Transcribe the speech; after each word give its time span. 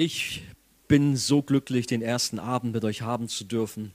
Ich 0.00 0.44
bin 0.86 1.16
so 1.16 1.42
glücklich, 1.42 1.88
den 1.88 2.02
ersten 2.02 2.38
Abend 2.38 2.72
mit 2.72 2.84
euch 2.84 3.02
haben 3.02 3.28
zu 3.28 3.42
dürfen, 3.42 3.92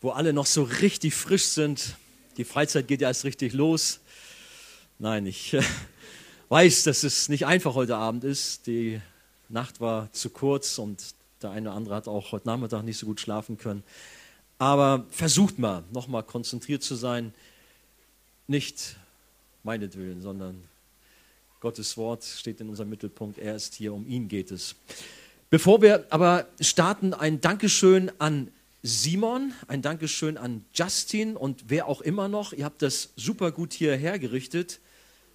wo 0.00 0.10
alle 0.10 0.32
noch 0.32 0.46
so 0.46 0.64
richtig 0.64 1.14
frisch 1.14 1.44
sind. 1.44 1.94
Die 2.38 2.44
Freizeit 2.44 2.88
geht 2.88 3.02
ja 3.02 3.06
erst 3.06 3.22
richtig 3.22 3.52
los. 3.52 4.00
Nein, 4.98 5.26
ich 5.26 5.56
weiß, 6.48 6.82
dass 6.82 7.04
es 7.04 7.28
nicht 7.28 7.46
einfach 7.46 7.76
heute 7.76 7.94
Abend 7.94 8.24
ist. 8.24 8.66
Die 8.66 9.00
Nacht 9.48 9.80
war 9.80 10.12
zu 10.12 10.28
kurz 10.28 10.78
und 10.78 11.14
der 11.40 11.52
eine 11.52 11.68
oder 11.68 11.76
andere 11.76 11.94
hat 11.94 12.08
auch 12.08 12.32
heute 12.32 12.48
Nachmittag 12.48 12.82
nicht 12.82 12.98
so 12.98 13.06
gut 13.06 13.20
schlafen 13.20 13.58
können. 13.58 13.84
Aber 14.58 15.06
versucht 15.10 15.56
mal, 15.56 15.84
nochmal 15.92 16.24
konzentriert 16.24 16.82
zu 16.82 16.96
sein. 16.96 17.32
Nicht 18.48 18.96
meinetwillen, 19.62 20.20
sondern 20.20 20.64
Gottes 21.62 21.96
Wort 21.96 22.24
steht 22.24 22.60
in 22.60 22.68
unserem 22.68 22.90
Mittelpunkt. 22.90 23.38
Er 23.38 23.54
ist 23.54 23.74
hier, 23.76 23.94
um 23.94 24.04
ihn 24.04 24.26
geht 24.26 24.50
es. 24.50 24.74
Bevor 25.48 25.80
wir 25.80 26.06
aber 26.10 26.48
starten, 26.60 27.14
ein 27.14 27.40
Dankeschön 27.40 28.10
an 28.18 28.50
Simon, 28.82 29.54
ein 29.68 29.80
Dankeschön 29.80 30.36
an 30.36 30.64
Justin 30.74 31.36
und 31.36 31.64
wer 31.68 31.86
auch 31.86 32.00
immer 32.00 32.26
noch. 32.26 32.52
Ihr 32.52 32.64
habt 32.64 32.82
das 32.82 33.10
super 33.14 33.52
gut 33.52 33.72
hier 33.74 33.94
hergerichtet. 33.94 34.80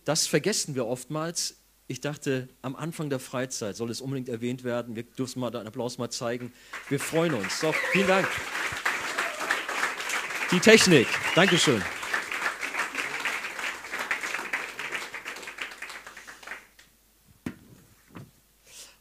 Das 0.04 0.28
vergessen 0.28 0.76
wir 0.76 0.86
oftmals. 0.86 1.56
Ich 1.88 2.02
dachte, 2.02 2.50
am 2.62 2.76
Anfang 2.76 3.10
der 3.10 3.20
Freizeit 3.20 3.78
soll 3.78 3.90
es 3.90 4.02
unbedingt 4.02 4.28
erwähnt 4.28 4.66
werden. 4.66 4.98
Wir 4.98 5.04
dürfen 5.04 5.40
mal 5.40 5.56
einen 5.56 5.68
Applaus 5.68 5.98
mal 5.98 6.10
zeigen. 6.10 6.52
Wir 6.90 7.00
freuen 7.00 7.36
uns. 7.36 7.62
So, 7.62 7.74
vielen 7.94 8.08
Dank. 8.08 8.28
Die 10.52 10.60
Technik. 10.60 11.08
Dankeschön. 11.36 11.82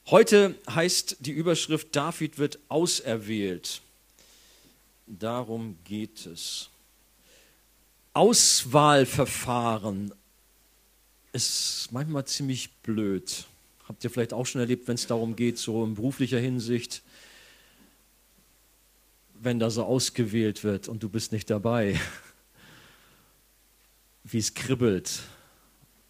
Heute 0.08 0.54
heißt 0.70 1.16
die 1.18 1.32
Überschrift, 1.32 1.96
David 1.96 2.38
wird 2.38 2.60
auserwählt. 2.68 3.82
Darum 5.08 5.76
geht 5.82 6.26
es. 6.26 6.70
Auswahlverfahren 8.12 10.14
ist 11.32 11.88
manchmal 11.90 12.24
ziemlich 12.24 12.72
blöd. 12.84 13.46
Habt 13.88 14.04
ihr 14.04 14.10
vielleicht 14.10 14.32
auch 14.32 14.46
schon 14.46 14.60
erlebt, 14.60 14.86
wenn 14.86 14.94
es 14.94 15.08
darum 15.08 15.34
geht, 15.34 15.58
so 15.58 15.84
in 15.84 15.96
beruflicher 15.96 16.38
Hinsicht, 16.38 17.02
wenn 19.34 19.58
da 19.58 19.70
so 19.70 19.84
ausgewählt 19.84 20.62
wird 20.62 20.86
und 20.86 21.02
du 21.02 21.08
bist 21.08 21.32
nicht 21.32 21.50
dabei, 21.50 22.00
wie 24.24 24.38
es 24.38 24.54
kribbelt. 24.54 25.18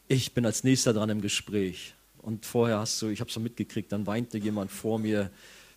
Ich 0.06 0.32
bin 0.32 0.44
als 0.44 0.64
nächster 0.64 0.92
dran 0.92 1.08
im 1.08 1.22
Gespräch. 1.22 1.95
Und 2.26 2.44
vorher 2.44 2.80
hast 2.80 3.00
du, 3.00 3.08
ich 3.08 3.20
habe 3.20 3.28
es 3.28 3.34
so 3.34 3.38
mitgekriegt, 3.38 3.92
dann 3.92 4.08
weinte 4.08 4.36
jemand 4.36 4.72
vor 4.72 4.98
mir, 4.98 5.30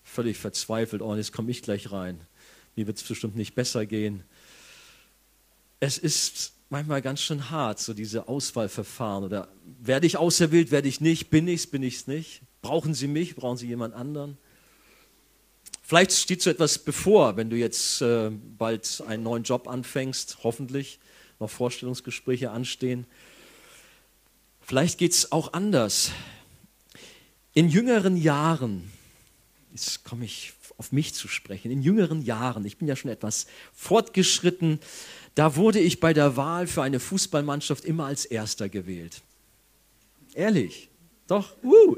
völlig 0.03 0.35
verzweifelt, 0.35 1.03
oh, 1.03 1.15
jetzt 1.15 1.31
komme 1.31 1.51
ich 1.51 1.61
gleich 1.61 1.91
rein. 1.91 2.19
Mir 2.75 2.87
wird 2.87 2.97
es 2.97 3.03
bestimmt 3.03 3.35
nicht 3.35 3.53
besser 3.53 3.85
gehen. 3.85 4.23
Es 5.79 5.99
ist 5.99 6.53
manchmal 6.71 7.03
ganz 7.03 7.21
schön 7.21 7.51
hart, 7.51 7.79
so 7.79 7.93
diese 7.93 8.27
Auswahlverfahren. 8.27 9.25
Oder 9.25 9.47
werde 9.79 10.07
ich 10.07 10.17
auserwählt, 10.17 10.71
werde 10.71 10.87
ich 10.87 11.01
nicht, 11.01 11.29
bin 11.29 11.47
ich 11.47 11.59
es, 11.59 11.67
bin 11.67 11.83
ich 11.83 11.97
es 11.97 12.07
nicht? 12.07 12.41
Brauchen 12.63 12.95
Sie 12.95 13.07
mich, 13.07 13.35
brauchen 13.35 13.57
Sie 13.57 13.67
jemand 13.67 13.93
anderen? 13.93 14.35
Vielleicht 15.83 16.13
steht 16.13 16.41
so 16.41 16.49
etwas 16.49 16.79
bevor, 16.79 17.37
wenn 17.37 17.51
du 17.51 17.57
jetzt 17.57 18.01
äh, 18.01 18.31
bald 18.31 19.03
einen 19.05 19.21
neuen 19.21 19.43
Job 19.43 19.67
anfängst, 19.67 20.39
hoffentlich 20.41 20.97
noch 21.39 21.51
Vorstellungsgespräche 21.51 22.49
anstehen. 22.49 23.05
Vielleicht 24.61 24.97
geht 24.97 25.11
es 25.11 25.31
auch 25.31 25.53
anders. 25.53 26.11
In 27.53 27.69
jüngeren 27.69 28.15
Jahren, 28.15 28.91
jetzt 29.71 30.03
komme 30.03 30.25
ich 30.25 30.53
auf 30.77 30.91
mich 30.91 31.13
zu 31.13 31.27
sprechen, 31.27 31.71
in 31.71 31.81
jüngeren 31.81 32.21
Jahren, 32.21 32.63
ich 32.63 32.77
bin 32.77 32.87
ja 32.87 32.95
schon 32.95 33.11
etwas 33.11 33.47
fortgeschritten, 33.73 34.79
da 35.35 35.55
wurde 35.55 35.79
ich 35.79 35.99
bei 35.99 36.13
der 36.13 36.37
Wahl 36.37 36.67
für 36.67 36.83
eine 36.83 36.99
Fußballmannschaft 36.99 37.85
immer 37.85 38.05
als 38.05 38.25
Erster 38.25 38.69
gewählt. 38.69 39.21
Ehrlich, 40.35 40.89
doch, 41.27 41.55
uh. 41.63 41.97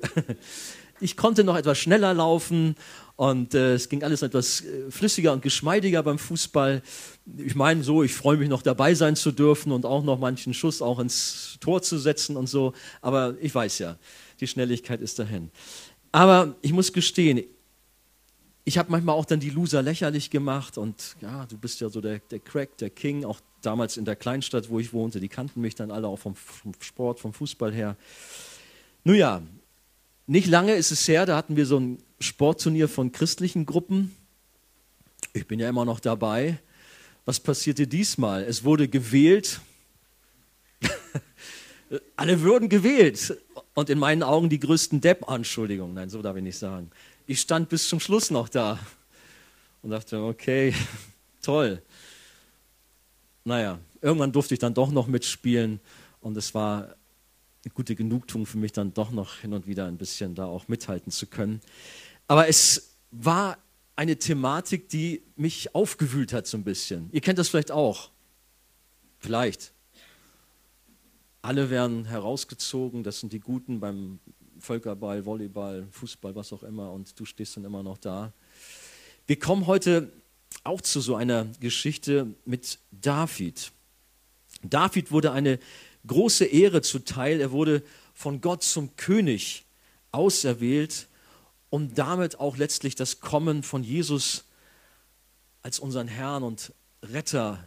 ich 1.02 1.18
konnte 1.18 1.44
noch 1.44 1.58
etwas 1.58 1.78
schneller 1.78 2.14
laufen 2.14 2.76
und 3.18 3.54
äh, 3.54 3.74
es 3.74 3.90
ging 3.90 4.04
alles 4.04 4.22
etwas 4.22 4.62
äh, 4.62 4.90
flüssiger 4.90 5.34
und 5.34 5.42
geschmeidiger 5.42 6.02
beim 6.02 6.18
Fußball. 6.18 6.82
Ich 7.38 7.56
meine 7.56 7.84
so, 7.84 8.04
ich 8.04 8.14
freue 8.14 8.38
mich 8.38 8.50
noch 8.50 8.62
dabei 8.62 8.96
sein 8.96 9.16
zu 9.16 9.32
dürfen 9.32 9.72
und 9.72 9.86
auch 9.86 10.04
noch 10.04 10.18
manchen 10.18 10.54
Schuss 10.54 10.82
auch 10.82 11.00
ins 11.00 11.58
Tor 11.60 11.82
zu 11.82 11.98
setzen 11.98 12.36
und 12.38 12.48
so. 12.48 12.74
Aber 13.02 13.36
ich 13.42 13.54
weiß 13.54 13.80
ja, 13.80 13.98
die 14.42 14.48
Schnelligkeit 14.48 15.02
ist 15.02 15.20
dahin. 15.20 15.52
Aber 16.12 16.56
ich 16.62 16.74
muss 16.74 16.92
gestehen, 16.92 17.44
ich 18.64 18.78
habe 18.78 18.92
manchmal 18.92 19.16
auch 19.16 19.26
dann 19.26 19.40
die 19.40 19.50
Loser 19.50 19.82
lächerlich 19.82 20.30
gemacht 20.30 20.78
und 20.78 21.16
ja, 21.22 21.46
du 21.46 21.58
bist 21.58 21.80
ja 21.82 21.90
so 21.90 22.02
der, 22.02 22.20
der 22.20 22.40
Crack, 22.40 22.78
der 22.78 22.90
King, 22.90 23.26
auch 23.26 23.40
damals 23.62 23.98
in 23.98 24.06
der 24.06 24.16
Kleinstadt, 24.16 24.70
wo 24.70 24.80
ich 24.80 24.94
wohnte, 24.94 25.20
die 25.20 25.30
kannten 25.30 25.62
mich 25.62 25.76
dann 25.76 25.92
alle 25.92 26.08
auch 26.08 26.20
vom, 26.20 26.36
vom 26.36 26.74
Sport, 26.80 27.20
vom 27.20 27.34
Fußball 27.34 27.74
her. 27.74 27.96
Nun 29.04 29.16
ja, 29.16 29.42
nicht 30.28 30.48
lange 30.48 30.74
ist 30.74 30.92
es 30.92 31.08
her, 31.08 31.26
da 31.26 31.36
hatten 31.36 31.56
wir 31.56 31.66
so 31.66 31.80
ein 31.80 31.98
Sportturnier 32.20 32.88
von 32.88 33.12
christlichen 33.12 33.66
Gruppen. 33.66 34.16
Ich 35.34 35.48
bin 35.48 35.60
ja 35.60 35.68
immer 35.68 35.86
noch 35.86 36.00
dabei. 36.00 36.60
Was 37.26 37.40
passierte 37.40 37.88
diesmal? 37.88 38.44
Es 38.44 38.64
wurde 38.64 38.88
gewählt. 38.88 39.60
Alle 42.16 42.42
würden 42.42 42.70
gewählt 42.70 43.38
und 43.82 43.90
in 43.90 43.98
meinen 43.98 44.22
Augen 44.22 44.48
die 44.48 44.60
größten 44.60 45.02
Depp, 45.02 45.28
Entschuldigung, 45.28 45.96
nein, 45.96 46.08
so 46.08 46.22
darf 46.22 46.38
ich 46.38 46.44
nicht 46.44 46.58
sagen. 46.58 46.92
Ich 47.26 47.42
stand 47.42 47.68
bis 47.68 47.90
zum 47.90 48.00
Schluss 48.00 48.30
noch 48.30 48.48
da 48.48 48.78
und 49.82 49.90
dachte, 49.90 50.22
okay, 50.22 50.74
toll. 51.42 51.82
Naja, 53.44 53.80
irgendwann 54.00 54.32
durfte 54.32 54.54
ich 54.54 54.60
dann 54.60 54.76
doch 54.76 54.92
noch 54.92 55.08
mitspielen 55.08 55.80
und 56.22 56.38
es 56.38 56.54
war 56.54 56.96
eine 57.64 57.74
gute 57.74 57.96
Genugtuung 57.96 58.46
für 58.46 58.60
mich, 58.60 58.72
dann 58.72 58.94
doch 58.94 59.10
noch 59.10 59.38
hin 59.38 59.52
und 59.52 59.66
wieder 59.66 59.88
ein 59.88 59.98
bisschen 59.98 60.36
da 60.36 60.46
auch 60.46 60.68
mithalten 60.68 61.12
zu 61.12 61.26
können. 61.26 61.60
Aber 62.28 62.48
es 62.48 62.96
war 63.10 63.58
eine 63.96 64.18
Thematik, 64.18 64.90
die 64.90 65.24
mich 65.36 65.74
aufgewühlt 65.74 66.34
hat 66.34 66.46
so 66.46 66.56
ein 66.56 66.64
bisschen. 66.64 67.10
Ihr 67.12 67.22
kennt 67.22 67.40
das 67.40 67.50
vielleicht 67.50 67.72
auch. 67.72 68.12
Vielleicht. 69.18 69.74
Alle 71.42 71.70
werden 71.70 72.06
herausgezogen, 72.06 73.04
das 73.04 73.20
sind 73.20 73.34
die 73.34 73.40
Guten 73.40 73.80
beim 73.80 74.20
Völkerball, 74.60 75.26
Volleyball, 75.26 75.88
Fußball, 75.92 76.36
was 76.36 76.54
auch 76.54 76.62
immer, 76.62 76.92
und 76.92 77.20
du 77.20 77.26
stehst 77.26 77.58
dann 77.58 77.66
immer 77.66 77.82
noch 77.82 77.98
da. 77.98 78.32
Wir 79.26 79.40
kommen 79.40 79.66
heute 79.66 80.12
auch 80.64 80.82
zu 80.82 81.00
so 81.02 81.16
einer 81.16 81.46
Geschichte 81.60 82.36
mit 82.46 82.78
David. 82.92 83.72
David 84.62 85.12
wurde 85.12 85.32
eine 85.32 85.60
große 86.06 86.46
Ehre 86.46 86.82
zuteil. 86.82 87.42
Er 87.42 87.52
wurde 87.52 87.84
von 88.14 88.42
Gott 88.42 88.64
zum 88.64 88.96
König 88.96 89.66
auserwählt, 90.12 91.08
um 91.70 91.96
damit 91.96 92.40
auch 92.40 92.58
letztlich 92.58 92.96
das 92.96 93.20
Kommen 93.20 93.64
von 93.64 93.84
Jesus 93.84 94.44
als 95.64 95.80
unseren 95.80 96.08
Herrn 96.08 96.44
und 96.44 96.74
Retter 97.02 97.64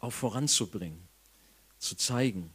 auch 0.00 0.12
voranzubringen, 0.12 1.06
zu 1.78 1.96
zeigen. 1.96 2.50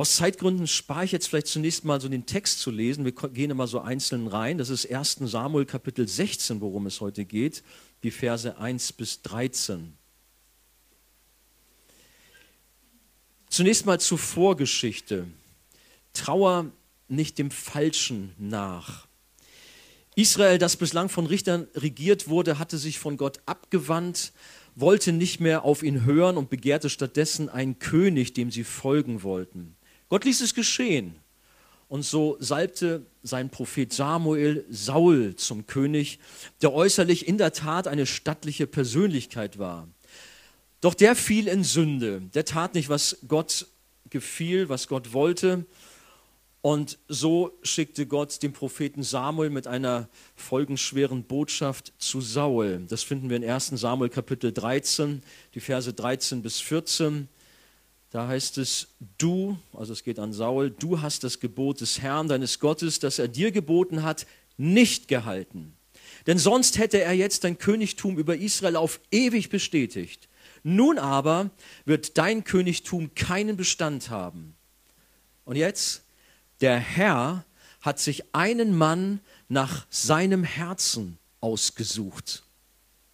Aus 0.00 0.16
Zeitgründen 0.16 0.66
spare 0.66 1.04
ich 1.04 1.12
jetzt 1.12 1.28
vielleicht 1.28 1.48
zunächst 1.48 1.84
mal 1.84 2.00
so 2.00 2.08
den 2.08 2.24
Text 2.24 2.60
zu 2.60 2.70
lesen. 2.70 3.04
Wir 3.04 3.12
gehen 3.12 3.50
immer 3.50 3.66
so 3.66 3.80
einzeln 3.80 4.28
rein. 4.28 4.56
Das 4.56 4.70
ist 4.70 4.90
1 4.90 5.18
Samuel 5.24 5.66
Kapitel 5.66 6.08
16, 6.08 6.62
worum 6.62 6.86
es 6.86 7.02
heute 7.02 7.26
geht, 7.26 7.62
die 8.02 8.10
Verse 8.10 8.56
1 8.56 8.94
bis 8.94 9.20
13. 9.20 9.92
Zunächst 13.50 13.84
mal 13.84 14.00
zur 14.00 14.16
Vorgeschichte. 14.16 15.26
Trauer 16.14 16.72
nicht 17.08 17.36
dem 17.36 17.50
Falschen 17.50 18.32
nach. 18.38 19.06
Israel, 20.14 20.56
das 20.56 20.76
bislang 20.76 21.10
von 21.10 21.26
Richtern 21.26 21.68
regiert 21.74 22.26
wurde, 22.26 22.58
hatte 22.58 22.78
sich 22.78 22.98
von 22.98 23.18
Gott 23.18 23.40
abgewandt, 23.44 24.32
wollte 24.74 25.12
nicht 25.12 25.40
mehr 25.40 25.66
auf 25.66 25.82
ihn 25.82 26.06
hören 26.06 26.38
und 26.38 26.48
begehrte 26.48 26.88
stattdessen 26.88 27.50
einen 27.50 27.78
König, 27.78 28.32
dem 28.32 28.50
sie 28.50 28.64
folgen 28.64 29.22
wollten. 29.22 29.76
Gott 30.10 30.24
ließ 30.24 30.42
es 30.42 30.54
geschehen. 30.54 31.14
Und 31.88 32.02
so 32.02 32.36
salbte 32.38 33.06
sein 33.22 33.48
Prophet 33.48 33.92
Samuel 33.92 34.64
Saul 34.68 35.34
zum 35.36 35.66
König, 35.66 36.18
der 36.62 36.72
äußerlich 36.72 37.26
in 37.26 37.38
der 37.38 37.52
Tat 37.52 37.88
eine 37.88 38.06
stattliche 38.06 38.66
Persönlichkeit 38.66 39.58
war. 39.58 39.88
Doch 40.80 40.94
der 40.94 41.16
fiel 41.16 41.48
in 41.48 41.64
Sünde. 41.64 42.22
Der 42.34 42.44
tat 42.44 42.74
nicht, 42.74 42.88
was 42.88 43.18
Gott 43.26 43.66
gefiel, 44.08 44.68
was 44.68 44.88
Gott 44.88 45.12
wollte. 45.12 45.64
Und 46.62 46.98
so 47.08 47.58
schickte 47.62 48.06
Gott 48.06 48.42
den 48.42 48.52
Propheten 48.52 49.02
Samuel 49.02 49.50
mit 49.50 49.66
einer 49.66 50.08
folgenschweren 50.36 51.24
Botschaft 51.24 51.92
zu 51.98 52.20
Saul. 52.20 52.84
Das 52.88 53.02
finden 53.02 53.30
wir 53.30 53.36
in 53.36 53.48
1 53.48 53.68
Samuel 53.68 54.10
Kapitel 54.10 54.52
13, 54.52 55.22
die 55.54 55.60
Verse 55.60 55.92
13 55.92 56.42
bis 56.42 56.60
14. 56.60 57.28
Da 58.10 58.26
heißt 58.26 58.58
es, 58.58 58.88
du, 59.18 59.56
also 59.72 59.92
es 59.92 60.02
geht 60.02 60.18
an 60.18 60.32
Saul, 60.32 60.70
du 60.70 61.00
hast 61.00 61.22
das 61.22 61.38
Gebot 61.38 61.80
des 61.80 62.00
Herrn, 62.00 62.26
deines 62.26 62.58
Gottes, 62.58 62.98
das 62.98 63.20
er 63.20 63.28
dir 63.28 63.52
geboten 63.52 64.02
hat, 64.02 64.26
nicht 64.56 65.06
gehalten. 65.06 65.76
Denn 66.26 66.36
sonst 66.36 66.78
hätte 66.78 67.00
er 67.00 67.12
jetzt 67.12 67.44
dein 67.44 67.56
Königtum 67.56 68.18
über 68.18 68.36
Israel 68.36 68.76
auf 68.76 69.00
ewig 69.12 69.48
bestätigt. 69.48 70.28
Nun 70.62 70.98
aber 70.98 71.50
wird 71.84 72.18
dein 72.18 72.44
Königtum 72.44 73.14
keinen 73.14 73.56
Bestand 73.56 74.10
haben. 74.10 74.54
Und 75.44 75.56
jetzt, 75.56 76.02
der 76.60 76.78
Herr 76.78 77.44
hat 77.80 77.98
sich 77.98 78.34
einen 78.34 78.76
Mann 78.76 79.20
nach 79.48 79.86
seinem 79.88 80.44
Herzen 80.44 81.18
ausgesucht. 81.40 82.42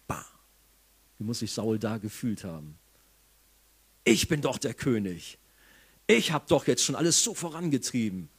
Bah. 0.07 0.25
Wie 1.17 1.23
muss 1.23 1.39
sich 1.39 1.51
Saul 1.51 1.79
da 1.79 1.97
gefühlt 1.97 2.43
haben? 2.43 2.77
Ich 4.07 4.29
bin 4.29 4.39
doch 4.39 4.57
der 4.57 4.73
König. 4.73 5.37
Ich 6.07 6.31
habe 6.31 6.45
doch 6.47 6.65
jetzt 6.65 6.81
schon 6.81 6.95
alles 6.95 7.21
so 7.21 7.33
vorangetrieben. 7.33 8.29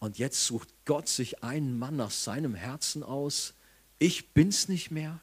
Und 0.00 0.18
jetzt 0.18 0.44
sucht 0.44 0.68
Gott 0.84 1.08
sich 1.08 1.44
einen 1.44 1.78
Mann 1.78 1.94
nach 1.94 2.10
seinem 2.10 2.56
Herzen 2.56 3.04
aus. 3.04 3.54
Ich 4.00 4.30
bin's 4.30 4.66
nicht 4.66 4.90
mehr. 4.90 5.20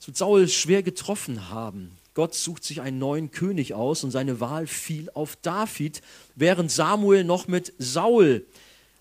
Es 0.00 0.06
wird 0.06 0.16
Saul 0.16 0.48
schwer 0.48 0.82
getroffen 0.82 1.50
haben. 1.50 1.98
Gott 2.14 2.34
sucht 2.34 2.64
sich 2.64 2.80
einen 2.80 2.98
neuen 2.98 3.30
König 3.30 3.74
aus 3.74 4.04
und 4.04 4.10
seine 4.10 4.40
Wahl 4.40 4.66
fiel 4.66 5.10
auf 5.12 5.36
David, 5.36 6.00
während 6.34 6.72
Samuel 6.72 7.24
noch 7.24 7.46
mit 7.46 7.74
Saul 7.76 8.46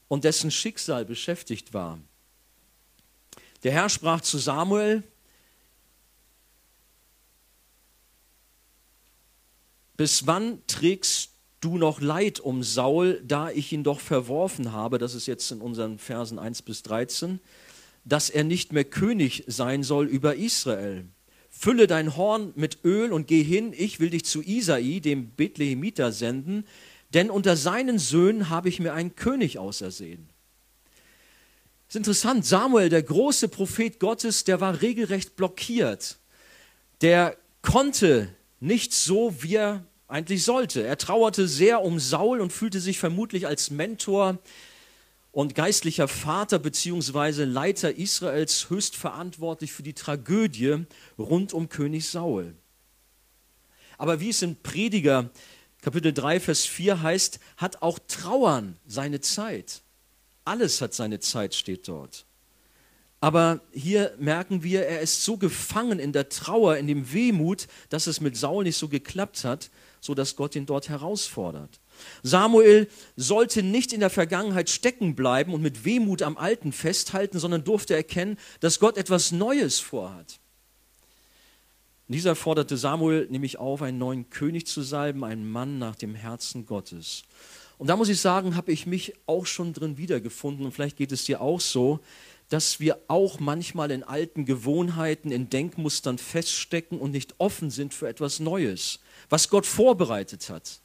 und 0.09 0.25
dessen 0.25 0.51
Schicksal 0.51 1.06
beschäftigt 1.06 1.74
war. 1.74 1.97
Der 3.63 3.71
Herr 3.71 3.88
sprach 3.88 4.19
zu 4.19 4.38
Samuel, 4.38 5.03
bis 9.97 10.27
wann 10.27 10.59
trägst 10.67 11.31
du 11.59 11.77
noch 11.77 11.99
Leid 12.01 12.39
um 12.39 12.63
Saul, 12.63 13.21
da 13.25 13.49
ich 13.49 13.73
ihn 13.73 13.83
doch 13.83 13.99
verworfen 13.99 14.71
habe, 14.71 14.99
das 14.99 15.15
ist 15.15 15.25
jetzt 15.25 15.51
in 15.51 15.59
unseren 15.59 15.97
Versen 15.97 16.39
1 16.39 16.61
bis 16.61 16.83
13, 16.83 17.39
dass 18.05 18.29
er 18.29 18.44
nicht 18.44 18.71
mehr 18.71 18.85
König 18.85 19.44
sein 19.47 19.83
soll 19.83 20.05
über 20.05 20.35
Israel. 20.35 21.05
Fülle 21.49 21.88
dein 21.88 22.15
Horn 22.15 22.53
mit 22.55 22.85
Öl 22.85 23.11
und 23.11 23.27
geh 23.27 23.41
hin, 23.41 23.73
ich 23.75 23.99
will 23.99 24.11
dich 24.11 24.25
zu 24.25 24.44
Isai, 24.44 24.99
dem 24.99 25.31
Bethlehemiter, 25.31 26.11
senden, 26.11 26.65
denn 27.13 27.31
unter 27.31 27.57
seinen 27.57 27.97
Söhnen 27.97 28.50
habe 28.50 28.69
ich 28.69 28.79
mir 28.79 28.93
einen 28.93 29.15
König 29.15 29.57
ausersehen. 29.57 30.29
Das 31.88 31.95
ist 31.95 32.00
interessant, 32.00 32.45
Samuel, 32.45 32.89
der 32.89 33.01
große 33.01 33.47
Prophet 33.47 34.00
Gottes, 34.00 34.43
der 34.43 34.61
war 34.61 34.81
regelrecht 34.81 35.35
blockiert. 35.35 36.17
Der 37.01 37.38
konnte 37.61 38.29
nicht 38.59 38.94
so, 38.94 39.42
wie 39.42 39.56
er 39.56 39.86
eigentlich 40.07 40.44
sollte. 40.44 40.83
Er 40.83 40.98
trauerte 40.98 41.48
sehr 41.48 41.81
um 41.81 42.00
Saul 42.00 42.42
und 42.42 42.54
fühlte 42.54 42.80
sich 42.80 43.00
vermutlich 43.00 43.48
als 43.48 43.71
Mentor 43.71 44.39
und 45.31 45.54
geistlicher 45.54 46.07
Vater 46.07 46.59
bzw. 46.59 47.44
Leiter 47.44 47.95
Israels 47.95 48.69
höchst 48.69 48.95
verantwortlich 48.95 49.71
für 49.71 49.83
die 49.83 49.94
Tragödie 49.94 50.86
rund 51.18 51.54
um 51.54 51.69
König 51.69 52.07
Saul. 52.07 52.56
Aber 53.98 54.19
wie 54.19 54.30
es 54.30 54.42
in 54.42 54.56
Prediger 54.62 55.30
Kapitel 55.81 56.12
3, 56.12 56.39
Vers 56.39 56.65
4 56.65 57.01
heißt, 57.01 57.39
hat 57.56 57.81
auch 57.81 58.00
Trauern 58.07 58.77
seine 58.86 59.21
Zeit. 59.21 59.83
Alles 60.44 60.81
hat 60.81 60.94
seine 60.94 61.19
Zeit, 61.19 61.56
steht 61.56 61.88
dort. 61.88 62.26
Aber 63.19 63.61
hier 63.71 64.13
merken 64.19 64.61
wir, 64.61 64.85
er 64.85 65.01
ist 65.01 65.23
so 65.23 65.37
gefangen 65.37 65.99
in 65.99 66.13
der 66.13 66.29
Trauer, 66.29 66.77
in 66.77 66.85
dem 66.85 67.11
Wehmut, 67.11 67.67
dass 67.89 68.05
es 68.05 68.21
mit 68.21 68.37
Saul 68.37 68.63
nicht 68.63 68.77
so 68.77 68.89
geklappt 68.89 69.43
hat, 69.43 69.71
sodass 70.01 70.35
Gott 70.35 70.55
ihn 70.55 70.67
dort 70.67 70.89
herausfordert. 70.89 71.79
Samuel 72.21 72.87
sollte 73.15 73.63
nicht 73.63 73.91
in 73.91 74.01
der 74.01 74.11
Vergangenheit 74.11 74.69
stecken 74.69 75.15
bleiben 75.15 75.53
und 75.53 75.63
mit 75.63 75.83
Wehmut 75.83 76.21
am 76.21 76.37
Alten 76.37 76.71
festhalten, 76.71 77.39
sondern 77.39 77.63
durfte 77.63 77.95
erkennen, 77.95 78.37
dass 78.59 78.79
Gott 78.79 78.97
etwas 78.97 79.31
Neues 79.31 79.79
vorhat. 79.79 80.39
dieser 82.07 82.35
forderte 82.35 82.77
Samuel 82.77 83.27
nämlich 83.31 83.57
auf, 83.57 83.81
einen 83.81 83.97
neuen 83.97 84.29
König 84.29 84.67
zu 84.67 84.83
salben, 84.83 85.23
einen 85.23 85.49
Mann 85.49 85.79
nach 85.79 85.95
dem 85.95 86.13
Herzen 86.13 86.67
Gottes. 86.67 87.23
Und 87.77 87.87
da 87.87 87.95
muss 87.95 88.09
ich 88.09 88.21
sagen, 88.21 88.55
habe 88.55 88.71
ich 88.71 88.85
mich 88.85 89.13
auch 89.25 89.45
schon 89.45 89.73
drin 89.73 89.97
wiedergefunden 89.97 90.65
und 90.65 90.71
vielleicht 90.71 90.97
geht 90.97 91.11
es 91.11 91.25
dir 91.25 91.41
auch 91.41 91.59
so, 91.59 91.99
dass 92.49 92.79
wir 92.79 92.99
auch 93.07 93.39
manchmal 93.39 93.91
in 93.91 94.03
alten 94.03 94.45
Gewohnheiten, 94.45 95.31
in 95.31 95.49
Denkmustern 95.49 96.17
feststecken 96.17 96.99
und 96.99 97.11
nicht 97.11 97.35
offen 97.39 97.69
sind 97.69 97.94
für 97.94 98.07
etwas 98.07 98.39
Neues, 98.39 98.99
was 99.29 99.49
Gott 99.49 99.65
vorbereitet 99.65 100.49
hat. 100.49 100.79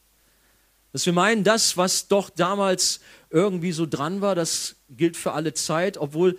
Dass 0.93 1.07
wir 1.07 1.13
meinen, 1.13 1.45
das, 1.45 1.77
was 1.77 2.09
doch 2.09 2.29
damals 2.31 3.01
irgendwie 3.31 3.73
so 3.73 3.87
dran 3.87 4.21
war, 4.21 4.35
das 4.35 4.77
gilt 4.91 5.17
für 5.17 5.33
alle 5.33 5.55
Zeit, 5.55 5.97
obwohl 5.97 6.39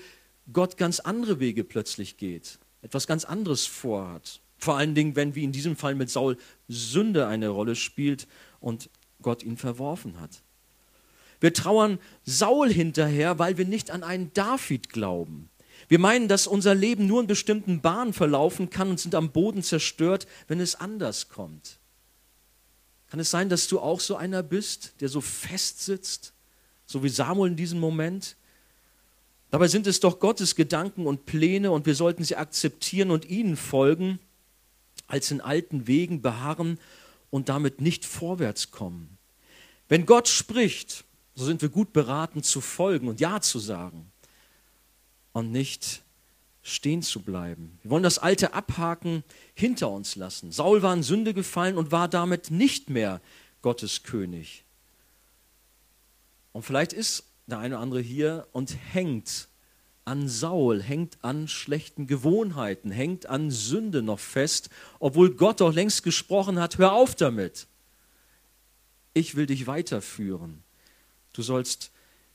Gott 0.52 0.78
ganz 0.78 1.00
andere 1.00 1.40
Wege 1.40 1.64
plötzlich 1.64 2.18
geht, 2.18 2.60
etwas 2.82 3.08
ganz 3.08 3.26
anderes 3.26 3.66
vorhat. 3.66 4.42
Vor 4.58 4.78
allen 4.78 4.94
Dingen, 4.94 5.16
wenn 5.16 5.36
wie 5.36 5.44
in 5.44 5.52
diesem 5.52 5.76
Fall 5.76 5.96
mit 5.96 6.10
Saul 6.10 6.38
Sünde 6.68 7.28
eine 7.28 7.50
Rolle 7.50 7.76
spielt 7.76 8.28
und 8.60 8.90
Gott 9.22 9.42
ihn 9.44 9.58
verworfen 9.58 10.20
hat. 10.20 10.44
Wir 11.44 11.54
trauern 11.54 12.00
Saul 12.24 12.72
hinterher, 12.72 13.38
weil 13.38 13.58
wir 13.58 13.66
nicht 13.66 13.92
an 13.92 14.02
einen 14.02 14.32
David 14.32 14.88
glauben. 14.88 15.50
Wir 15.90 16.00
meinen, 16.00 16.30
dass 16.30 16.48
unser 16.48 16.74
Leben 16.74 17.06
nur 17.06 17.20
in 17.20 17.28
bestimmten 17.28 17.82
Bahnen 17.82 18.14
verlaufen 18.14 18.70
kann 18.70 18.90
und 18.90 18.98
sind 19.02 19.14
am 19.14 19.34
Boden 19.34 19.62
zerstört, 19.62 20.26
wenn 20.48 20.62
es 20.62 20.76
anders 20.76 21.28
kommt. 21.28 21.80
Kann 23.10 23.20
es 23.20 23.30
sein, 23.30 23.50
dass 23.50 23.68
du 23.68 23.82
auch 23.82 24.00
so 24.00 24.16
einer 24.16 24.42
bist, 24.42 24.94
der 25.02 25.10
so 25.10 25.20
fest 25.20 25.84
sitzt, 25.84 26.32
so 26.86 27.04
wie 27.04 27.10
Samuel 27.10 27.52
in 27.52 27.58
diesem 27.58 27.82
Moment? 27.82 28.38
Dabei 29.52 29.68
sind 29.68 29.86
es 29.86 30.00
doch 30.00 30.20
Gottes 30.20 30.56
Gedanken 30.56 31.06
und 31.06 31.26
Pläne 31.26 31.72
und 31.72 31.86
wir 31.86 31.96
sollten 31.96 32.24
sie 32.24 32.38
akzeptieren 32.38 33.12
und 33.12 33.26
ihnen 33.26 33.58
folgen, 33.58 34.18
als 35.08 35.30
in 35.30 35.42
alten 35.42 35.88
Wegen 35.88 36.22
beharren 36.22 36.80
und 37.32 37.50
damit 37.50 37.82
nicht 37.82 38.06
vorwärts 38.06 38.72
kommen. 38.72 39.18
Wenn 39.90 40.06
Gott 40.06 40.30
spricht, 40.30 41.04
so 41.36 41.46
sind 41.46 41.62
wir 41.62 41.70
gut 41.70 41.94
beraten 41.94 42.44
zu 42.44 42.62
folgen 42.62 43.08
und 43.08 43.20
Ja 43.20 43.42
zu 43.42 43.60
sagen 43.60 44.12
und 45.32 45.52
nicht 45.52 46.04
stehen 46.62 47.02
zu 47.02 47.22
bleiben. 47.22 47.78
Wir 47.82 47.92
wollen 47.92 48.04
das 48.04 48.20
Alte 48.20 48.54
abhaken, 48.54 49.24
hinter 49.54 49.90
uns 49.90 50.16
lassen. 50.16 50.52
Saul 50.52 50.82
war 50.82 50.94
in 50.94 51.04
Sünde 51.04 51.34
gefallen 51.34 51.78
und 51.78 51.92
war 51.92 52.08
damit 52.08 52.52
nicht 52.52 52.90
mehr 52.90 53.22
Gottes 53.62 54.04
König. 54.04 54.64
Und 56.54 56.64
vielleicht 56.64 56.94
ist 56.94 57.26
der 57.48 57.60
eine 57.60 57.76
oder 57.76 57.84
andere 57.84 58.02
hier 58.02 58.48
und 58.54 58.78
hängt 58.94 59.50
an 60.06 60.28
Saul, 60.28 60.82
hängt 60.82 61.18
an 61.24 61.48
schlechten 61.48 62.08
Gewohnheiten, 62.08 62.92
hängt 62.92 63.26
an 63.26 63.52
Sünde 63.52 64.02
noch 64.02 64.20
fest, 64.20 64.70
obwohl 65.00 65.34
Gott 65.36 65.62
doch 65.62 65.74
längst 65.74 66.04
gesprochen 66.04 66.60
hat, 66.60 66.78
hör 66.78 66.94
auf 66.94 67.16
damit. 67.16 67.68
Ich 69.14 69.36
will 69.36 69.46
dich 69.46 69.68
weiterführen. 69.68 70.63
Du 71.34 71.42
sollst 71.42 71.92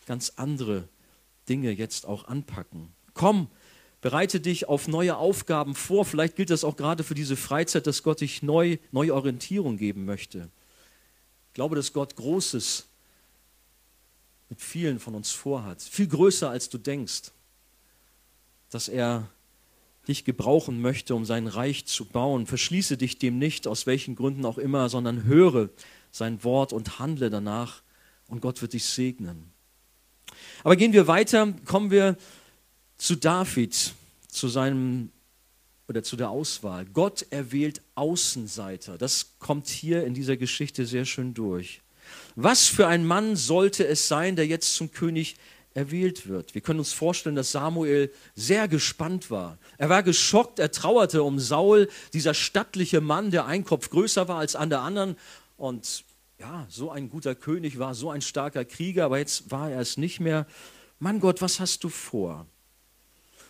ganz 0.07 0.33
andere 0.37 0.89
Dinge 1.49 1.71
jetzt 1.71 2.07
auch 2.07 2.27
anpacken. 2.27 2.93
Komm, 3.15 3.49
Bereite 4.01 4.41
dich 4.41 4.69
auf 4.69 4.87
neue 4.87 5.17
Aufgaben 5.17 5.75
vor. 5.75 6.05
Vielleicht 6.05 6.37
gilt 6.37 6.51
das 6.51 6.63
auch 6.63 6.77
gerade 6.77 7.03
für 7.03 7.15
diese 7.15 7.37
Freizeit, 7.37 7.87
dass 7.87 8.05
Gott 8.05 8.21
dich 8.21 8.43
neu, 8.43 8.79
neue 8.93 9.15
Orientierung 9.15 9.77
geben 9.77 10.05
möchte. 10.05 10.51
Ich 11.49 11.55
glaube, 11.55 11.75
dass 11.75 11.93
Gott 11.93 12.15
Großes 12.15 12.87
mit 14.51 14.61
vielen 14.61 15.01
von 15.01 15.17
uns 15.17 15.33
vorhat. 15.33 15.83
Viel 15.83 16.07
größer, 16.07 16.49
als 16.49 16.69
du 16.69 16.79
denkst. 16.79 17.33
Dass 18.71 18.89
er 18.89 19.29
dich 20.07 20.25
gebrauchen 20.25 20.81
möchte, 20.81 21.17
um 21.17 21.25
sein 21.25 21.49
Reich 21.49 21.85
zu 21.87 22.05
bauen. 22.05 22.47
Verschließe 22.47 22.97
dich 22.97 23.19
dem 23.19 23.39
nicht, 23.39 23.67
aus 23.67 23.87
welchen 23.87 24.15
Gründen 24.15 24.45
auch 24.47 24.59
immer, 24.59 24.89
sondern 24.89 25.25
höre 25.25 25.71
sein 26.13 26.45
Wort 26.45 26.73
und 26.73 27.01
handle 27.01 27.31
danach 27.31 27.83
und 28.29 28.41
Gott 28.41 28.63
wird 28.63 28.75
dich 28.75 28.85
segnen. 28.85 29.53
Aber 30.63 30.77
gehen 30.77 30.93
wir 30.93 31.07
weiter, 31.07 31.53
kommen 31.65 31.91
wir 31.91 32.17
zu 32.97 33.17
David, 33.17 33.95
zu 34.29 34.49
seinem 34.49 35.11
oder 35.89 36.03
zu 36.03 36.17
der 36.17 36.31
Auswahl. 36.31 36.85
Gott 36.85 37.27
erwählt 37.31 37.81
Außenseiter. 37.95 38.99
Das 38.99 39.39
kommt 39.39 39.69
hier 39.69 40.05
in 40.05 40.15
dieser 40.15 40.37
Geschichte 40.37 40.85
sehr 40.85 41.07
schön 41.07 41.33
durch. 41.33 41.81
Was 42.37 42.67
für 42.67 42.87
ein 42.87 43.07
Mann 43.07 43.37
sollte 43.37 43.87
es 43.87 44.07
sein, 44.07 44.37
der 44.37 44.47
jetzt 44.47 44.75
zum 44.75 44.93
König 44.93 45.37
erwählt 45.75 46.29
wird? 46.29 46.55
Wir 46.55 46.61
können 46.61 46.79
uns 46.79 46.93
vorstellen, 46.93 47.37
dass 47.37 47.53
Samuel 47.53 48.13
sehr 48.35 48.69
gespannt 48.69 49.31
war. 49.31 49.59
Er 49.79 49.89
war 49.89 50.03
geschockt, 50.03 50.59
er 50.59 50.71
trauerte 50.71 51.23
um 51.23 51.39
Saul, 51.39 51.89
dieser 52.13 52.35
stattliche 52.35 53.01
Mann, 53.01 53.31
der 53.31 53.47
ein 53.47 53.65
Kopf 53.65 53.91
größer 53.91 54.29
war 54.29 54.39
als 54.39 54.57
an 54.57 54.71
der 54.71 54.81
anderen 54.81 55.17
und 55.57 56.05
ja, 56.41 56.67
so 56.69 56.91
ein 56.91 57.11
guter 57.11 57.35
König 57.35 57.79
war, 57.79 57.95
so 57.95 58.11
ein 58.11 58.23
starker 58.23 58.65
Krieger, 58.65 59.05
aber 59.05 59.19
jetzt 59.19 59.51
war 59.51 59.71
er 59.71 59.81
es 59.81 59.97
nicht 59.97 60.21
mehr. 60.21 60.47
Mann 61.01 61.21
Gott, 61.21 61.43
was 61.43 61.59
hast 61.59 61.83
du 61.83 61.89
vor? 61.89 62.47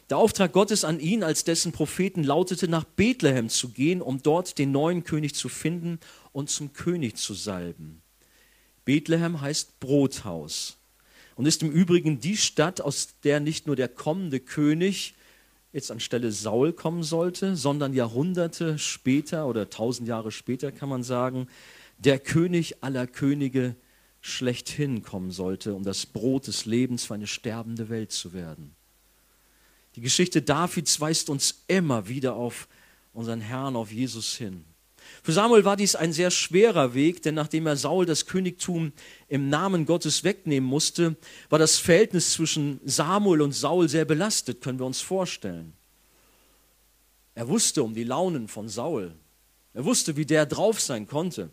Der 0.09 0.17
Auftrag 0.17 0.53
Gottes 0.53 0.85
an 0.85 1.01
ihn 1.01 1.23
als 1.23 1.45
dessen 1.45 1.73
Propheten 1.73 2.25
lautete, 2.25 2.67
nach 2.67 2.85
Bethlehem 2.85 3.51
zu 3.51 3.69
gehen, 3.69 4.01
um 4.01 4.23
dort 4.23 4.59
den 4.59 4.73
neuen 4.73 5.05
König 5.05 5.35
zu 5.35 5.51
finden 5.51 6.01
und 6.33 6.49
zum 6.49 6.73
König 6.73 7.17
zu 7.17 7.35
salben. 7.35 8.01
Bethlehem 8.87 9.43
heißt 9.43 9.81
Brothaus 9.81 10.79
und 11.37 11.45
ist 11.45 11.63
im 11.63 11.71
Übrigen 11.71 12.21
die 12.21 12.39
Stadt, 12.39 12.81
aus 12.81 13.09
der 13.23 13.39
nicht 13.39 13.67
nur 13.67 13.77
der 13.77 13.89
kommende 13.89 14.41
König 14.41 15.15
jetzt 15.75 15.91
anstelle 15.91 16.33
Saul 16.33 16.73
kommen 16.73 17.03
sollte, 17.03 17.55
sondern 17.55 17.93
Jahrhunderte 17.93 18.79
später 18.79 19.47
oder 19.47 19.69
tausend 19.69 20.09
Jahre 20.09 20.33
später 20.33 20.73
kann 20.73 20.89
man 20.89 21.03
sagen, 21.03 21.49
der 21.99 22.19
König 22.19 22.83
aller 22.83 23.07
Könige 23.07 23.77
schlechthin 24.21 25.03
kommen 25.03 25.31
sollte, 25.31 25.75
um 25.75 25.85
das 25.85 26.07
Brot 26.07 26.47
des 26.47 26.65
Lebens 26.65 27.05
für 27.05 27.15
eine 27.15 27.27
sterbende 27.27 27.89
Welt 27.89 28.13
zu 28.13 28.33
werden. 28.33 28.75
Die 29.97 30.01
Geschichte 30.01 30.43
Davids 30.43 31.01
weist 31.01 31.31
uns 31.31 31.65
immer 31.67 32.09
wieder 32.09 32.35
auf 32.35 32.69
unseren 33.13 33.41
Herrn, 33.41 33.77
auf 33.77 33.91
Jesus 33.91 34.37
hin. 34.37 34.65
Für 35.23 35.33
Samuel 35.33 35.65
war 35.65 35.77
dies 35.77 35.97
ein 35.97 36.13
sehr 36.13 36.31
schwerer 36.31 36.95
Weg, 36.95 37.23
denn 37.23 37.35
nachdem 37.35 37.67
er 37.67 37.77
Saul 37.77 38.07
das 38.07 38.27
Königtum 38.27 38.93
im 39.27 39.49
Namen 39.49 39.87
Gottes 39.87 40.23
wegnehmen 40.23 40.69
musste, 40.69 41.17
war 41.49 41.59
das 41.59 41.79
Verhältnis 41.79 42.33
zwischen 42.33 42.81
Samuel 42.85 43.41
und 43.41 43.53
Saul 43.53 43.89
sehr 43.89 44.05
belastet, 44.05 44.61
können 44.61 44.79
wir 44.79 44.87
uns 44.87 45.01
vorstellen. 45.01 45.73
Er 47.35 47.49
wusste 47.49 47.83
um 47.83 47.95
die 47.95 48.05
Launen 48.05 48.49
von 48.49 48.69
Saul. 48.69 49.15
Er 49.73 49.85
wusste, 49.85 50.17
wie 50.17 50.27
der 50.27 50.45
drauf 50.45 50.81
sein 50.81 51.07
konnte. 51.07 51.51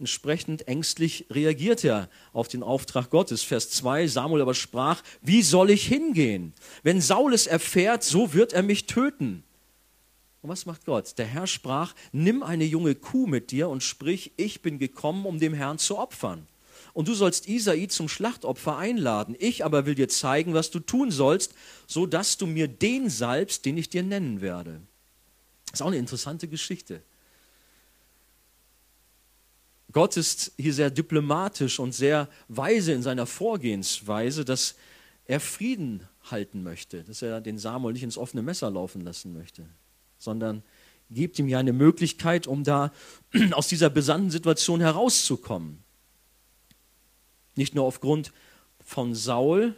Entsprechend 0.00 0.66
ängstlich 0.66 1.26
reagiert 1.28 1.84
er 1.84 2.08
auf 2.32 2.48
den 2.48 2.62
Auftrag 2.62 3.10
Gottes. 3.10 3.42
Vers 3.42 3.68
2, 3.68 4.06
Samuel 4.06 4.40
aber 4.40 4.54
sprach, 4.54 5.02
wie 5.20 5.42
soll 5.42 5.68
ich 5.68 5.86
hingehen? 5.86 6.54
Wenn 6.82 7.02
Saul 7.02 7.34
es 7.34 7.46
erfährt, 7.46 8.02
so 8.02 8.32
wird 8.32 8.54
er 8.54 8.62
mich 8.62 8.86
töten. 8.86 9.44
Und 10.40 10.48
was 10.48 10.64
macht 10.64 10.86
Gott? 10.86 11.18
Der 11.18 11.26
Herr 11.26 11.46
sprach, 11.46 11.94
nimm 12.12 12.42
eine 12.42 12.64
junge 12.64 12.94
Kuh 12.94 13.26
mit 13.26 13.50
dir 13.50 13.68
und 13.68 13.82
sprich, 13.82 14.32
ich 14.38 14.62
bin 14.62 14.78
gekommen, 14.78 15.26
um 15.26 15.38
dem 15.38 15.52
Herrn 15.52 15.76
zu 15.76 15.98
opfern. 15.98 16.46
Und 16.94 17.08
du 17.08 17.12
sollst 17.12 17.46
Isai 17.46 17.84
zum 17.84 18.08
Schlachtopfer 18.08 18.78
einladen. 18.78 19.36
Ich 19.38 19.66
aber 19.66 19.84
will 19.84 19.94
dir 19.94 20.08
zeigen, 20.08 20.54
was 20.54 20.70
du 20.70 20.80
tun 20.80 21.10
sollst, 21.10 21.52
so 21.86 22.06
dass 22.06 22.38
du 22.38 22.46
mir 22.46 22.68
den 22.68 23.10
salbst, 23.10 23.66
den 23.66 23.76
ich 23.76 23.90
dir 23.90 24.02
nennen 24.02 24.40
werde. 24.40 24.80
Das 25.66 25.80
ist 25.80 25.82
auch 25.82 25.88
eine 25.88 25.98
interessante 25.98 26.48
Geschichte. 26.48 27.02
Gott 29.92 30.16
ist 30.16 30.52
hier 30.56 30.74
sehr 30.74 30.90
diplomatisch 30.90 31.78
und 31.78 31.92
sehr 31.92 32.28
weise 32.48 32.92
in 32.92 33.02
seiner 33.02 33.26
Vorgehensweise, 33.26 34.44
dass 34.44 34.76
er 35.24 35.40
Frieden 35.40 36.06
halten 36.30 36.62
möchte, 36.62 37.04
dass 37.04 37.22
er 37.22 37.40
den 37.40 37.58
Samuel 37.58 37.94
nicht 37.94 38.02
ins 38.02 38.18
offene 38.18 38.42
Messer 38.42 38.70
laufen 38.70 39.00
lassen 39.00 39.32
möchte 39.32 39.66
sondern 40.20 40.62
gibt 41.10 41.40
ihm 41.40 41.48
ja 41.48 41.58
eine 41.58 41.72
Möglichkeit, 41.72 42.46
um 42.46 42.62
da 42.62 42.92
aus 43.52 43.66
dieser 43.66 43.90
besandten 43.90 44.30
Situation 44.30 44.80
herauszukommen. 44.80 45.82
Nicht 47.56 47.74
nur 47.74 47.84
aufgrund 47.84 48.32
von 48.84 49.14
Saul, 49.16 49.74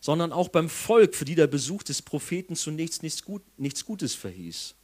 sondern 0.00 0.32
auch 0.32 0.48
beim 0.48 0.68
Volk, 0.68 1.14
für 1.14 1.24
die 1.24 1.34
der 1.34 1.46
Besuch 1.46 1.82
des 1.82 2.02
Propheten 2.02 2.54
zunächst 2.54 3.02
nichts, 3.02 3.24
Gut, 3.24 3.42
nichts 3.56 3.84
Gutes 3.84 4.14
verhieß. 4.14 4.74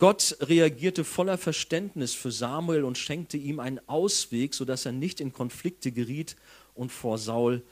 Gott 0.00 0.38
reagierte 0.40 1.04
voller 1.04 1.36
Verständnis 1.36 2.14
für 2.14 2.32
Samuel 2.32 2.84
und 2.84 2.96
schenkte 2.96 3.36
ihm 3.36 3.60
einen 3.60 3.86
Ausweg, 3.86 4.54
sodass 4.54 4.86
er 4.86 4.92
nicht 4.92 5.20
in 5.20 5.30
Konflikte 5.30 5.92
geriet 5.92 6.36
und 6.74 6.90
vor 6.90 7.18
Saul 7.18 7.62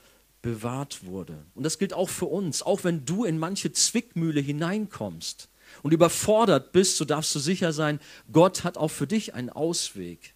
bewahrt 0.43 1.07
wurde. 1.07 1.47
Und 1.55 1.63
das 1.63 1.79
gilt 1.79 1.95
auch 1.95 2.11
für 2.11 2.27
uns, 2.27 2.63
auch 2.63 2.85
wenn 2.85 3.07
du 3.07 3.25
in 3.25 3.39
manche 3.39 3.73
Zwickmühle 3.73 4.43
hineinkommst 4.43 5.49
und 5.83 5.93
überfordert 5.93 6.71
bist, 6.73 6.99
so 6.99 7.07
darfst 7.07 7.35
du 7.35 7.39
sicher 7.39 7.73
sein, 7.73 7.99
Gott 8.31 8.63
hat 8.63 8.77
auch 8.77 8.91
für 8.91 9.07
dich 9.07 9.33
einen 9.33 9.49
Ausweg. 9.49 10.35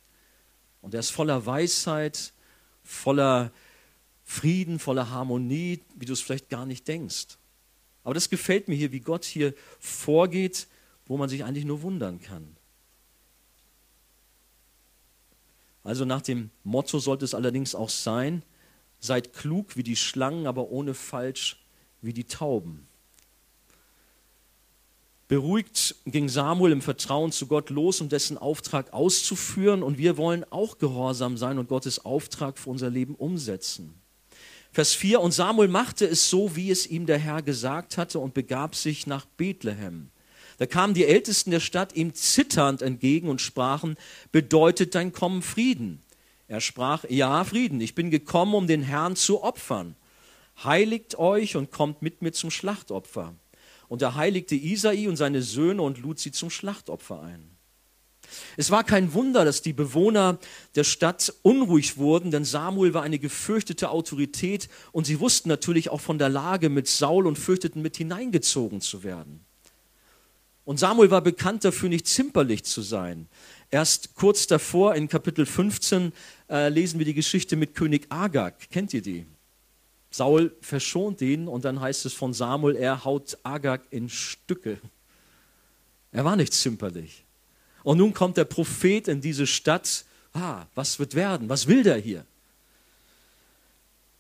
Und 0.81 0.95
er 0.95 1.01
ist 1.01 1.11
voller 1.11 1.45
Weisheit, 1.45 2.33
voller 2.83 3.53
Frieden, 4.25 4.79
voller 4.79 5.11
Harmonie, 5.11 5.81
wie 5.95 6.07
du 6.07 6.15
es 6.15 6.23
vielleicht 6.23 6.49
gar 6.49 6.65
nicht 6.65 6.89
denkst. 6.89 7.37
Aber 8.03 8.15
das 8.15 8.31
gefällt 8.31 8.67
mir 8.69 8.77
hier, 8.77 8.93
wie 8.93 9.01
Gott 9.01 9.27
hier 9.27 9.53
vorgeht, 9.79 10.69
wo 11.07 11.17
man 11.17 11.29
sich 11.29 11.45
eigentlich 11.45 11.65
nur 11.65 11.83
wundern 11.83 12.21
kann. 12.21 12.57
Also 15.85 16.05
nach 16.05 16.23
dem 16.23 16.51
Motto 16.65 16.99
sollte 16.99 17.25
es 17.25 17.35
allerdings 17.35 17.75
auch 17.75 17.91
sein, 17.91 18.43
seid 19.01 19.33
klug 19.33 19.77
wie 19.77 19.83
die 19.83 19.97
Schlangen, 19.97 20.47
aber 20.47 20.71
ohne 20.71 20.95
falsch 20.95 21.61
wie 22.03 22.13
die 22.13 22.25
Tauben. 22.25 22.87
Beruhigt 25.33 25.97
ging 26.05 26.29
Samuel 26.29 26.73
im 26.73 26.83
Vertrauen 26.83 27.33
zu 27.33 27.47
Gott 27.47 27.71
los, 27.71 28.03
um 28.03 28.11
dessen 28.11 28.37
Auftrag 28.37 28.93
auszuführen. 28.93 29.83
Und 29.83 29.97
wir 29.97 30.19
wollen 30.19 30.45
auch 30.51 30.77
gehorsam 30.77 31.39
sein 31.39 31.59
und 31.59 31.71
Gottes 31.71 32.05
Auftrag 32.05 32.59
für 32.59 32.69
unser 32.69 32.91
Leben 32.91 33.15
umsetzen. 33.15 33.95
Vers 34.73 34.95
4, 34.95 35.21
und 35.21 35.33
Samuel 35.33 35.69
machte 35.69 36.07
es 36.07 36.29
so, 36.29 36.55
wie 36.55 36.71
es 36.71 36.87
ihm 36.87 37.07
der 37.07 37.19
Herr 37.19 37.41
gesagt 37.41 37.97
hatte 37.97 38.19
und 38.19 38.35
begab 38.35 38.75
sich 38.75 39.07
nach 39.07 39.25
Bethlehem. 39.25 40.11
Da 40.59 40.67
kamen 40.67 40.95
die 40.95 41.05
Ältesten 41.05 41.51
der 41.51 41.61
Stadt 41.61 41.95
ihm 41.95 42.15
zitternd 42.15 42.83
entgegen 42.83 43.29
und 43.29 43.41
sprachen, 43.41 43.97
bedeutet 44.31 44.95
dein 44.95 45.13
Kommen 45.13 45.43
Frieden? 45.43 46.03
Er 46.49 46.61
sprach, 46.61 47.05
ja, 47.09 47.45
Frieden, 47.45 47.81
ich 47.81 47.95
bin 47.95 48.11
gekommen, 48.11 48.55
um 48.55 48.67
den 48.67 48.83
Herrn 48.83 49.17
zu 49.17 49.43
opfern. 49.43 49.97
Heiligt 50.63 51.19
euch 51.19 51.57
und 51.57 51.71
kommt 51.71 52.03
mit 52.03 52.21
mir 52.21 52.33
zum 52.33 52.51
Schlachtopfer. 52.51 53.35
Und 53.89 54.03
er 54.03 54.15
heiligte 54.15 54.55
Isai 54.55 55.09
und 55.09 55.17
seine 55.17 55.43
Söhne 55.43 55.83
und 55.83 55.99
lud 55.99 56.19
sie 56.19 56.33
zum 56.33 56.51
Schlachtopfer 56.51 57.23
ein. 57.23 57.53
Es 58.57 58.71
war 58.71 58.85
kein 58.85 59.13
Wunder, 59.15 59.45
dass 59.45 59.63
die 59.63 59.73
Bewohner 59.73 60.39
der 60.75 60.85
Stadt 60.85 61.33
unruhig 61.43 61.97
wurden, 61.97 62.31
denn 62.31 62.45
Samuel 62.45 62.95
war 62.95 63.03
eine 63.03 63.19
gefürchtete 63.19 63.91
Autorität 63.91 64.69
und 64.93 65.07
sie 65.07 65.21
wussten 65.21 65.49
natürlich 65.49 65.91
auch 65.91 66.01
von 66.01 66.19
der 66.19 66.29
Lage 66.29 66.69
mit 66.69 66.89
Saul 66.89 67.27
und 67.27 67.39
fürchteten 67.39 67.83
mit 67.83 67.97
hineingezogen 67.97 68.81
zu 68.81 69.03
werden. 69.03 69.45
Und 70.73 70.79
Samuel 70.79 71.11
war 71.11 71.21
bekannt 71.21 71.67
dafür, 71.67 71.91
nicht 71.91 72.07
zimperlich 72.07 72.65
zu 72.65 72.81
sein. 72.81 73.29
Erst 73.71 74.15
kurz 74.15 74.47
davor, 74.47 74.95
in 74.95 75.07
Kapitel 75.07 75.45
15, 75.45 76.15
äh, 76.49 76.71
lesen 76.71 76.99
wir 76.99 77.05
die 77.05 77.13
Geschichte 77.13 77.57
mit 77.57 77.75
König 77.75 78.07
Agag. 78.09 78.55
Kennt 78.71 78.95
ihr 78.95 79.03
die? 79.03 79.27
Saul 80.11 80.57
verschont 80.63 81.21
ihn 81.21 81.47
und 81.47 81.67
dann 81.67 81.79
heißt 81.79 82.07
es 82.07 82.15
von 82.15 82.33
Samuel, 82.33 82.77
er 82.77 83.05
haut 83.05 83.37
Agag 83.43 83.83
in 83.91 84.09
Stücke. 84.09 84.79
Er 86.11 86.25
war 86.25 86.37
nicht 86.37 86.55
zimperlich. 86.55 87.23
Und 87.83 87.99
nun 87.99 88.15
kommt 88.15 88.39
der 88.39 88.47
Prophet 88.47 89.09
in 89.09 89.21
diese 89.21 89.47
Stadt. 89.47 90.07
Ah, 90.33 90.65
was 90.75 90.99
wird 90.99 91.15
werden? 91.15 91.51
Was 91.51 91.67
will 91.67 91.83
der 91.83 91.99
hier? 91.99 92.25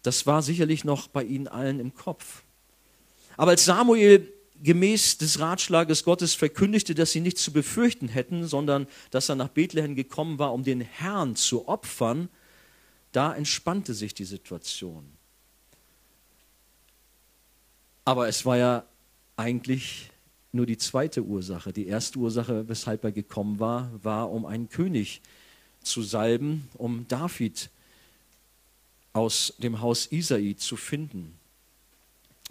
Das 0.03 0.27
war 0.27 0.43
sicherlich 0.43 0.85
noch 0.85 1.09
bei 1.09 1.25
ihnen 1.25 1.49
allen 1.49 1.81
im 1.81 1.95
Kopf. 1.95 2.43
Aber 3.39 3.53
als 3.53 3.65
Samuel 3.65 4.31
gemäß 4.63 5.19
des 5.19 5.41
Ratschlages 5.41 6.05
Gottes 6.05 6.35
verkündigte, 6.35 6.95
dass 6.95 7.13
sie 7.13 7.21
nichts 7.21 7.43
zu 7.43 7.53
befürchten 7.53 8.09
hätten, 8.09 8.47
sondern 8.47 8.87
dass 9.11 9.29
er 9.29 9.35
nach 9.35 9.49
Bethlehem 9.49 9.95
gekommen 9.95 10.39
war, 10.39 10.53
um 10.53 10.63
den 10.63 10.81
Herrn 10.81 11.37
zu 11.37 11.69
opfern, 11.69 12.29
da 13.13 13.35
entspannte 13.35 13.93
sich 13.95 14.15
die 14.15 14.25
Situation. 14.25 15.05
Aber 18.05 18.29
es 18.29 18.45
war 18.47 18.57
ja 18.57 18.85
eigentlich 19.37 20.11
nur 20.53 20.67
die 20.67 20.79
zweite 20.79 21.23
Ursache. 21.23 21.73
Die 21.73 21.87
erste 21.87 22.19
Ursache, 22.19 22.69
weshalb 22.69 23.05
er 23.05 23.13
gekommen 23.13 23.59
war, 23.59 23.91
war, 24.03 24.31
um 24.31 24.45
einen 24.45 24.69
König 24.69 25.21
zu 25.83 26.03
salben, 26.03 26.69
um 26.75 27.07
David 27.09 27.71
aus 29.13 29.55
dem 29.59 29.81
Haus 29.81 30.11
Isai 30.11 30.55
zu 30.57 30.77
finden. 30.77 31.39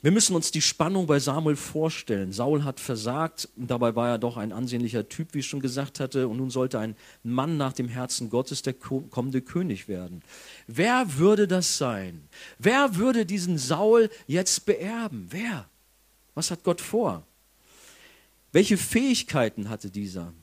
Wir 0.03 0.11
müssen 0.11 0.35
uns 0.35 0.49
die 0.49 0.63
Spannung 0.63 1.05
bei 1.05 1.19
Samuel 1.19 1.55
vorstellen. 1.55 2.31
Saul 2.31 2.63
hat 2.63 2.79
versagt, 2.79 3.49
dabei 3.55 3.95
war 3.95 4.09
er 4.09 4.17
doch 4.17 4.35
ein 4.35 4.51
ansehnlicher 4.51 5.07
Typ, 5.07 5.35
wie 5.35 5.39
ich 5.39 5.47
schon 5.47 5.59
gesagt 5.59 5.99
hatte, 5.99 6.27
und 6.27 6.37
nun 6.37 6.49
sollte 6.49 6.79
ein 6.79 6.95
Mann 7.21 7.57
nach 7.57 7.73
dem 7.73 7.87
Herzen 7.87 8.31
Gottes 8.31 8.63
der 8.63 8.73
kommende 8.73 9.41
König 9.41 9.87
werden. 9.87 10.23
Wer 10.65 11.17
würde 11.17 11.47
das 11.47 11.77
sein? 11.77 12.27
Wer 12.57 12.95
würde 12.95 13.27
diesen 13.27 13.59
Saul 13.59 14.09
jetzt 14.25 14.65
beerben? 14.65 15.27
Wer? 15.29 15.69
Was 16.33 16.49
hat 16.49 16.63
Gott 16.63 16.81
vor? 16.81 17.23
Welche 18.51 18.77
Fähigkeiten 18.77 19.69
hatte 19.69 19.91
dieser? 19.91 20.33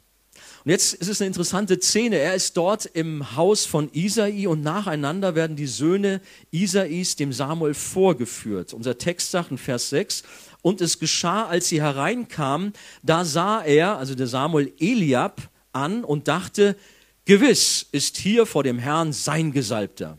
Und 0.68 0.72
jetzt 0.72 0.92
ist 0.92 1.08
es 1.08 1.22
eine 1.22 1.28
interessante 1.28 1.80
Szene. 1.80 2.16
Er 2.16 2.34
ist 2.34 2.54
dort 2.54 2.84
im 2.84 3.34
Haus 3.37 3.64
von 3.64 3.88
Isai 3.94 4.46
und 4.46 4.60
nacheinander 4.62 5.34
werden 5.34 5.56
die 5.56 5.66
Söhne 5.66 6.20
Isais 6.50 7.16
dem 7.16 7.32
Samuel 7.32 7.72
vorgeführt. 7.72 8.75
Unser 8.75 8.98
Text 8.98 9.30
sagt 9.30 9.50
in 9.50 9.56
Vers 9.56 9.88
6, 9.88 10.25
und 10.60 10.82
es 10.82 10.98
geschah, 10.98 11.46
als 11.46 11.68
sie 11.70 11.80
hereinkamen, 11.80 12.75
da 13.02 13.25
sah 13.25 13.62
er, 13.62 13.96
also 13.96 14.14
der 14.14 14.26
Samuel 14.26 14.70
Eliab, 14.78 15.40
an 15.72 16.04
und 16.04 16.28
dachte, 16.28 16.76
gewiss 17.25 17.87
ist 17.90 18.18
hier 18.18 18.44
vor 18.44 18.62
dem 18.62 18.78
Herrn 18.78 19.14
sein 19.14 19.52
Gesalbter. 19.52 20.18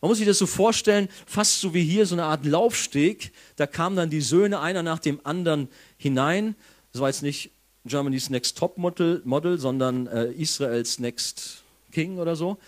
Man 0.00 0.08
muss 0.08 0.18
sich 0.18 0.26
das 0.26 0.38
so 0.38 0.46
vorstellen, 0.46 1.06
fast 1.24 1.60
so 1.60 1.72
wie 1.72 1.84
hier, 1.84 2.04
so 2.06 2.16
eine 2.16 2.24
Art 2.24 2.44
Laufsteg. 2.44 3.30
Da 3.54 3.68
kamen 3.68 3.94
dann 3.94 4.10
die 4.10 4.22
Söhne 4.22 4.58
einer 4.58 4.82
nach 4.82 4.98
dem 4.98 5.20
anderen 5.22 5.68
hinein. 5.98 6.56
Das 6.90 7.00
war 7.00 7.08
jetzt 7.08 7.22
nicht 7.22 7.52
Germany's 7.86 8.30
Next 8.30 8.58
Top 8.58 8.78
Model, 8.78 9.22
Model 9.24 9.58
sondern 9.58 10.06
äh, 10.06 10.32
Israels 10.32 10.98
Next 10.98 11.62
King 11.92 12.18
oder 12.18 12.36
so. 12.36 12.58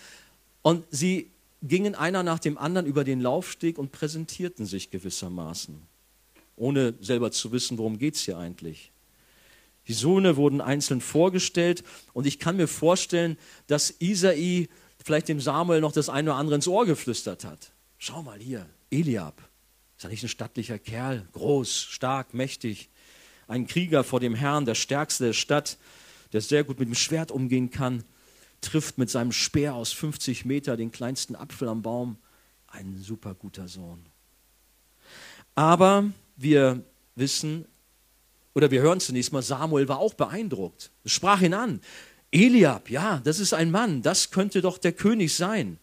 Und 0.61 0.85
sie 0.91 1.29
gingen 1.61 1.95
einer 1.95 2.23
nach 2.23 2.39
dem 2.39 2.57
anderen 2.57 2.85
über 2.85 3.03
den 3.03 3.21
Laufsteg 3.21 3.77
und 3.77 3.91
präsentierten 3.91 4.65
sich 4.65 4.91
gewissermaßen, 4.91 5.81
ohne 6.55 6.93
selber 7.01 7.31
zu 7.31 7.51
wissen, 7.51 7.77
worum 7.77 7.99
geht 7.99 8.15
es 8.15 8.21
hier 8.21 8.37
eigentlich. 8.37 8.91
Die 9.87 9.93
Söhne 9.93 10.37
wurden 10.37 10.61
einzeln 10.61 11.01
vorgestellt 11.01 11.83
und 12.13 12.27
ich 12.27 12.39
kann 12.39 12.57
mir 12.57 12.67
vorstellen, 12.67 13.37
dass 13.67 13.95
Isai 13.99 14.69
vielleicht 15.03 15.27
dem 15.27 15.41
Samuel 15.41 15.81
noch 15.81 15.91
das 15.91 16.09
eine 16.09 16.31
oder 16.31 16.39
andere 16.39 16.55
ins 16.55 16.67
Ohr 16.67 16.85
geflüstert 16.85 17.43
hat. 17.43 17.71
Schau 17.97 18.21
mal 18.21 18.39
hier, 18.39 18.67
Eliab. 18.91 19.41
Ist 19.97 20.03
er 20.05 20.11
nicht 20.11 20.23
ein 20.23 20.29
stattlicher 20.29 20.79
Kerl? 20.79 21.27
Groß, 21.33 21.73
stark, 21.73 22.33
mächtig. 22.33 22.89
Ein 23.49 23.65
Krieger 23.65 24.03
vor 24.03 24.19
dem 24.19 24.35
Herrn, 24.35 24.65
der 24.65 24.75
stärkste 24.75 25.25
der 25.25 25.33
Stadt, 25.33 25.79
der 26.33 26.41
sehr 26.41 26.63
gut 26.63 26.79
mit 26.79 26.87
dem 26.87 26.93
Schwert 26.93 27.31
umgehen 27.31 27.71
kann, 27.71 28.03
trifft 28.61 28.99
mit 28.99 29.09
seinem 29.09 29.31
Speer 29.31 29.73
aus 29.73 29.91
50 29.91 30.45
Meter 30.45 30.77
den 30.77 30.91
kleinsten 30.91 31.35
Apfel 31.35 31.67
am 31.67 31.81
Baum. 31.81 32.17
Ein 32.67 32.99
super 33.01 33.33
guter 33.33 33.67
Sohn. 33.67 34.05
Aber 35.55 36.11
wir 36.37 36.83
wissen, 37.15 37.65
oder 38.53 38.69
wir 38.69 38.81
hören 38.81 38.99
zunächst 38.99 39.33
mal, 39.33 39.41
Samuel 39.41 39.87
war 39.87 39.97
auch 39.97 40.13
beeindruckt. 40.13 40.91
Es 41.03 41.13
sprach 41.13 41.41
ihn 41.41 41.55
an. 41.55 41.81
Eliab, 42.29 42.91
ja, 42.91 43.19
das 43.23 43.39
ist 43.39 43.53
ein 43.53 43.71
Mann, 43.71 44.03
das 44.03 44.29
könnte 44.29 44.61
doch 44.61 44.77
der 44.77 44.91
König 44.91 45.33
sein. 45.33 45.79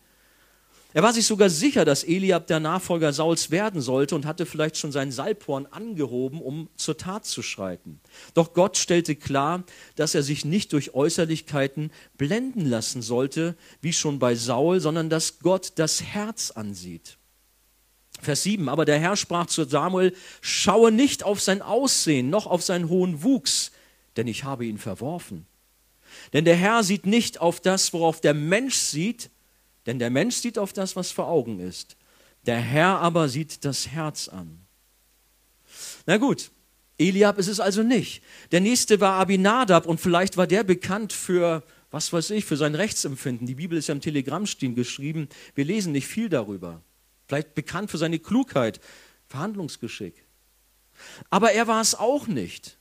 Er 0.97 1.03
war 1.03 1.13
sich 1.13 1.27
sogar 1.27 1.51
sicher, 1.51 1.85
dass 1.85 2.05
Eliab 2.05 2.47
der 2.47 2.59
Nachfolger 2.59 3.13
Sauls 3.13 3.51
werden 3.51 3.83
sollte 3.83 4.15
und 4.15 4.25
hatte 4.25 4.47
vielleicht 4.47 4.79
schon 4.79 4.93
sein 4.93 5.13
Salbhorn 5.13 5.67
angehoben, 5.67 6.41
um 6.41 6.71
zur 6.77 6.97
Tat 6.97 7.27
zu 7.27 7.43
schreiten. 7.43 8.01
Doch 8.33 8.55
Gott 8.55 8.79
stellte 8.79 9.15
klar, 9.15 9.65
dass 9.97 10.15
er 10.15 10.23
sich 10.23 10.47
nicht 10.47 10.73
durch 10.73 10.95
Äußerlichkeiten 10.95 11.91
blenden 12.17 12.65
lassen 12.65 13.03
sollte, 13.03 13.57
wie 13.83 13.93
schon 13.93 14.19
bei 14.19 14.37
Saul, 14.37 14.81
sondern 14.81 15.11
dass 15.11 15.39
Gott 15.41 15.73
das 15.75 16.03
Herz 16.03 16.51
ansieht. 16.51 17.19
Vers 18.23 18.45
7, 18.45 18.67
aber 18.71 18.87
der 18.87 18.99
Herr 18.99 19.17
sprach 19.17 19.49
zu 19.49 19.65
Samuel, 19.65 20.15
schaue 20.41 20.93
nicht 20.93 21.25
auf 21.25 21.43
sein 21.43 21.61
Aussehen, 21.61 22.31
noch 22.31 22.47
auf 22.47 22.63
seinen 22.63 22.89
hohen 22.89 23.23
Wuchs, 23.23 23.71
denn 24.17 24.29
ich 24.29 24.45
habe 24.45 24.65
ihn 24.65 24.79
verworfen. 24.79 25.45
Denn 26.33 26.47
der 26.47 26.57
Herr 26.57 26.83
sieht 26.83 27.05
nicht 27.05 27.39
auf 27.39 27.61
das, 27.61 27.93
worauf 27.93 28.23
der 28.23 28.33
Mensch 28.33 28.77
sieht, 28.77 29.29
denn 29.87 29.99
der 29.99 30.11
Mensch 30.11 30.37
sieht 30.37 30.59
auf 30.59 30.73
das, 30.73 30.97
was 30.97 31.11
vor 31.11 31.29
Augen 31.29 31.61
ist. 31.61 31.97
Der 32.47 32.59
Herr 32.59 33.01
aber 33.01 33.29
sieht 33.29 33.65
das 33.65 33.89
Herz 33.89 34.29
an. 34.29 34.67
Na 36.07 36.17
gut, 36.17 36.51
Eliab 36.99 37.39
ist 37.39 37.49
es 37.49 37.61
also 37.61 37.83
nicht. 37.83 38.23
Der 38.53 38.61
nächste 38.61 39.01
war 39.01 39.15
Abinadab 39.15 39.87
und 39.87 40.01
vielleicht 40.01 40.37
war 40.37 40.47
der 40.47 40.65
bekannt 40.65 41.13
für, 41.13 41.63
was 41.91 42.13
weiß 42.13 42.31
ich, 42.31 42.45
für 42.45 42.57
sein 42.57 42.75
Rechtsempfinden. 42.75 43.47
Die 43.47 43.57
Bibel 43.57 43.77
ist 43.77 43.89
ja 43.89 43.95
im 43.95 44.01
Telegrammstil 44.01 44.75
geschrieben. 44.75 45.29
Wir 45.55 45.65
lesen 45.65 45.93
nicht 45.93 46.07
viel 46.07 46.29
darüber. 46.29 46.83
Vielleicht 47.27 47.55
bekannt 47.55 47.91
für 47.91 47.99
seine 47.99 48.19
Klugheit, 48.19 48.81
Verhandlungsgeschick. 49.27 50.25
Aber 51.29 51.53
er 51.53 51.67
war 51.67 51.81
es 51.81 51.95
auch 51.95 52.27
nicht. 52.27 52.76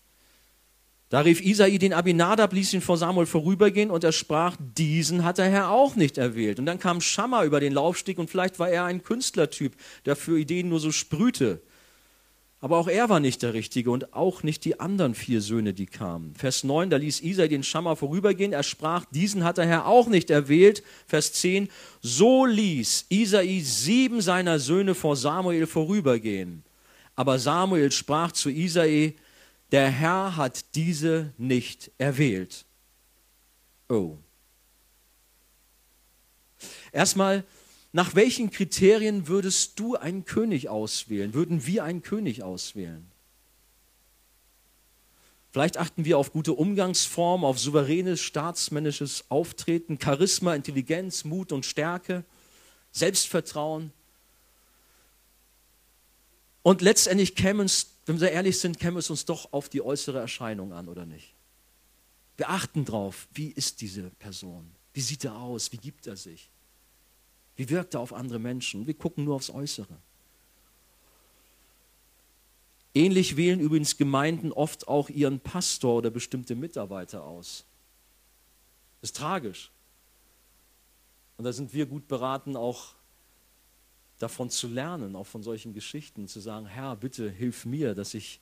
Da 1.09 1.19
rief 1.19 1.41
Isai 1.41 1.77
den 1.77 1.93
Abinadab, 1.93 2.51
ließ 2.53 2.74
ihn 2.74 2.81
vor 2.81 2.97
Samuel 2.97 3.27
vorübergehen 3.27 3.91
und 3.91 4.03
er 4.03 4.12
sprach, 4.12 4.57
diesen 4.59 5.24
hat 5.24 5.38
der 5.38 5.50
Herr 5.50 5.69
auch 5.69 5.95
nicht 5.95 6.17
erwählt. 6.17 6.57
Und 6.59 6.65
dann 6.65 6.79
kam 6.79 7.00
Schammer 7.00 7.43
über 7.43 7.59
den 7.59 7.74
Laufsteg 7.74 8.17
und 8.17 8.29
vielleicht 8.29 8.57
war 8.57 8.69
er 8.69 8.85
ein 8.85 9.03
Künstlertyp, 9.03 9.75
der 10.05 10.15
für 10.15 10.39
Ideen 10.39 10.69
nur 10.69 10.79
so 10.79 10.91
sprühte. 10.91 11.62
Aber 12.59 12.77
auch 12.77 12.88
er 12.88 13.09
war 13.09 13.19
nicht 13.19 13.43
der 13.43 13.53
Richtige 13.53 13.91
und 13.91 14.13
auch 14.13 14.41
nicht 14.41 14.65
die 14.65 14.79
anderen 14.79 15.13
vier 15.13 15.41
Söhne, 15.41 15.75
die 15.75 15.85
kamen. 15.85 16.33
Vers 16.33 16.63
9, 16.63 16.89
da 16.89 16.97
ließ 16.97 17.21
Isai 17.21 17.47
den 17.47 17.62
Schammer 17.62 17.95
vorübergehen. 17.95 18.53
Er 18.53 18.63
sprach, 18.63 19.05
diesen 19.05 19.43
hat 19.43 19.59
der 19.59 19.67
Herr 19.67 19.85
auch 19.85 20.07
nicht 20.07 20.31
erwählt. 20.31 20.81
Vers 21.05 21.33
10, 21.33 21.69
so 22.01 22.47
ließ 22.47 23.05
Isai 23.09 23.59
sieben 23.63 24.21
seiner 24.21 24.57
Söhne 24.57 24.95
vor 24.95 25.15
Samuel 25.15 25.67
vorübergehen. 25.67 26.63
Aber 27.15 27.38
Samuel 27.38 27.91
sprach 27.91 28.32
zu 28.32 28.49
Isai, 28.49 29.15
der 29.71 29.89
Herr 29.89 30.36
hat 30.36 30.75
diese 30.75 31.34
nicht 31.38 31.91
erwählt. 31.97 32.65
Oh. 33.89 34.17
Erstmal, 36.91 37.43
nach 37.91 38.15
welchen 38.15 38.51
Kriterien 38.51 39.28
würdest 39.28 39.80
du 39.80 39.95
einen 39.95 40.25
König 40.25 40.69
auswählen? 40.69 41.34
Würden 41.34 41.65
wir 41.65 41.84
einen 41.84 42.01
König 42.01 42.43
auswählen? 42.43 43.10
Vielleicht 45.51 45.78
achten 45.78 46.04
wir 46.04 46.17
auf 46.17 46.34
gute 46.34 46.51
Umgangsformen, 46.51 47.45
auf 47.45 47.58
souveränes 47.58 48.19
staatsmännisches 48.19 49.23
Auftreten, 49.30 49.97
Charisma, 50.04 50.54
Intelligenz, 50.54 51.23
Mut 51.23 51.54
und 51.54 51.65
Stärke, 51.65 52.25
Selbstvertrauen. 52.91 53.93
Und 56.65 56.82
letztendlich 56.82 57.36
käme 57.36 57.62
es, 57.62 57.91
wenn 58.08 58.19
wir 58.19 58.32
ehrlich 58.32 58.60
sind, 58.60 58.80
käme 58.80 58.97
es 58.97 59.12
uns 59.12 59.25
doch 59.25 59.54
auf 59.54 59.69
die 59.69 59.84
äußere 59.84 60.17
Erscheinung 60.17 60.73
an, 60.73 60.89
oder 60.89 61.06
nicht? 61.06 61.36
Wir 62.38 62.49
achten 62.49 62.86
drauf, 62.86 63.28
wie 63.36 63.49
ist 63.49 63.82
diese 63.82 64.10
Person? 64.17 64.71
Wie 64.91 65.01
sieht 65.01 65.25
er 65.25 65.38
aus? 65.38 65.71
Wie 65.71 65.78
gibt 65.78 66.08
er 66.08 66.15
sich? 66.15 66.49
Wie 67.56 67.69
wirkt 67.69 67.93
er 67.93 67.99
auf 67.99 68.13
andere 68.13 68.39
Menschen? 68.39 68.88
Wir 68.88 68.95
gucken 68.95 69.25
nur 69.25 69.36
aufs 69.36 69.51
Äußere. 69.51 69.95
Ähnlich 72.95 73.38
wählen 73.38 73.60
übrigens 73.60 73.95
Gemeinden 73.95 74.51
oft 74.51 74.88
auch 74.88 75.10
ihren 75.10 75.39
Pastor 75.39 75.97
oder 75.97 76.10
bestimmte 76.10 76.56
Mitarbeiter 76.56 77.25
aus. 77.25 77.63
Das 79.01 79.12
ist 79.12 79.17
tragisch. 79.17 79.69
Und 81.38 81.45
da 81.45 81.54
sind 81.54 81.75
wir 81.75 81.86
gut 81.86 82.08
beraten, 82.08 82.56
auch 82.56 82.94
davon 84.19 84.49
zu 84.49 84.67
lernen, 84.67 85.15
auch 85.15 85.28
von 85.28 85.43
solchen 85.43 85.73
Geschichten, 85.73 86.28
zu 86.28 86.39
sagen, 86.39 86.65
Herr, 86.65 86.95
bitte 86.95 87.30
hilf 87.30 87.65
mir, 87.65 87.95
dass 87.95 88.13
ich 88.13 88.39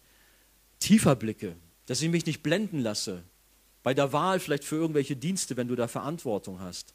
tiefer 0.80 1.16
blicke, 1.16 1.56
dass 1.86 2.02
ich 2.02 2.10
mich 2.10 2.26
nicht 2.26 2.44
blenden 2.44 2.80
lasse. 2.80 3.24
Bei 3.82 3.94
der 3.94 4.14
Wahl 4.14 4.40
vielleicht 4.40 4.64
für 4.64 4.76
irgendwelche 4.76 5.16
Dienste, 5.16 5.58
wenn 5.58 5.68
du 5.68 5.76
da 5.76 5.88
Verantwortung 5.88 6.60
hast 6.60 6.94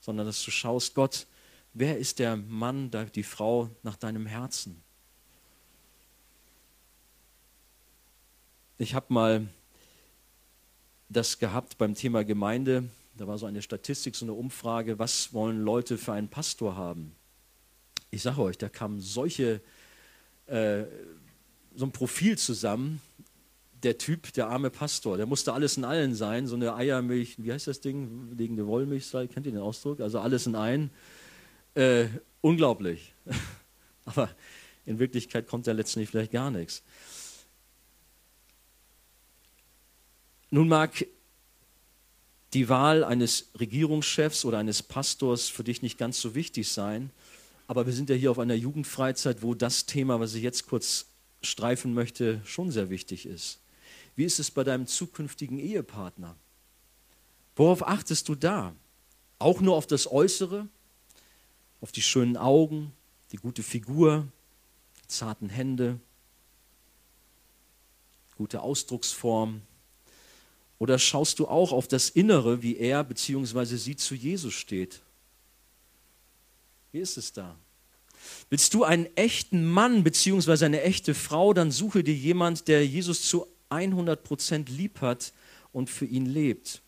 sondern 0.00 0.26
dass 0.26 0.42
du 0.44 0.50
schaust, 0.50 0.94
Gott, 0.94 1.26
wer 1.74 1.98
ist 1.98 2.18
der 2.18 2.36
Mann, 2.36 2.90
die 3.14 3.22
Frau 3.22 3.70
nach 3.82 3.96
deinem 3.96 4.26
Herzen? 4.26 4.82
Ich 8.78 8.94
habe 8.94 9.12
mal 9.12 9.46
das 11.10 11.38
gehabt 11.38 11.76
beim 11.76 11.94
Thema 11.94 12.24
Gemeinde. 12.24 12.88
Da 13.20 13.26
war 13.26 13.36
so 13.36 13.44
eine 13.44 13.60
Statistik, 13.60 14.16
so 14.16 14.24
eine 14.24 14.32
Umfrage, 14.32 14.98
was 14.98 15.34
wollen 15.34 15.62
Leute 15.62 15.98
für 15.98 16.14
einen 16.14 16.28
Pastor 16.28 16.74
haben? 16.74 17.14
Ich 18.10 18.22
sage 18.22 18.40
euch, 18.40 18.56
da 18.56 18.70
kamen 18.70 18.98
solche, 19.02 19.60
äh, 20.46 20.84
so 21.74 21.84
ein 21.84 21.92
Profil 21.92 22.38
zusammen 22.38 23.02
der 23.82 23.98
Typ, 23.98 24.32
der 24.32 24.48
arme 24.48 24.70
Pastor, 24.70 25.18
der 25.18 25.26
musste 25.26 25.52
alles 25.52 25.76
in 25.76 25.84
allen 25.84 26.14
sein, 26.14 26.46
so 26.46 26.54
eine 26.54 26.74
Eiermilch, 26.74 27.34
wie 27.36 27.52
heißt 27.52 27.66
das 27.66 27.82
Ding, 27.82 28.34
liegende 28.38 28.66
Wollmilchsei, 28.66 29.26
kennt 29.26 29.44
ihr 29.44 29.52
den 29.52 29.60
Ausdruck? 29.60 30.00
Also 30.00 30.18
alles 30.18 30.46
in 30.46 30.54
einen. 30.54 30.90
Äh, 31.74 32.06
unglaublich. 32.40 33.12
Aber 34.06 34.30
in 34.86 34.98
Wirklichkeit 34.98 35.46
kommt 35.46 35.66
da 35.66 35.72
letztendlich 35.72 36.08
vielleicht 36.08 36.32
gar 36.32 36.50
nichts. 36.50 36.82
Nun 40.48 40.68
mag 40.68 41.04
die 42.52 42.68
Wahl 42.68 43.04
eines 43.04 43.50
Regierungschefs 43.58 44.44
oder 44.44 44.58
eines 44.58 44.82
Pastors 44.82 45.48
für 45.48 45.64
dich 45.64 45.82
nicht 45.82 45.98
ganz 45.98 46.20
so 46.20 46.34
wichtig 46.34 46.68
sein, 46.68 47.10
aber 47.66 47.86
wir 47.86 47.92
sind 47.92 48.10
ja 48.10 48.16
hier 48.16 48.32
auf 48.32 48.40
einer 48.40 48.54
Jugendfreizeit, 48.54 49.42
wo 49.42 49.54
das 49.54 49.86
Thema, 49.86 50.18
was 50.18 50.34
ich 50.34 50.42
jetzt 50.42 50.66
kurz 50.66 51.06
streifen 51.42 51.94
möchte, 51.94 52.40
schon 52.44 52.70
sehr 52.70 52.90
wichtig 52.90 53.26
ist. 53.26 53.60
Wie 54.16 54.24
ist 54.24 54.40
es 54.40 54.50
bei 54.50 54.64
deinem 54.64 54.86
zukünftigen 54.86 55.58
Ehepartner? 55.58 56.34
Worauf 57.54 57.86
achtest 57.86 58.28
du 58.28 58.34
da? 58.34 58.74
Auch 59.38 59.60
nur 59.60 59.76
auf 59.76 59.86
das 59.86 60.10
Äußere, 60.10 60.66
auf 61.80 61.92
die 61.92 62.02
schönen 62.02 62.36
Augen, 62.36 62.92
die 63.32 63.36
gute 63.36 63.62
Figur, 63.62 64.26
die 65.02 65.06
zarten 65.06 65.48
Hände, 65.48 66.00
gute 68.36 68.60
Ausdrucksform? 68.60 69.62
Oder 70.80 70.98
schaust 70.98 71.38
du 71.38 71.46
auch 71.46 71.72
auf 71.72 71.86
das 71.86 72.08
Innere, 72.08 72.62
wie 72.62 72.76
er 72.76 73.04
bzw. 73.04 73.76
sie 73.76 73.96
zu 73.96 74.14
Jesus 74.14 74.54
steht? 74.54 75.02
Wie 76.90 77.00
ist 77.00 77.18
es 77.18 77.34
da? 77.34 77.54
Willst 78.48 78.72
du 78.72 78.82
einen 78.84 79.06
echten 79.14 79.70
Mann 79.70 80.02
bzw. 80.02 80.64
eine 80.64 80.80
echte 80.80 81.14
Frau, 81.14 81.52
dann 81.52 81.70
suche 81.70 82.02
dir 82.02 82.14
jemand, 82.14 82.66
der 82.66 82.84
Jesus 82.86 83.28
zu 83.28 83.46
100% 83.68 84.70
lieb 84.70 85.02
hat 85.02 85.34
und 85.72 85.90
für 85.90 86.06
ihn 86.06 86.24
lebt. 86.24 86.80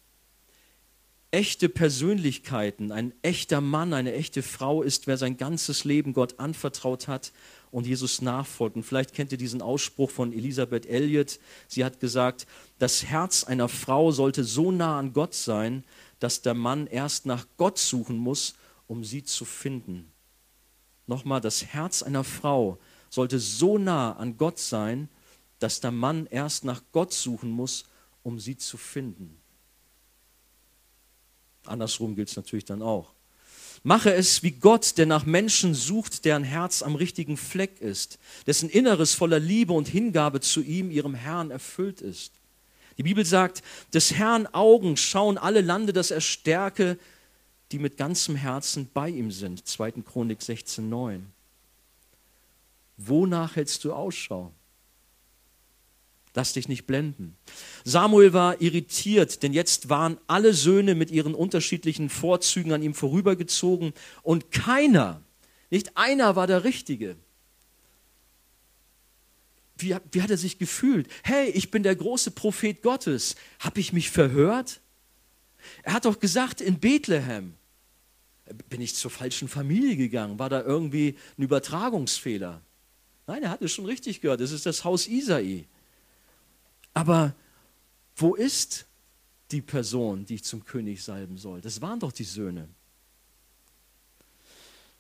Echte 1.31 1.69
Persönlichkeiten, 1.69 2.93
ein 2.93 3.13
echter 3.21 3.61
Mann, 3.61 3.93
eine 3.93 4.15
echte 4.15 4.43
Frau 4.43 4.83
ist, 4.83 5.07
wer 5.07 5.19
sein 5.19 5.37
ganzes 5.37 5.85
Leben 5.85 6.15
Gott 6.15 6.41
anvertraut 6.41 7.09
hat 7.09 7.33
und 7.73 7.87
Jesus 7.87 8.23
nachfolgt. 8.23 8.77
Und 8.77 8.85
vielleicht 8.85 9.15
kennt 9.15 9.33
ihr 9.33 9.39
diesen 9.39 9.63
Ausspruch 9.63 10.11
von 10.11 10.33
Elisabeth 10.33 10.87
Elliot. 10.87 11.41
Sie 11.67 11.85
hat 11.85 11.99
gesagt, 11.99 12.47
das 12.79 13.05
Herz 13.05 13.45
einer 13.45 13.69
Frau 13.69 14.13
sollte 14.13 14.45
so 14.45 14.71
nah 14.71 14.99
an 14.99 15.13
Gott 15.13 15.35
sein, 15.35 15.83
dass 16.21 16.43
der 16.43 16.55
Mann 16.55 16.87
erst 16.87 17.27
nach 17.27 17.47
Gott 17.57 17.79
suchen 17.79 18.19
muss, 18.19 18.55
um 18.87 19.03
sie 19.03 19.25
zu 19.25 19.45
finden. 19.45 20.13
Nochmal, 21.07 21.41
das 21.41 21.65
Herz 21.65 22.03
einer 22.03 22.25
Frau 22.25 22.79
sollte 23.09 23.39
so 23.41 23.79
nah 23.79 24.13
an 24.13 24.37
Gott 24.37 24.59
sein, 24.59 25.09
dass 25.59 25.81
der 25.81 25.91
Mann 25.91 26.27
erst 26.27 26.65
nach 26.65 26.83
Gott 26.93 27.13
suchen 27.13 27.51
muss, 27.51 27.85
um 28.23 28.39
sie 28.39 28.57
zu 28.57 28.77
finden. 28.77 29.39
Andersrum 31.65 32.15
gilt 32.15 32.29
es 32.29 32.37
natürlich 32.37 32.65
dann 32.65 32.83
auch. 32.83 33.15
Mache 33.85 34.15
es 34.15 34.43
wie 34.45 34.53
Gott, 34.53 34.97
der 34.97 35.07
nach 35.07 35.27
Menschen 35.27 35.75
sucht, 35.75 36.25
deren 36.25 36.45
Herz 36.45 36.83
am 36.83 36.95
richtigen 36.95 37.37
Fleck 37.37 37.81
ist, 37.81 38.19
dessen 38.47 38.69
Inneres 38.69 39.15
voller 39.15 39.41
Liebe 39.41 39.73
und 39.73 39.89
Hingabe 39.89 40.41
zu 40.41 40.63
ihm, 40.63 40.91
ihrem 40.91 41.15
Herrn, 41.15 41.51
erfüllt 41.51 42.01
ist. 42.01 42.33
Die 42.97 43.03
Bibel 43.03 43.25
sagt, 43.25 43.63
des 43.93 44.13
Herrn 44.13 44.47
Augen 44.47 44.97
schauen 44.97 45.37
alle 45.37 45.63
Lande, 45.63 45.93
dass 45.93 46.13
er 46.13 46.21
stärke, 46.21 46.99
die 47.73 47.79
mit 47.79 47.97
ganzem 47.97 48.37
Herzen 48.37 48.89
bei 48.93 49.09
ihm 49.09 49.33
sind. 49.33 49.67
2. 49.67 49.93
Chronik 50.03 50.41
16,9. 50.41 51.21
Wonach 52.99 53.57
hältst 53.57 53.83
du 53.83 53.93
Ausschau? 53.93 54.53
Lass 56.35 56.55
dich 56.55 56.67
nicht 56.69 56.87
blenden. 56.87 57.37
Samuel 57.85 58.33
war 58.33 58.61
irritiert, 58.63 59.43
denn 59.43 59.53
jetzt 59.53 59.91
waren 59.91 60.19
alle 60.27 60.55
Söhne 60.55 60.95
mit 60.95 61.11
ihren 61.11 61.35
unterschiedlichen 61.35 62.09
Vorzügen 62.09 62.73
an 62.73 62.83
ihm 62.83 62.95
vorübergezogen 62.95 63.93
und 64.23 64.51
keiner, 64.51 65.21
nicht 65.71 65.97
einer 65.97 66.35
war 66.35 66.47
der 66.47 66.65
Richtige. 66.65 67.17
Wie, 69.77 69.95
wie 70.13 70.23
hat 70.23 70.31
er 70.31 70.39
sich 70.39 70.59
gefühlt? 70.59 71.09
Hey, 71.23 71.51
ich 71.51 71.71
bin 71.71 71.83
der 71.83 71.97
große 71.97 72.31
Prophet 72.31 72.83
Gottes. 72.83 73.35
Habe 73.59 73.81
ich 73.81 73.93
mich 73.93 74.11
verhört? 74.11 74.81
Er 75.83 75.95
hat 75.95 76.05
doch 76.05 76.19
gesagt, 76.19 76.61
in 76.61 76.79
Bethlehem 76.79 77.55
bin 78.69 78.81
ich 78.81 78.95
zur 78.95 79.11
falschen 79.11 79.49
Familie 79.49 79.97
gegangen. 79.97 80.39
War 80.39 80.49
da 80.49 80.63
irgendwie 80.63 81.17
ein 81.39 81.43
Übertragungsfehler? 81.43 82.63
Nein, 83.27 83.43
er 83.43 83.51
hat 83.51 83.63
es 83.63 83.73
schon 83.73 83.87
richtig 83.87 84.21
gehört. 84.21 84.41
Es 84.41 84.53
ist 84.53 84.67
das 84.67 84.85
Haus 84.85 85.07
Isai. 85.07 85.67
Aber 86.95 87.35
wo 88.17 88.35
ist 88.35 88.87
die 89.51 89.63
Person, 89.63 90.25
die 90.25 90.37
ich 90.37 90.45
zum 90.45 90.65
König 90.65 91.03
salben 91.03 91.39
soll? 91.39 91.61
Das 91.61 91.81
waren 91.81 92.01
doch 92.01 92.13
die 92.13 92.25
Söhne. 92.25 92.69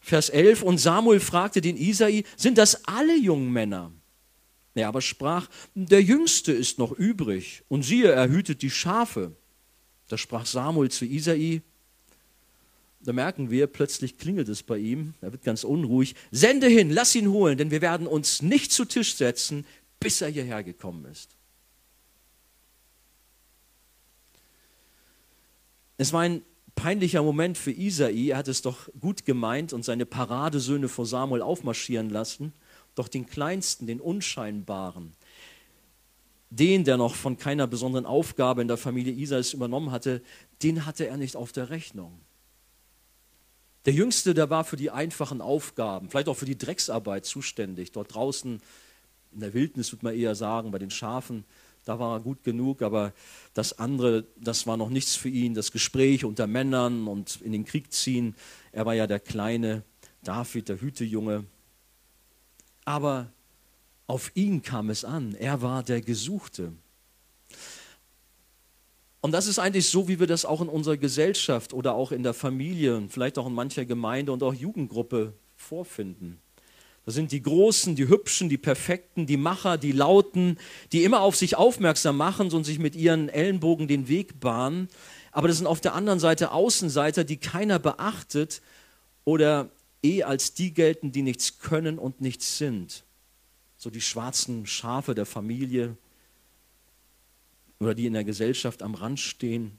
Vers 0.00 0.30
11, 0.30 0.62
und 0.62 0.78
Samuel 0.78 1.20
fragte 1.20 1.60
den 1.60 1.76
Isai, 1.76 2.24
sind 2.36 2.58
das 2.58 2.84
alle 2.86 3.16
jungen 3.16 3.52
Männer? 3.52 3.92
Er 4.74 4.88
aber 4.88 5.00
sprach, 5.00 5.48
der 5.74 6.02
Jüngste 6.02 6.52
ist 6.52 6.78
noch 6.78 6.92
übrig, 6.92 7.62
und 7.68 7.82
siehe, 7.82 8.10
er 8.10 8.28
hütet 8.28 8.62
die 8.62 8.70
Schafe. 8.70 9.36
Da 10.08 10.18
sprach 10.18 10.46
Samuel 10.46 10.90
zu 10.90 11.04
Isai, 11.04 11.62
da 13.00 13.12
merken 13.12 13.50
wir, 13.50 13.66
plötzlich 13.66 14.18
klingelt 14.18 14.48
es 14.48 14.62
bei 14.62 14.78
ihm, 14.78 15.14
er 15.20 15.32
wird 15.32 15.42
ganz 15.42 15.64
unruhig, 15.64 16.14
sende 16.30 16.68
hin, 16.68 16.90
lass 16.90 17.14
ihn 17.14 17.30
holen, 17.30 17.58
denn 17.58 17.70
wir 17.70 17.80
werden 17.80 18.06
uns 18.06 18.42
nicht 18.42 18.72
zu 18.72 18.84
Tisch 18.84 19.14
setzen, 19.14 19.66
bis 20.00 20.20
er 20.20 20.28
hierher 20.28 20.62
gekommen 20.62 21.04
ist. 21.06 21.36
Es 25.98 26.12
war 26.12 26.22
ein 26.22 26.42
peinlicher 26.74 27.22
Moment 27.22 27.58
für 27.58 27.70
Isai. 27.70 28.28
Er 28.28 28.38
hat 28.38 28.48
es 28.48 28.62
doch 28.62 28.88
gut 29.00 29.24
gemeint 29.24 29.72
und 29.72 29.84
seine 29.84 30.06
Paradesöhne 30.06 30.88
vor 30.88 31.06
Samuel 31.06 31.42
aufmarschieren 31.42 32.10
lassen. 32.10 32.52
Doch 32.94 33.08
den 33.08 33.26
Kleinsten, 33.26 33.86
den 33.86 34.00
Unscheinbaren, 34.00 35.14
den, 36.50 36.84
der 36.84 36.98
noch 36.98 37.14
von 37.14 37.38
keiner 37.38 37.66
besonderen 37.66 38.04
Aufgabe 38.04 38.60
in 38.60 38.68
der 38.68 38.76
Familie 38.76 39.14
Isais 39.14 39.54
übernommen 39.54 39.90
hatte, 39.90 40.22
den 40.62 40.84
hatte 40.84 41.06
er 41.06 41.16
nicht 41.16 41.36
auf 41.36 41.52
der 41.52 41.70
Rechnung. 41.70 42.20
Der 43.86 43.94
Jüngste, 43.94 44.34
der 44.34 44.50
war 44.50 44.64
für 44.64 44.76
die 44.76 44.90
einfachen 44.90 45.40
Aufgaben, 45.40 46.08
vielleicht 46.10 46.28
auch 46.28 46.36
für 46.36 46.44
die 46.44 46.58
Drecksarbeit 46.58 47.24
zuständig. 47.24 47.92
Dort 47.92 48.14
draußen 48.14 48.60
in 49.32 49.40
der 49.40 49.54
Wildnis, 49.54 49.92
würde 49.92 50.04
man 50.04 50.14
eher 50.14 50.34
sagen, 50.34 50.70
bei 50.70 50.78
den 50.78 50.90
Schafen 50.90 51.44
da 51.84 51.98
war 51.98 52.16
er 52.16 52.20
gut 52.20 52.44
genug, 52.44 52.82
aber 52.82 53.12
das 53.54 53.78
andere, 53.78 54.24
das 54.36 54.66
war 54.66 54.76
noch 54.76 54.88
nichts 54.88 55.16
für 55.16 55.28
ihn. 55.28 55.54
Das 55.54 55.72
Gespräch 55.72 56.24
unter 56.24 56.46
Männern 56.46 57.08
und 57.08 57.40
in 57.40 57.52
den 57.52 57.64
Krieg 57.64 57.92
ziehen. 57.92 58.36
Er 58.70 58.86
war 58.86 58.94
ja 58.94 59.06
der 59.06 59.20
kleine 59.20 59.82
David, 60.22 60.68
der 60.68 60.80
Hütejunge. 60.80 61.44
Aber 62.84 63.32
auf 64.06 64.30
ihn 64.34 64.62
kam 64.62 64.90
es 64.90 65.04
an. 65.04 65.34
Er 65.34 65.62
war 65.62 65.82
der 65.82 66.00
Gesuchte. 66.00 66.72
Und 69.20 69.32
das 69.32 69.46
ist 69.46 69.58
eigentlich 69.58 69.88
so, 69.88 70.08
wie 70.08 70.18
wir 70.18 70.26
das 70.26 70.44
auch 70.44 70.60
in 70.60 70.68
unserer 70.68 70.96
Gesellschaft 70.96 71.72
oder 71.72 71.94
auch 71.94 72.10
in 72.10 72.24
der 72.24 72.34
Familie 72.34 72.96
und 72.96 73.12
vielleicht 73.12 73.38
auch 73.38 73.46
in 73.46 73.54
mancher 73.54 73.84
Gemeinde 73.84 74.32
und 74.32 74.42
auch 74.42 74.54
Jugendgruppe 74.54 75.32
vorfinden. 75.56 76.40
Das 77.04 77.14
sind 77.14 77.32
die 77.32 77.42
Großen, 77.42 77.96
die 77.96 78.08
Hübschen, 78.08 78.48
die 78.48 78.58
Perfekten, 78.58 79.26
die 79.26 79.36
Macher, 79.36 79.76
die 79.76 79.92
Lauten, 79.92 80.58
die 80.92 81.02
immer 81.02 81.20
auf 81.20 81.34
sich 81.34 81.56
aufmerksam 81.56 82.16
machen 82.16 82.52
und 82.52 82.64
sich 82.64 82.78
mit 82.78 82.94
ihren 82.94 83.28
Ellenbogen 83.28 83.88
den 83.88 84.06
Weg 84.06 84.38
bahnen. 84.38 84.88
Aber 85.32 85.48
das 85.48 85.56
sind 85.56 85.66
auf 85.66 85.80
der 85.80 85.94
anderen 85.94 86.20
Seite 86.20 86.52
Außenseiter, 86.52 87.24
die 87.24 87.38
keiner 87.38 87.78
beachtet 87.80 88.62
oder 89.24 89.70
eh 90.04 90.22
als 90.22 90.54
die 90.54 90.72
gelten, 90.74 91.10
die 91.10 91.22
nichts 91.22 91.58
können 91.58 91.98
und 91.98 92.20
nichts 92.20 92.58
sind. 92.58 93.04
So 93.76 93.90
die 93.90 94.00
schwarzen 94.00 94.66
Schafe 94.66 95.14
der 95.14 95.26
Familie 95.26 95.96
oder 97.80 97.94
die 97.94 98.06
in 98.06 98.12
der 98.12 98.24
Gesellschaft 98.24 98.80
am 98.80 98.94
Rand 98.94 99.18
stehen, 99.18 99.78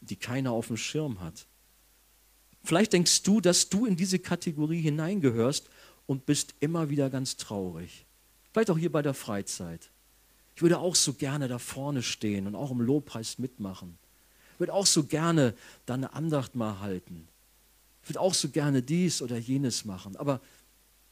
die 0.00 0.16
keiner 0.16 0.52
auf 0.52 0.68
dem 0.68 0.78
Schirm 0.78 1.20
hat. 1.20 1.46
Vielleicht 2.64 2.94
denkst 2.94 3.24
du, 3.24 3.40
dass 3.42 3.68
du 3.68 3.84
in 3.84 3.96
diese 3.96 4.18
Kategorie 4.18 4.80
hineingehörst 4.80 5.68
und 6.12 6.26
bist 6.26 6.54
immer 6.60 6.90
wieder 6.90 7.08
ganz 7.08 7.38
traurig. 7.38 8.04
Vielleicht 8.52 8.70
auch 8.70 8.76
hier 8.76 8.92
bei 8.92 9.00
der 9.00 9.14
Freizeit. 9.14 9.90
Ich 10.54 10.60
würde 10.60 10.78
auch 10.78 10.94
so 10.94 11.14
gerne 11.14 11.48
da 11.48 11.58
vorne 11.58 12.02
stehen 12.02 12.46
und 12.46 12.54
auch 12.54 12.70
im 12.70 12.82
Lobpreis 12.82 13.38
mitmachen. 13.38 13.96
Ich 14.52 14.60
würde 14.60 14.74
auch 14.74 14.84
so 14.84 15.04
gerne 15.04 15.54
da 15.86 15.94
eine 15.94 16.12
Andacht 16.12 16.54
mal 16.54 16.80
halten. 16.80 17.26
Ich 18.02 18.10
würde 18.10 18.20
auch 18.20 18.34
so 18.34 18.50
gerne 18.50 18.82
dies 18.82 19.22
oder 19.22 19.38
jenes 19.38 19.86
machen, 19.86 20.14
aber 20.16 20.42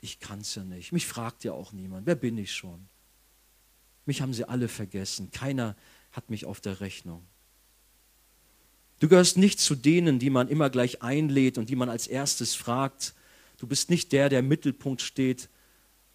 ich 0.02 0.20
kann 0.20 0.40
es 0.40 0.54
ja 0.54 0.64
nicht. 0.64 0.92
Mich 0.92 1.06
fragt 1.06 1.44
ja 1.44 1.52
auch 1.52 1.72
niemand. 1.72 2.04
Wer 2.06 2.14
bin 2.14 2.36
ich 2.36 2.52
schon? 2.52 2.86
Mich 4.04 4.20
haben 4.20 4.34
sie 4.34 4.44
alle 4.46 4.68
vergessen. 4.68 5.30
Keiner 5.30 5.76
hat 6.12 6.28
mich 6.28 6.44
auf 6.44 6.60
der 6.60 6.80
Rechnung. 6.80 7.22
Du 8.98 9.08
gehörst 9.08 9.38
nicht 9.38 9.60
zu 9.60 9.74
denen, 9.74 10.18
die 10.18 10.28
man 10.28 10.48
immer 10.48 10.68
gleich 10.68 11.00
einlädt 11.00 11.56
und 11.56 11.70
die 11.70 11.76
man 11.76 11.88
als 11.88 12.06
erstes 12.06 12.54
fragt, 12.54 13.14
Du 13.61 13.66
bist 13.66 13.90
nicht 13.90 14.12
der, 14.12 14.31
der 14.31 14.38
im 14.38 14.49
Mittelpunkt 14.49 15.03
steht, 15.03 15.51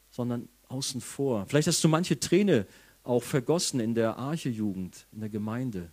sondern 0.09 0.49
außen 0.67 0.99
vor. 0.99 1.45
Vielleicht 1.47 1.67
hast 1.67 1.83
du 1.83 1.87
manche 1.87 2.19
Träne 2.19 2.65
auch 3.03 3.21
vergossen 3.21 3.79
in 3.79 3.93
der 3.93 4.17
Archejugend, 4.17 5.05
in 5.11 5.19
der 5.19 5.29
Gemeinde. 5.29 5.91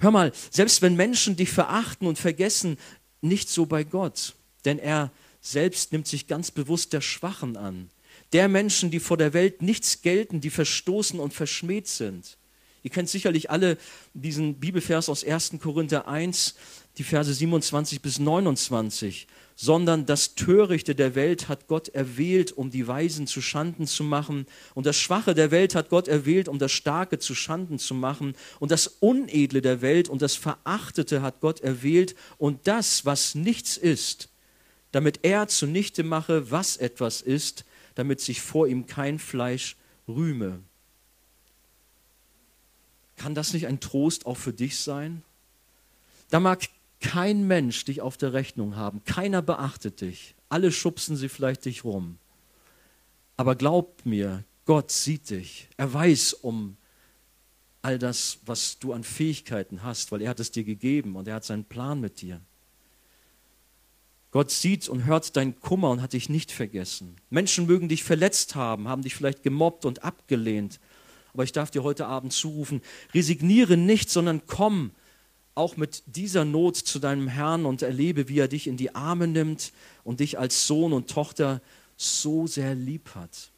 Hör 0.00 0.10
mal, 0.10 0.32
selbst 0.50 0.82
wenn 0.82 0.96
Menschen 0.96 1.34
dich 1.34 1.50
verachten 1.50 2.06
und 2.06 2.18
vergessen, 2.18 2.76
nicht 3.22 3.48
so 3.48 3.64
bei 3.64 3.84
Gott, 3.84 4.34
denn 4.66 4.78
er 4.78 5.10
selbst 5.40 5.92
nimmt 5.92 6.06
sich 6.06 6.26
ganz 6.26 6.50
bewusst 6.50 6.92
der 6.92 7.00
Schwachen 7.00 7.56
an, 7.56 7.88
der 8.34 8.48
Menschen, 8.48 8.90
die 8.90 9.00
vor 9.00 9.16
der 9.16 9.32
Welt 9.32 9.62
nichts 9.62 10.02
gelten, 10.02 10.42
die 10.42 10.50
verstoßen 10.50 11.18
und 11.18 11.32
verschmäht 11.32 11.88
sind. 11.88 12.36
Ihr 12.82 12.90
kennt 12.90 13.08
sicherlich 13.08 13.50
alle 13.50 13.78
diesen 14.12 14.60
Bibelvers 14.60 15.08
aus 15.08 15.24
1. 15.24 15.52
Korinther 15.60 16.06
1, 16.06 16.54
die 16.98 17.04
Verse 17.04 17.32
27 17.32 18.02
bis 18.02 18.18
29, 18.18 19.26
sondern 19.56 20.06
das 20.06 20.34
Törichte 20.34 20.94
der 20.94 21.14
Welt 21.14 21.48
hat 21.48 21.66
Gott 21.66 21.88
erwählt, 21.90 22.52
um 22.52 22.70
die 22.70 22.86
Weisen 22.86 23.26
zu 23.26 23.40
Schanden 23.42 23.86
zu 23.86 24.02
machen, 24.04 24.46
und 24.74 24.86
das 24.86 24.96
Schwache 24.96 25.34
der 25.34 25.50
Welt 25.50 25.74
hat 25.74 25.90
Gott 25.90 26.08
erwählt, 26.08 26.48
um 26.48 26.58
das 26.58 26.72
Starke 26.72 27.18
zu 27.18 27.34
Schanden 27.34 27.78
zu 27.78 27.94
machen, 27.94 28.34
und 28.58 28.70
das 28.70 28.86
Unedle 28.86 29.60
der 29.60 29.82
Welt 29.82 30.08
und 30.08 30.22
das 30.22 30.34
Verachtete 30.34 31.22
hat 31.22 31.40
Gott 31.40 31.60
erwählt, 31.60 32.14
und 32.38 32.66
das, 32.66 33.04
was 33.04 33.34
nichts 33.34 33.76
ist, 33.76 34.30
damit 34.92 35.20
er 35.22 35.46
zunichte 35.48 36.02
mache, 36.02 36.50
was 36.50 36.76
etwas 36.76 37.20
ist, 37.20 37.64
damit 37.94 38.20
sich 38.20 38.40
vor 38.40 38.66
ihm 38.66 38.86
kein 38.86 39.18
Fleisch 39.18 39.76
rühme. 40.08 40.60
Kann 43.16 43.34
das 43.34 43.52
nicht 43.52 43.66
ein 43.66 43.80
Trost 43.80 44.24
auch 44.24 44.38
für 44.38 44.54
dich 44.54 44.78
sein? 44.78 45.22
Da 46.30 46.40
mag 46.40 46.62
kein 47.00 47.46
Mensch 47.46 47.84
dich 47.84 48.00
auf 48.00 48.16
der 48.16 48.32
Rechnung 48.32 48.76
haben, 48.76 49.02
keiner 49.04 49.42
beachtet 49.42 50.00
dich, 50.00 50.34
alle 50.48 50.70
schubsen 50.70 51.16
sie 51.16 51.28
vielleicht 51.28 51.64
dich 51.64 51.84
rum. 51.84 52.18
Aber 53.36 53.56
glaub 53.56 54.04
mir, 54.04 54.44
Gott 54.66 54.90
sieht 54.90 55.30
dich, 55.30 55.68
er 55.76 55.92
weiß 55.92 56.34
um 56.34 56.76
all 57.82 57.98
das, 57.98 58.38
was 58.44 58.78
du 58.78 58.92
an 58.92 59.04
Fähigkeiten 59.04 59.82
hast, 59.82 60.12
weil 60.12 60.20
er 60.20 60.30
hat 60.30 60.40
es 60.40 60.50
dir 60.50 60.64
gegeben 60.64 61.16
und 61.16 61.26
er 61.26 61.36
hat 61.36 61.44
seinen 61.44 61.64
Plan 61.64 62.00
mit 62.00 62.20
dir. 62.20 62.40
Gott 64.30 64.50
sieht 64.50 64.88
und 64.88 65.06
hört 65.06 65.36
deinen 65.36 65.58
Kummer 65.58 65.90
und 65.90 66.02
hat 66.02 66.12
dich 66.12 66.28
nicht 66.28 66.52
vergessen. 66.52 67.16
Menschen 67.30 67.66
mögen 67.66 67.88
dich 67.88 68.04
verletzt 68.04 68.54
haben, 68.54 68.86
haben 68.86 69.02
dich 69.02 69.14
vielleicht 69.14 69.42
gemobbt 69.42 69.84
und 69.84 70.04
abgelehnt. 70.04 70.78
Aber 71.32 71.42
ich 71.42 71.52
darf 71.52 71.70
dir 71.70 71.82
heute 71.82 72.06
Abend 72.06 72.32
zurufen, 72.32 72.80
resigniere 73.14 73.76
nicht, 73.76 74.10
sondern 74.10 74.42
komm 74.46 74.92
auch 75.60 75.76
mit 75.76 76.02
dieser 76.06 76.46
Not 76.46 76.78
zu 76.78 76.98
deinem 76.98 77.28
Herrn 77.28 77.66
und 77.66 77.82
erlebe, 77.82 78.28
wie 78.28 78.38
er 78.38 78.48
dich 78.48 78.66
in 78.66 78.78
die 78.78 78.94
Arme 78.94 79.26
nimmt 79.26 79.72
und 80.04 80.20
dich 80.20 80.38
als 80.38 80.66
Sohn 80.66 80.94
und 80.94 81.10
Tochter 81.10 81.60
so 81.98 82.46
sehr 82.46 82.74
lieb 82.74 83.14
hat. 83.14 83.50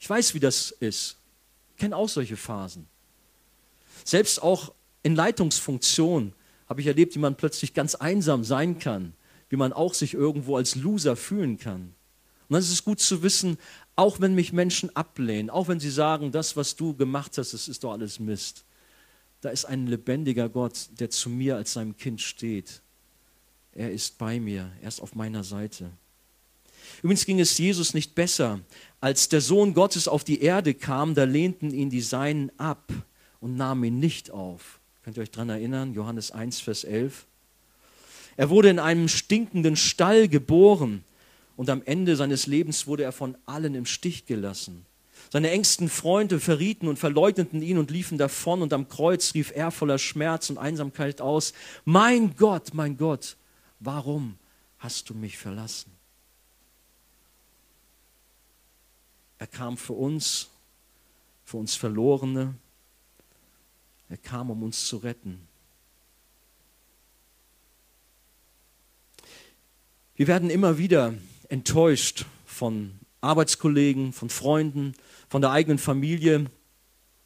Ich 0.00 0.08
weiß, 0.08 0.32
wie 0.32 0.40
das 0.40 0.70
ist. 0.70 1.18
Ich 1.74 1.80
kenne 1.80 1.94
auch 1.94 2.08
solche 2.08 2.38
Phasen. 2.38 2.86
Selbst 4.04 4.42
auch 4.42 4.72
in 5.02 5.14
Leitungsfunktion 5.14 6.32
habe 6.66 6.80
ich 6.80 6.86
erlebt, 6.86 7.14
wie 7.14 7.20
man 7.20 7.36
plötzlich 7.36 7.74
ganz 7.74 7.94
einsam 7.94 8.42
sein 8.42 8.78
kann, 8.78 9.12
wie 9.50 9.56
man 9.56 9.74
auch 9.74 9.92
sich 9.92 10.14
irgendwo 10.14 10.56
als 10.56 10.76
Loser 10.76 11.14
fühlen 11.14 11.58
kann. 11.58 11.94
Und 12.48 12.54
dann 12.54 12.62
ist 12.62 12.72
es 12.72 12.84
gut 12.84 13.00
zu 13.00 13.22
wissen, 13.22 13.58
auch 13.96 14.18
wenn 14.18 14.34
mich 14.34 14.54
Menschen 14.54 14.96
ablehnen, 14.96 15.50
auch 15.50 15.68
wenn 15.68 15.78
sie 15.78 15.90
sagen, 15.90 16.32
das, 16.32 16.56
was 16.56 16.74
du 16.74 16.94
gemacht 16.94 17.36
hast, 17.36 17.52
das 17.52 17.68
ist 17.68 17.84
doch 17.84 17.92
alles 17.92 18.18
Mist. 18.18 18.64
Da 19.40 19.50
ist 19.50 19.64
ein 19.64 19.86
lebendiger 19.86 20.48
Gott, 20.48 20.88
der 20.98 21.10
zu 21.10 21.30
mir 21.30 21.56
als 21.56 21.72
seinem 21.72 21.96
Kind 21.96 22.20
steht. 22.20 22.82
Er 23.72 23.92
ist 23.92 24.18
bei 24.18 24.40
mir, 24.40 24.72
er 24.82 24.88
ist 24.88 25.00
auf 25.00 25.14
meiner 25.14 25.44
Seite. 25.44 25.90
Übrigens 27.02 27.26
ging 27.26 27.38
es 27.38 27.56
Jesus 27.58 27.94
nicht 27.94 28.14
besser. 28.14 28.60
Als 29.00 29.28
der 29.28 29.40
Sohn 29.40 29.74
Gottes 29.74 30.08
auf 30.08 30.24
die 30.24 30.40
Erde 30.40 30.74
kam, 30.74 31.14
da 31.14 31.24
lehnten 31.24 31.72
ihn 31.72 31.90
die 31.90 32.00
Seinen 32.00 32.50
ab 32.58 32.92
und 33.40 33.56
nahmen 33.56 33.84
ihn 33.84 34.00
nicht 34.00 34.30
auf. 34.30 34.80
Könnt 35.04 35.16
ihr 35.16 35.22
euch 35.22 35.30
daran 35.30 35.50
erinnern? 35.50 35.94
Johannes 35.94 36.32
1, 36.32 36.60
Vers 36.60 36.84
11. 36.84 37.26
Er 38.36 38.50
wurde 38.50 38.70
in 38.70 38.78
einem 38.78 39.08
stinkenden 39.08 39.76
Stall 39.76 40.28
geboren 40.28 41.04
und 41.56 41.70
am 41.70 41.82
Ende 41.84 42.16
seines 42.16 42.46
Lebens 42.46 42.86
wurde 42.86 43.02
er 43.04 43.12
von 43.12 43.36
allen 43.46 43.74
im 43.74 43.86
Stich 43.86 44.26
gelassen. 44.26 44.86
Seine 45.30 45.50
engsten 45.50 45.90
Freunde 45.90 46.40
verrieten 46.40 46.88
und 46.88 46.98
verleugneten 46.98 47.60
ihn 47.60 47.78
und 47.78 47.90
liefen 47.90 48.16
davon 48.16 48.62
und 48.62 48.72
am 48.72 48.88
Kreuz 48.88 49.34
rief 49.34 49.52
er 49.54 49.70
voller 49.70 49.98
Schmerz 49.98 50.48
und 50.48 50.58
Einsamkeit 50.58 51.20
aus, 51.20 51.52
mein 51.84 52.34
Gott, 52.36 52.72
mein 52.72 52.96
Gott, 52.96 53.36
warum 53.78 54.38
hast 54.78 55.10
du 55.10 55.14
mich 55.14 55.36
verlassen? 55.36 55.92
Er 59.38 59.46
kam 59.46 59.76
für 59.76 59.92
uns, 59.92 60.48
für 61.44 61.58
uns 61.58 61.74
Verlorene. 61.76 62.54
Er 64.08 64.16
kam, 64.16 64.50
um 64.50 64.62
uns 64.62 64.86
zu 64.86 64.96
retten. 64.96 65.46
Wir 70.16 70.26
werden 70.26 70.50
immer 70.50 70.78
wieder 70.78 71.14
enttäuscht 71.48 72.24
von 72.46 72.97
Arbeitskollegen, 73.20 74.12
von 74.12 74.30
Freunden, 74.30 74.94
von 75.28 75.40
der 75.40 75.50
eigenen 75.50 75.78
Familie. 75.78 76.46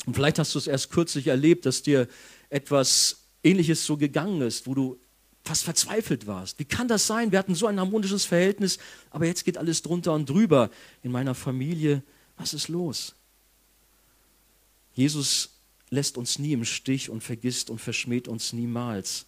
Und 0.06 0.14
vielleicht 0.14 0.38
hast 0.38 0.54
du 0.54 0.58
es 0.58 0.66
erst 0.66 0.90
kürzlich 0.90 1.26
erlebt, 1.26 1.66
dass 1.66 1.82
dir 1.82 2.08
etwas 2.48 3.24
Ähnliches 3.44 3.84
so 3.84 3.96
gegangen 3.96 4.40
ist, 4.42 4.66
wo 4.66 4.74
du 4.74 4.98
fast 5.44 5.64
verzweifelt 5.64 6.26
warst. 6.26 6.58
Wie 6.58 6.64
kann 6.64 6.88
das 6.88 7.06
sein? 7.06 7.32
Wir 7.32 7.38
hatten 7.38 7.54
so 7.54 7.66
ein 7.66 7.78
harmonisches 7.78 8.24
Verhältnis, 8.24 8.78
aber 9.10 9.26
jetzt 9.26 9.44
geht 9.44 9.58
alles 9.58 9.82
drunter 9.82 10.14
und 10.14 10.28
drüber 10.28 10.70
in 11.02 11.10
meiner 11.10 11.34
Familie. 11.34 12.02
Was 12.36 12.54
ist 12.54 12.68
los? 12.68 13.14
Jesus 14.94 15.50
lässt 15.90 16.16
uns 16.16 16.38
nie 16.38 16.52
im 16.52 16.64
Stich 16.64 17.10
und 17.10 17.22
vergisst 17.22 17.70
und 17.70 17.80
verschmäht 17.80 18.28
uns 18.28 18.52
niemals 18.52 19.26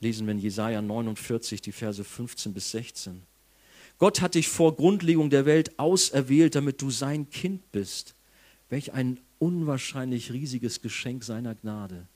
lesen 0.00 0.26
wir 0.26 0.32
in 0.32 0.38
Jesaja 0.38 0.80
49, 0.80 1.60
die 1.60 1.72
Verse 1.72 2.02
15 2.02 2.54
bis 2.54 2.70
16. 2.70 3.22
Gott 3.98 4.20
hat 4.20 4.36
dich 4.36 4.48
vor 4.48 4.76
Grundlegung 4.76 5.28
der 5.28 5.44
Welt 5.44 5.78
auserwählt, 5.78 6.54
damit 6.54 6.80
du 6.80 6.90
sein 6.90 7.30
Kind 7.30 7.70
bist. 7.72 8.14
Welch 8.68 8.92
ein 8.92 9.20
unwahrscheinlich 9.38 10.32
riesiges 10.32 10.80
Geschenk 10.80 11.24
seiner 11.24 11.54
Gnade. 11.54 12.06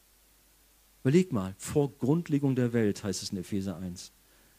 Überleg 1.02 1.32
mal, 1.32 1.54
vor 1.58 1.92
Grundlegung 1.98 2.54
der 2.54 2.72
Welt, 2.72 3.02
heißt 3.02 3.22
es 3.22 3.30
in 3.30 3.38
Epheser 3.38 3.76
1, 3.78 4.12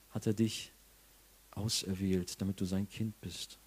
hat 0.10 0.28
er 0.28 0.34
dich 0.34 0.74
auserwählt, 1.52 2.42
damit 2.42 2.60
du 2.60 2.66
sein 2.66 2.90
Kind 2.90 3.20
bist. 3.22 3.58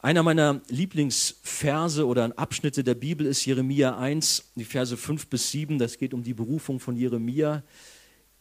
Einer 0.00 0.22
meiner 0.22 0.60
Lieblingsverse 0.68 2.06
oder 2.06 2.38
Abschnitte 2.38 2.84
der 2.84 2.94
Bibel 2.94 3.26
ist 3.26 3.46
Jeremia 3.46 3.96
1, 3.96 4.50
die 4.54 4.66
Verse 4.66 4.94
5 4.94 5.28
bis 5.28 5.50
7. 5.50 5.78
Das 5.78 5.96
geht 5.96 6.12
um 6.12 6.22
die 6.22 6.34
Berufung 6.34 6.78
von 6.78 6.94
Jeremia. 6.94 7.62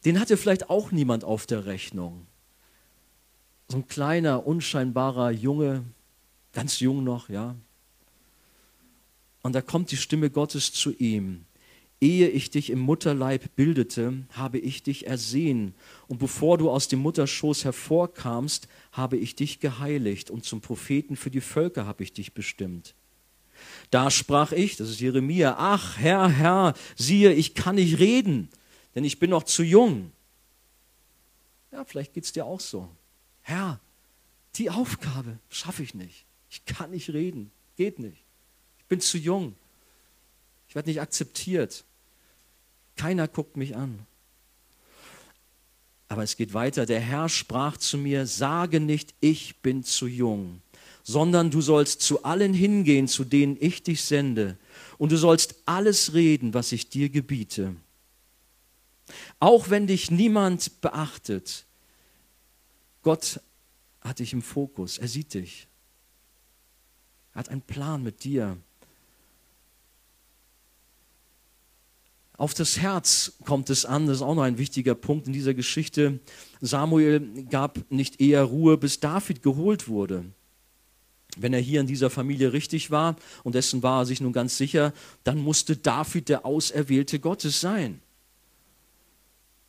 Den 0.04 0.20
hatte 0.20 0.36
vielleicht 0.36 0.70
auch 0.70 0.92
niemand 0.92 1.24
auf 1.24 1.46
der 1.46 1.66
Rechnung. 1.66 2.28
So 3.70 3.78
ein 3.78 3.88
kleiner, 3.88 4.46
unscheinbarer 4.46 5.32
Junge, 5.32 5.84
ganz 6.52 6.80
jung 6.80 7.04
noch, 7.04 7.30
ja. 7.30 7.56
Und 9.42 9.54
da 9.54 9.62
kommt 9.62 9.92
die 9.92 9.98
Stimme 9.98 10.30
Gottes 10.30 10.72
zu 10.72 10.92
ihm. 10.94 11.46
Ehe 12.00 12.28
ich 12.30 12.50
dich 12.50 12.70
im 12.70 12.80
Mutterleib 12.80 13.56
bildete, 13.56 14.26
habe 14.32 14.58
ich 14.58 14.84
dich 14.84 15.08
ersehen. 15.08 15.74
Und 16.08 16.18
bevor 16.20 16.58
du 16.58 16.70
aus 16.70 16.88
dem 16.88 17.00
Mutterschoß 17.00 17.64
hervorkamst, 17.64 18.68
habe 18.92 19.18
ich 19.18 19.36
dich 19.36 19.60
geheiligt. 19.60 20.30
Und 20.30 20.44
zum 20.44 20.60
Propheten 20.60 21.16
für 21.16 21.32
die 21.32 21.42
Völker 21.42 21.86
habe 21.86 22.04
ich 22.04 22.12
dich 22.12 22.34
bestimmt. 22.34 22.96
Da 23.90 24.12
sprach 24.12 24.52
ich, 24.52 24.76
das 24.76 24.90
ist 24.90 25.00
Jeremia, 25.00 25.56
ach 25.58 25.98
Herr, 25.98 26.28
Herr, 26.28 26.74
siehe, 26.96 27.34
ich 27.34 27.54
kann 27.54 27.76
nicht 27.76 28.00
reden, 28.00 28.50
denn 28.96 29.04
ich 29.04 29.20
bin 29.20 29.30
noch 29.30 29.44
zu 29.44 29.64
jung. 29.64 30.12
Ja, 31.72 31.86
vielleicht 31.86 32.14
geht 32.14 32.26
es 32.26 32.34
dir 32.34 32.46
auch 32.46 32.60
so. 32.60 32.90
Herr, 33.44 33.80
die 34.56 34.70
Aufgabe 34.70 35.38
schaffe 35.50 35.84
ich 35.84 35.94
nicht. 35.94 36.26
Ich 36.50 36.66
kann 36.66 36.92
nicht 36.92 37.10
reden, 37.10 37.52
geht 37.76 38.00
nicht. 38.00 38.24
Ich 38.80 38.86
bin 38.86 39.00
zu 39.00 39.18
jung. 39.18 39.56
Ich 40.68 40.76
werde 40.76 40.90
nicht 40.90 41.02
akzeptiert. 41.02 41.84
Keiner 42.96 43.28
guckt 43.28 43.58
mich 43.58 43.76
an. 43.76 44.06
Aber 46.08 46.24
es 46.24 46.38
geht 46.38 46.54
weiter. 46.54 46.86
Der 46.86 47.00
Herr 47.00 47.28
sprach 47.30 47.78
zu 47.78 47.98
mir, 47.98 48.28
sage 48.28 48.80
nicht, 48.80 49.14
ich 49.20 49.58
bin 49.58 49.84
zu 49.84 50.06
jung, 50.06 50.62
sondern 51.04 51.50
du 51.50 51.62
sollst 51.62 52.02
zu 52.02 52.24
allen 52.24 52.54
hingehen, 52.54 53.08
zu 53.08 53.24
denen 53.24 53.58
ich 53.60 53.84
dich 53.84 54.04
sende, 54.04 54.58
und 55.00 55.12
du 55.12 55.18
sollst 55.18 55.56
alles 55.66 56.14
reden, 56.14 56.54
was 56.54 56.72
ich 56.72 56.90
dir 56.90 57.10
gebiete. 57.10 57.76
Auch 59.40 59.70
wenn 59.70 59.88
dich 59.88 60.12
niemand 60.12 60.82
beachtet, 60.82 61.66
Gott 63.04 63.40
hat 64.02 64.20
dich 64.20 64.34
im 64.34 64.42
Fokus, 64.42 64.98
er 64.98 65.08
sieht 65.08 65.34
dich. 65.34 65.68
Er 67.34 67.40
hat 67.40 67.50
einen 67.50 67.62
Plan 67.62 68.02
mit 68.02 68.24
dir. 68.24 68.58
Auf 72.36 72.54
das 72.54 72.80
Herz 72.80 73.34
kommt 73.46 73.70
es 73.70 73.86
an, 73.86 74.08
das 74.08 74.18
ist 74.18 74.22
auch 74.22 74.36
noch 74.36 74.44
ein 74.44 74.58
wichtiger 74.58 74.96
Punkt 74.96 75.28
in 75.28 75.34
dieser 75.34 75.54
Geschichte. 75.54 76.20
Samuel 76.62 77.46
gab 77.50 77.80
nicht 77.92 78.20
eher 78.20 78.44
Ruhe, 78.44 78.78
bis 78.78 79.00
David 79.00 79.44
geholt 79.44 79.88
wurde. 79.88 80.26
Wenn 81.38 81.54
er 81.54 81.60
hier 81.60 81.80
in 81.80 81.88
dieser 81.88 82.10
Familie 82.10 82.54
richtig 82.54 82.92
war, 82.92 83.16
und 83.44 83.56
dessen 83.56 83.84
war 83.84 84.02
er 84.02 84.06
sich 84.06 84.22
nun 84.22 84.34
ganz 84.34 84.58
sicher, 84.58 84.94
dann 85.24 85.40
musste 85.40 85.78
David 85.78 86.30
der 86.30 86.46
Auserwählte 86.46 87.20
Gottes 87.20 87.62
sein. 87.62 88.02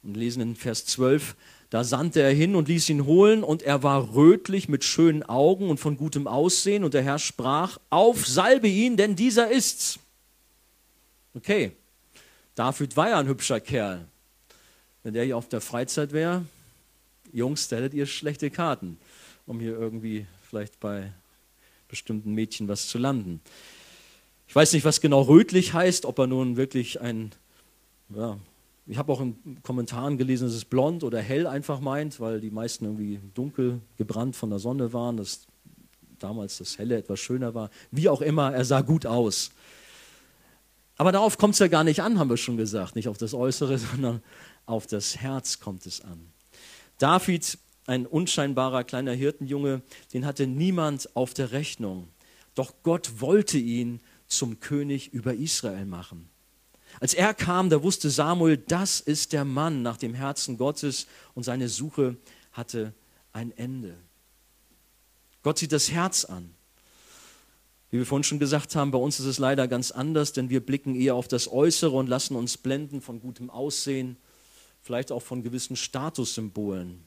Und 0.03 0.17
lesen 0.17 0.43
in 0.43 0.57
Vers 0.57 0.85
12, 0.87 1.37
da 1.75 1.83
sandte 1.83 2.23
er 2.23 2.33
hin 2.33 2.55
und 2.55 2.69
ließ 2.69 2.89
ihn 2.91 3.05
holen, 3.05 3.43
und 3.43 3.63
er 3.63 3.83
war 3.83 4.15
rötlich 4.15 4.69
mit 4.69 4.85
schönen 4.85 5.25
Augen 5.25 5.71
und 5.71 5.79
von 5.79 5.97
gutem 5.97 6.29
Aussehen, 6.29 6.85
und 6.85 6.95
der 6.95 7.03
Herr 7.03 7.19
sprach, 7.19 7.79
auf, 7.91 8.29
salbe 8.29 8.69
ihn, 8.69 8.97
denn 8.97 9.17
dieser 9.17 9.51
ist's. 9.51 9.99
Okay, 11.35 11.73
David 12.55 12.97
war 12.97 13.09
ja 13.09 13.19
ein 13.19 13.27
hübscher 13.27 13.59
Kerl. 13.59 14.07
Wenn 15.03 15.15
der 15.15 15.25
hier 15.25 15.37
auf 15.37 15.49
der 15.49 15.61
Freizeit 15.61 16.13
wäre, 16.13 16.45
Jungs, 17.33 17.67
da 17.67 17.75
hättet 17.75 17.95
ihr 17.95 18.07
schlechte 18.07 18.53
Karten, 18.53 18.97
um 19.45 19.59
hier 19.59 19.77
irgendwie 19.77 20.27
vielleicht 20.49 20.79
bei 20.79 21.13
bestimmten 21.89 22.35
Mädchen 22.35 22.69
was 22.69 22.87
zu 22.87 22.99
landen. 22.99 23.41
Ich 24.47 24.55
weiß 24.55 24.75
nicht, 24.75 24.85
was 24.85 25.01
genau 25.01 25.23
rötlich 25.23 25.75
heißt, 25.75 26.07
ob 26.07 26.21
er 26.21 26.29
nun 26.29 26.57
wirklich 26.57 27.01
ein, 27.01 27.33
ja, 28.11 28.39
ich 28.87 28.99
habe 28.99 29.13
auch 29.13 29.21
in 29.21 29.63
Kommentaren 29.63 30.19
gelesen, 30.19 30.47
dass 30.47 30.55
es 30.55 30.65
blond 30.65 31.05
oder 31.05 31.21
hell 31.21 31.47
einfach 31.47 31.81
meint, 31.81 32.21
weil 32.21 32.41
die 32.41 32.51
meisten 32.51 32.85
irgendwie 32.85 33.21
dunkel 33.33 33.81
gebrannt 33.97 34.37
von 34.37 34.51
der 34.51 34.59
Sonne 34.59 34.93
waren, 34.93 35.17
dass 35.17 35.47
damals 36.19 36.59
das 36.59 36.79
Helle 36.79 36.97
etwas 36.97 37.21
schöner 37.21 37.55
war. 37.55 37.71
Wie 37.91 38.09
auch 38.09 38.21
immer, 38.21 38.53
er 38.53 38.65
sah 38.65 38.83
gut 38.83 39.07
aus. 39.07 39.51
Aber 40.97 41.13
darauf 41.13 41.39
kommt 41.39 41.55
es 41.55 41.61
ja 41.61 41.69
gar 41.69 41.83
nicht 41.83 42.03
an, 42.03 42.19
haben 42.19 42.31
wir 42.31 42.37
schon 42.37 42.57
gesagt. 42.57 42.95
Nicht 42.95 43.09
auf 43.09 43.19
das 43.19 43.35
Äußere, 43.35 43.79
sondern 43.93 44.23
auf 44.67 44.87
das 44.87 45.17
Herz 45.17 45.61
kommt 45.61 45.87
es 45.87 46.03
an. 46.03 46.33
David, 46.99 47.59
ein 47.87 48.07
unscheinbarer 48.07 48.85
kleiner 48.85 49.13
Hirtenjunge, 49.13 49.83
den 50.13 50.27
hatte 50.27 50.47
niemand 50.47 51.17
auf 51.17 51.35
der 51.35 51.53
Rechnung. 51.53 52.09
Doch 52.55 52.75
Gott 52.83 53.21
wollte 53.21 53.59
ihn 53.59 54.01
zum 54.27 54.61
König 54.61 55.13
über 55.13 55.35
Israel 55.35 55.87
machen. 55.87 56.29
Als 57.01 57.15
er 57.15 57.35
kam, 57.35 57.71
da 57.71 57.83
wusste 57.83 58.11
Samuel, 58.11 58.57
das 58.57 59.01
ist 59.01 59.33
der 59.33 59.45
Mann 59.45 59.83
nach 59.83 59.97
dem 59.97 60.15
Herzen 60.15 60.57
Gottes 60.57 61.07
und 61.35 61.43
seine 61.43 61.69
Suche 61.69 62.17
hatte 62.53 62.95
ein 63.33 63.57
Ende. 63.57 63.97
Gott 65.43 65.59
sieht 65.59 65.73
das 65.73 65.91
Herz 65.91 66.25
an. 66.25 66.55
Wie 67.91 67.99
wir 67.99 68.07
vorhin 68.07 68.25
schon 68.25 68.41
gesagt 68.41 68.75
haben, 68.75 68.91
bei 68.91 68.99
uns 68.99 69.21
ist 69.21 69.27
es 69.27 69.39
leider 69.39 69.69
ganz 69.69 69.93
anders, 69.93 70.33
denn 70.33 70.51
wir 70.51 70.65
blicken 70.65 70.97
eher 70.97 71.15
auf 71.15 71.29
das 71.29 71.47
Äußere 71.47 71.93
und 71.93 72.09
lassen 72.09 72.35
uns 72.35 72.57
blenden 72.57 73.01
von 73.01 73.21
gutem 73.21 73.51
Aussehen, 73.51 74.17
vielleicht 74.83 75.13
auch 75.13 75.23
von 75.23 75.43
gewissen 75.45 75.77
Statussymbolen. 75.77 77.05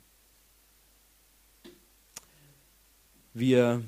Wir 3.34 3.84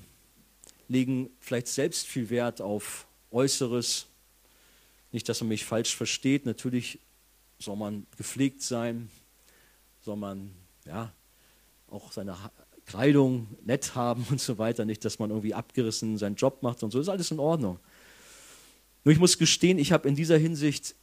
legen 0.89 1.29
vielleicht 1.39 1.67
selbst 1.67 2.05
viel 2.05 2.29
Wert 2.29 2.59
auf 2.61 3.07
Äußeres. 3.31 4.08
Nicht, 5.11 5.27
dass 5.29 5.41
man 5.41 5.49
mich 5.49 5.65
falsch 5.65 5.95
versteht. 5.95 6.45
Natürlich 6.45 6.99
soll 7.57 7.75
man 7.75 8.05
gepflegt 8.17 8.61
sein, 8.61 9.09
soll 10.01 10.15
man 10.15 10.51
ja, 10.85 11.11
auch 11.87 12.11
seine 12.11 12.35
Kleidung 12.85 13.47
nett 13.63 13.95
haben 13.95 14.25
und 14.29 14.39
so 14.39 14.57
weiter. 14.57 14.85
Nicht, 14.85 15.05
dass 15.05 15.19
man 15.19 15.29
irgendwie 15.29 15.53
abgerissen 15.53 16.17
seinen 16.17 16.35
Job 16.35 16.63
macht 16.63 16.83
und 16.83 16.91
so. 16.91 16.99
Ist 16.99 17.09
alles 17.09 17.31
in 17.31 17.39
Ordnung. 17.39 17.79
Nur 19.03 19.13
ich 19.13 19.19
muss 19.19 19.37
gestehen, 19.37 19.77
ich 19.77 19.91
habe 19.91 20.07
in 20.07 20.15
dieser 20.15 20.37
Hinsicht, 20.37 20.95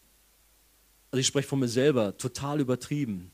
also 1.11 1.21
ich 1.21 1.27
spreche 1.27 1.49
von 1.49 1.59
mir 1.59 1.69
selber, 1.69 2.17
total 2.17 2.61
übertrieben. 2.61 3.31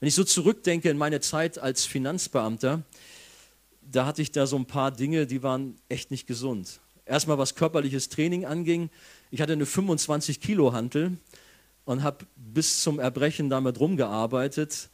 Wenn 0.00 0.08
ich 0.08 0.14
so 0.14 0.24
zurückdenke 0.24 0.90
in 0.90 0.98
meine 0.98 1.20
Zeit 1.20 1.58
als 1.58 1.84
Finanzbeamter, 1.84 2.82
da 3.80 4.06
hatte 4.06 4.22
ich 4.22 4.32
da 4.32 4.46
so 4.46 4.56
ein 4.56 4.66
paar 4.66 4.90
Dinge, 4.90 5.26
die 5.26 5.42
waren 5.42 5.76
echt 5.88 6.10
nicht 6.10 6.26
gesund. 6.26 6.80
Erstmal 7.06 7.38
was 7.38 7.54
körperliches 7.54 8.08
Training 8.08 8.44
anging. 8.44 8.90
Ich 9.34 9.40
hatte 9.40 9.54
eine 9.54 9.66
25 9.66 10.40
Kilo 10.40 10.72
Hantel 10.72 11.18
und 11.84 12.04
habe 12.04 12.24
bis 12.36 12.84
zum 12.84 13.00
Erbrechen 13.00 13.50
damit 13.50 13.80
rumgearbeitet. 13.80 14.90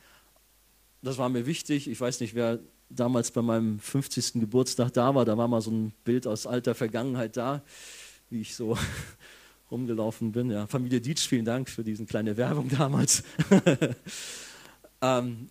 Das 1.02 1.18
war 1.18 1.28
mir 1.28 1.44
wichtig. 1.44 1.86
Ich 1.90 2.00
weiß 2.00 2.20
nicht, 2.20 2.34
wer 2.34 2.58
damals 2.88 3.32
bei 3.32 3.42
meinem 3.42 3.78
50. 3.78 4.40
Geburtstag 4.40 4.94
da 4.94 5.14
war. 5.14 5.26
Da 5.26 5.36
war 5.36 5.46
mal 5.46 5.60
so 5.60 5.70
ein 5.70 5.92
Bild 6.04 6.26
aus 6.26 6.46
alter 6.46 6.74
Vergangenheit 6.74 7.36
da, 7.36 7.62
wie 8.30 8.40
ich 8.40 8.56
so 8.56 8.78
rumgelaufen 9.70 10.32
bin. 10.32 10.50
Ja, 10.50 10.66
Familie 10.66 11.02
Dietsch, 11.02 11.28
vielen 11.28 11.44
Dank 11.44 11.68
für 11.68 11.84
diese 11.84 12.06
kleine 12.06 12.34
Werbung 12.38 12.70
damals. 12.70 13.22
ähm, 15.02 15.48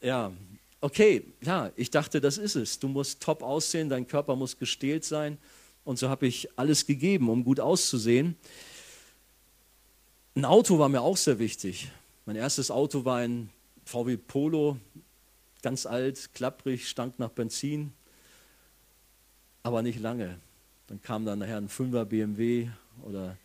ja, 0.00 0.32
okay, 0.80 1.32
ja, 1.42 1.70
ich 1.76 1.92
dachte, 1.92 2.20
das 2.20 2.38
ist 2.38 2.56
es. 2.56 2.80
Du 2.80 2.88
musst 2.88 3.22
top 3.22 3.44
aussehen, 3.44 3.88
dein 3.88 4.08
Körper 4.08 4.34
muss 4.34 4.58
gestählt 4.58 5.04
sein. 5.04 5.38
Und 5.84 5.98
so 5.98 6.08
habe 6.08 6.26
ich 6.26 6.48
alles 6.58 6.86
gegeben, 6.86 7.28
um 7.28 7.44
gut 7.44 7.60
auszusehen. 7.60 8.36
Ein 10.34 10.44
Auto 10.44 10.78
war 10.78 10.88
mir 10.88 11.02
auch 11.02 11.16
sehr 11.16 11.38
wichtig. 11.38 11.90
Mein 12.26 12.36
erstes 12.36 12.70
Auto 12.70 13.04
war 13.04 13.18
ein 13.18 13.50
VW 13.84 14.16
Polo, 14.16 14.78
ganz 15.62 15.86
alt, 15.86 16.30
klapprig, 16.34 16.88
stank 16.88 17.18
nach 17.18 17.28
Benzin, 17.28 17.92
aber 19.62 19.82
nicht 19.82 20.00
lange. 20.00 20.38
Dann 20.86 21.00
kam 21.02 21.24
dann 21.24 21.38
nachher 21.38 21.58
ein 21.58 21.68
5er 21.68 22.04
BMW 22.04 22.68
oder 23.02 23.36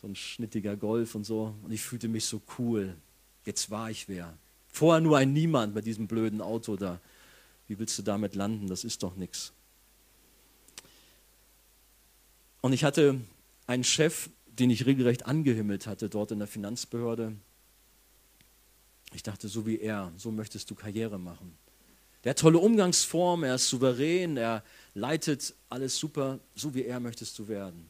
so 0.00 0.08
ein 0.08 0.16
schnittiger 0.16 0.76
Golf 0.76 1.14
und 1.14 1.24
so. 1.24 1.54
Und 1.62 1.72
ich 1.72 1.82
fühlte 1.82 2.08
mich 2.08 2.24
so 2.24 2.40
cool. 2.58 2.96
Jetzt 3.44 3.70
war 3.70 3.90
ich 3.90 4.08
wer. 4.08 4.36
Vorher 4.68 5.00
nur 5.00 5.16
ein 5.16 5.32
Niemand 5.32 5.74
mit 5.74 5.86
diesem 5.86 6.06
blöden 6.06 6.40
Auto 6.40 6.76
da. 6.76 7.00
Wie 7.68 7.78
willst 7.78 7.98
du 7.98 8.02
damit 8.02 8.34
landen? 8.34 8.66
Das 8.66 8.84
ist 8.84 9.02
doch 9.02 9.16
nichts. 9.16 9.52
Und 12.66 12.72
ich 12.72 12.82
hatte 12.82 13.20
einen 13.68 13.84
Chef, 13.84 14.28
den 14.46 14.70
ich 14.70 14.86
regelrecht 14.86 15.24
angehimmelt 15.24 15.86
hatte 15.86 16.08
dort 16.08 16.32
in 16.32 16.40
der 16.40 16.48
Finanzbehörde. 16.48 17.36
Ich 19.14 19.22
dachte, 19.22 19.46
so 19.46 19.68
wie 19.68 19.78
er, 19.78 20.12
so 20.16 20.32
möchtest 20.32 20.68
du 20.68 20.74
Karriere 20.74 21.16
machen. 21.16 21.56
Der 22.24 22.30
hat 22.30 22.40
tolle 22.40 22.58
Umgangsform, 22.58 23.44
er 23.44 23.54
ist 23.54 23.68
souverän, 23.68 24.36
er 24.36 24.64
leitet 24.94 25.54
alles 25.68 25.96
super, 25.96 26.40
so 26.56 26.74
wie 26.74 26.82
er 26.82 26.98
möchtest 26.98 27.38
du 27.38 27.46
werden. 27.46 27.88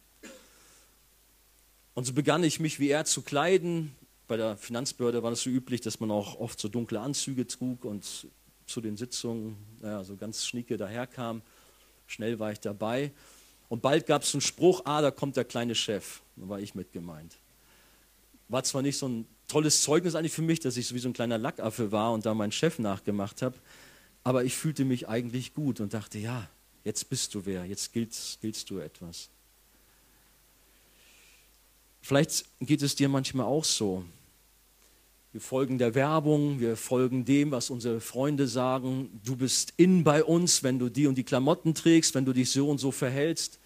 Und 1.94 2.04
so 2.04 2.12
begann 2.12 2.44
ich 2.44 2.60
mich 2.60 2.78
wie 2.78 2.90
er 2.90 3.06
zu 3.06 3.22
kleiden, 3.22 3.96
bei 4.28 4.36
der 4.36 4.58
Finanzbehörde 4.58 5.22
war 5.22 5.30
das 5.30 5.40
so 5.40 5.48
üblich, 5.48 5.80
dass 5.80 6.00
man 6.00 6.10
auch 6.10 6.38
oft 6.38 6.60
so 6.60 6.68
dunkle 6.68 7.00
Anzüge 7.00 7.46
trug 7.46 7.86
und 7.86 8.28
zu 8.66 8.80
den 8.82 8.98
Sitzungen 8.98 9.56
naja, 9.80 10.04
so 10.04 10.16
ganz 10.16 10.44
schnieke 10.44 10.76
daherkam. 10.76 11.40
Schnell 12.06 12.38
war 12.38 12.52
ich 12.52 12.60
dabei. 12.60 13.12
Und 13.68 13.82
bald 13.82 14.06
gab 14.06 14.22
es 14.22 14.32
einen 14.34 14.40
Spruch, 14.40 14.82
ah, 14.84 15.02
da 15.02 15.10
kommt 15.10 15.36
der 15.36 15.44
kleine 15.44 15.74
Chef. 15.74 16.20
Da 16.36 16.48
war 16.48 16.60
ich 16.60 16.74
mit 16.74 16.92
gemeint. 16.92 17.36
War 18.48 18.62
zwar 18.62 18.82
nicht 18.82 18.96
so 18.96 19.08
ein 19.08 19.26
tolles 19.48 19.82
Zeugnis 19.82 20.14
eigentlich 20.14 20.32
für 20.32 20.42
mich, 20.42 20.60
dass 20.60 20.76
ich 20.76 20.86
so 20.86 20.94
wie 20.94 20.98
so 20.98 21.08
ein 21.08 21.12
kleiner 21.12 21.38
Lackaffe 21.38 21.92
war 21.92 22.12
und 22.12 22.26
da 22.26 22.34
meinen 22.34 22.52
Chef 22.52 22.78
nachgemacht 22.78 23.42
habe, 23.42 23.56
aber 24.24 24.44
ich 24.44 24.56
fühlte 24.56 24.84
mich 24.84 25.08
eigentlich 25.08 25.54
gut 25.54 25.80
und 25.80 25.94
dachte, 25.94 26.18
ja, 26.18 26.48
jetzt 26.84 27.08
bist 27.08 27.34
du 27.34 27.46
wer, 27.46 27.64
jetzt 27.64 27.92
giltst, 27.92 28.40
giltst 28.40 28.68
du 28.70 28.78
etwas. 28.78 29.28
Vielleicht 32.02 32.44
geht 32.60 32.82
es 32.82 32.94
dir 32.94 33.08
manchmal 33.08 33.46
auch 33.46 33.64
so. 33.64 34.04
Wir 35.36 35.42
folgen 35.42 35.76
der 35.76 35.94
Werbung, 35.94 36.60
wir 36.60 36.78
folgen 36.78 37.26
dem, 37.26 37.50
was 37.50 37.68
unsere 37.68 38.00
Freunde 38.00 38.48
sagen. 38.48 39.20
Du 39.22 39.36
bist 39.36 39.74
in 39.76 40.02
bei 40.02 40.24
uns, 40.24 40.62
wenn 40.62 40.78
du 40.78 40.88
die 40.88 41.06
und 41.06 41.18
die 41.18 41.24
Klamotten 41.24 41.74
trägst, 41.74 42.14
wenn 42.14 42.24
du 42.24 42.32
dich 42.32 42.50
so 42.50 42.70
und 42.70 42.78
so 42.78 42.90
verhältst. 42.90 43.58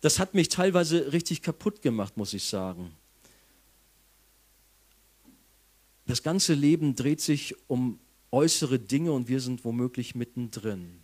Das 0.00 0.18
hat 0.18 0.32
mich 0.32 0.48
teilweise 0.48 1.12
richtig 1.12 1.42
kaputt 1.42 1.82
gemacht, 1.82 2.16
muss 2.16 2.32
ich 2.32 2.44
sagen. 2.44 2.92
Das 6.06 6.22
ganze 6.22 6.54
Leben 6.54 6.96
dreht 6.96 7.20
sich 7.20 7.56
um 7.66 7.98
äußere 8.32 8.78
Dinge 8.78 9.12
und 9.12 9.28
wir 9.28 9.40
sind 9.40 9.66
womöglich 9.66 10.14
mittendrin. 10.14 11.02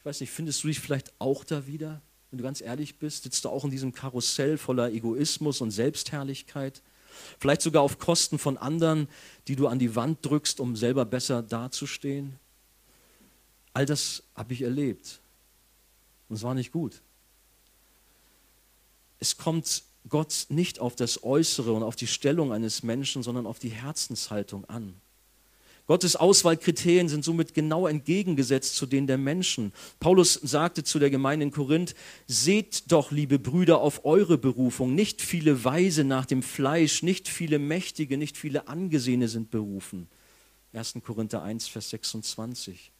Ich 0.00 0.06
weiß 0.06 0.20
nicht, 0.22 0.32
findest 0.32 0.64
du 0.64 0.66
dich 0.66 0.80
vielleicht 0.80 1.12
auch 1.20 1.44
da 1.44 1.68
wieder? 1.68 2.02
wenn 2.30 2.38
du 2.38 2.44
ganz 2.44 2.60
ehrlich 2.60 2.96
bist, 2.96 3.22
sitzt 3.22 3.44
du 3.44 3.48
auch 3.48 3.64
in 3.64 3.70
diesem 3.70 3.92
Karussell 3.92 4.58
voller 4.58 4.90
Egoismus 4.90 5.60
und 5.60 5.70
Selbstherrlichkeit. 5.70 6.82
Vielleicht 7.38 7.62
sogar 7.62 7.82
auf 7.82 7.98
Kosten 7.98 8.38
von 8.38 8.56
anderen, 8.56 9.08
die 9.46 9.56
du 9.56 9.66
an 9.66 9.78
die 9.78 9.94
Wand 9.94 10.18
drückst, 10.24 10.60
um 10.60 10.76
selber 10.76 11.04
besser 11.04 11.42
dazustehen. 11.42 12.38
All 13.72 13.86
das 13.86 14.22
habe 14.34 14.52
ich 14.52 14.62
erlebt. 14.62 15.20
Und 16.28 16.36
es 16.36 16.42
war 16.42 16.54
nicht 16.54 16.72
gut. 16.72 17.00
Es 19.20 19.36
kommt 19.36 19.82
Gott 20.08 20.46
nicht 20.48 20.78
auf 20.78 20.96
das 20.96 21.22
Äußere 21.22 21.72
und 21.72 21.82
auf 21.82 21.96
die 21.96 22.06
Stellung 22.06 22.52
eines 22.52 22.82
Menschen, 22.82 23.22
sondern 23.22 23.46
auf 23.46 23.58
die 23.58 23.70
Herzenshaltung 23.70 24.64
an. 24.66 24.94
Gottes 25.88 26.16
Auswahlkriterien 26.16 27.08
sind 27.08 27.24
somit 27.24 27.54
genau 27.54 27.86
entgegengesetzt 27.86 28.76
zu 28.76 28.84
denen 28.84 29.06
der 29.06 29.16
Menschen. 29.16 29.72
Paulus 30.00 30.34
sagte 30.34 30.84
zu 30.84 30.98
der 30.98 31.08
Gemeinde 31.08 31.46
in 31.46 31.50
Korinth, 31.50 31.94
seht 32.26 32.92
doch, 32.92 33.10
liebe 33.10 33.38
Brüder, 33.38 33.80
auf 33.80 34.04
eure 34.04 34.36
Berufung. 34.36 34.94
Nicht 34.94 35.22
viele 35.22 35.64
Weise 35.64 36.04
nach 36.04 36.26
dem 36.26 36.42
Fleisch, 36.42 37.02
nicht 37.02 37.26
viele 37.26 37.58
Mächtige, 37.58 38.18
nicht 38.18 38.36
viele 38.36 38.68
Angesehene 38.68 39.28
sind 39.28 39.50
berufen. 39.50 40.08
1. 40.74 40.96
Korinther 41.02 41.42
1, 41.42 41.68
Vers 41.68 41.88
26. 41.88 42.92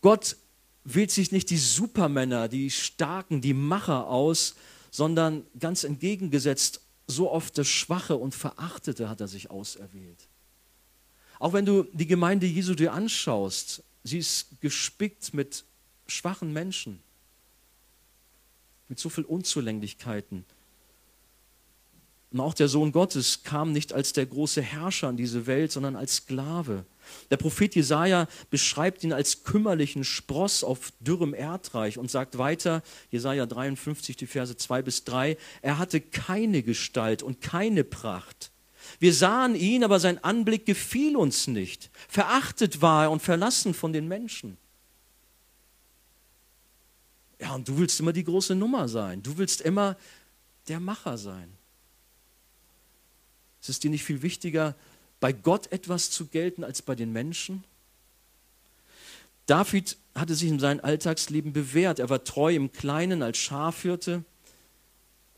Gott 0.00 0.36
wählt 0.82 1.12
sich 1.12 1.30
nicht 1.30 1.48
die 1.50 1.58
Supermänner, 1.58 2.48
die 2.48 2.72
Starken, 2.72 3.40
die 3.40 3.54
Macher 3.54 4.08
aus, 4.08 4.56
sondern 4.90 5.46
ganz 5.60 5.84
entgegengesetzt, 5.84 6.80
so 7.06 7.30
oft 7.30 7.56
das 7.56 7.68
Schwache 7.68 8.16
und 8.16 8.34
Verachtete 8.34 9.08
hat 9.08 9.20
er 9.20 9.28
sich 9.28 9.52
auserwählt. 9.52 10.28
Auch 11.44 11.52
wenn 11.52 11.66
du 11.66 11.82
die 11.92 12.06
Gemeinde 12.06 12.46
Jesu 12.46 12.74
dir 12.74 12.94
anschaust, 12.94 13.82
sie 14.02 14.16
ist 14.16 14.46
gespickt 14.62 15.34
mit 15.34 15.66
schwachen 16.06 16.54
Menschen, 16.54 17.02
mit 18.88 18.98
so 18.98 19.10
viel 19.10 19.24
Unzulänglichkeiten. 19.24 20.46
Und 22.30 22.40
auch 22.40 22.54
der 22.54 22.68
Sohn 22.68 22.92
Gottes 22.92 23.42
kam 23.42 23.72
nicht 23.72 23.92
als 23.92 24.14
der 24.14 24.24
große 24.24 24.62
Herrscher 24.62 25.10
in 25.10 25.18
diese 25.18 25.46
Welt, 25.46 25.70
sondern 25.70 25.96
als 25.96 26.16
Sklave. 26.16 26.86
Der 27.30 27.36
Prophet 27.36 27.74
Jesaja 27.74 28.26
beschreibt 28.48 29.04
ihn 29.04 29.12
als 29.12 29.44
kümmerlichen 29.44 30.04
Spross 30.04 30.64
auf 30.64 30.94
dürrem 31.00 31.34
Erdreich 31.34 31.98
und 31.98 32.10
sagt 32.10 32.38
weiter, 32.38 32.82
Jesaja 33.10 33.44
53, 33.44 34.16
die 34.16 34.26
Verse 34.26 34.56
2 34.56 34.80
bis 34.80 35.04
3, 35.04 35.36
er 35.60 35.76
hatte 35.76 36.00
keine 36.00 36.62
Gestalt 36.62 37.22
und 37.22 37.42
keine 37.42 37.84
Pracht 37.84 38.50
wir 38.98 39.12
sahen 39.12 39.54
ihn, 39.54 39.84
aber 39.84 40.00
sein 40.00 40.22
Anblick 40.22 40.66
gefiel 40.66 41.16
uns 41.16 41.46
nicht. 41.46 41.90
Verachtet 42.08 42.82
war 42.82 43.04
er 43.04 43.10
und 43.10 43.22
verlassen 43.22 43.74
von 43.74 43.92
den 43.92 44.08
Menschen. 44.08 44.56
Ja, 47.40 47.54
und 47.54 47.68
du 47.68 47.78
willst 47.78 48.00
immer 48.00 48.12
die 48.12 48.24
große 48.24 48.54
Nummer 48.54 48.88
sein. 48.88 49.22
Du 49.22 49.36
willst 49.36 49.60
immer 49.60 49.96
der 50.68 50.80
Macher 50.80 51.18
sein. 51.18 51.52
Ist 53.60 53.68
es 53.68 53.80
dir 53.80 53.90
nicht 53.90 54.04
viel 54.04 54.22
wichtiger, 54.22 54.74
bei 55.20 55.32
Gott 55.32 55.72
etwas 55.72 56.10
zu 56.10 56.26
gelten 56.26 56.64
als 56.64 56.82
bei 56.82 56.94
den 56.94 57.12
Menschen? 57.12 57.64
David 59.46 59.96
hatte 60.14 60.34
sich 60.34 60.48
in 60.48 60.58
seinem 60.58 60.84
Alltagsleben 60.84 61.52
bewährt. 61.52 61.98
Er 61.98 62.08
war 62.08 62.24
treu 62.24 62.54
im 62.54 62.72
Kleinen 62.72 63.22
als 63.22 63.38
Schafhirte. 63.38 64.24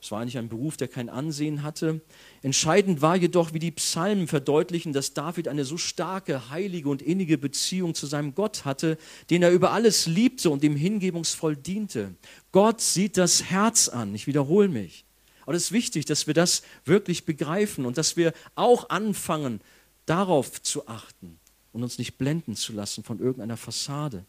Es 0.00 0.10
war 0.10 0.20
eigentlich 0.20 0.38
ein 0.38 0.48
Beruf, 0.48 0.76
der 0.76 0.88
kein 0.88 1.08
Ansehen 1.08 1.62
hatte. 1.62 2.00
Entscheidend 2.42 3.02
war 3.02 3.16
jedoch, 3.16 3.54
wie 3.54 3.58
die 3.58 3.70
Psalmen 3.70 4.28
verdeutlichen, 4.28 4.92
dass 4.92 5.14
David 5.14 5.48
eine 5.48 5.64
so 5.64 5.78
starke, 5.78 6.50
heilige 6.50 6.88
und 6.88 7.02
innige 7.02 7.38
Beziehung 7.38 7.94
zu 7.94 8.06
seinem 8.06 8.34
Gott 8.34 8.64
hatte, 8.64 8.98
den 9.30 9.42
er 9.42 9.50
über 9.50 9.72
alles 9.72 10.06
liebte 10.06 10.50
und 10.50 10.62
ihm 10.62 10.76
hingebungsvoll 10.76 11.56
diente. 11.56 12.14
Gott 12.52 12.80
sieht 12.80 13.16
das 13.16 13.44
Herz 13.44 13.88
an. 13.88 14.14
Ich 14.14 14.26
wiederhole 14.26 14.68
mich. 14.68 15.04
Aber 15.46 15.54
es 15.54 15.64
ist 15.64 15.72
wichtig, 15.72 16.04
dass 16.04 16.26
wir 16.26 16.34
das 16.34 16.62
wirklich 16.84 17.24
begreifen 17.24 17.86
und 17.86 17.98
dass 17.98 18.16
wir 18.16 18.32
auch 18.54 18.90
anfangen, 18.90 19.60
darauf 20.04 20.62
zu 20.62 20.86
achten 20.86 21.38
und 21.72 21.82
uns 21.82 21.98
nicht 21.98 22.16
blenden 22.16 22.54
zu 22.54 22.72
lassen 22.72 23.02
von 23.02 23.18
irgendeiner 23.18 23.56
Fassade. 23.56 24.24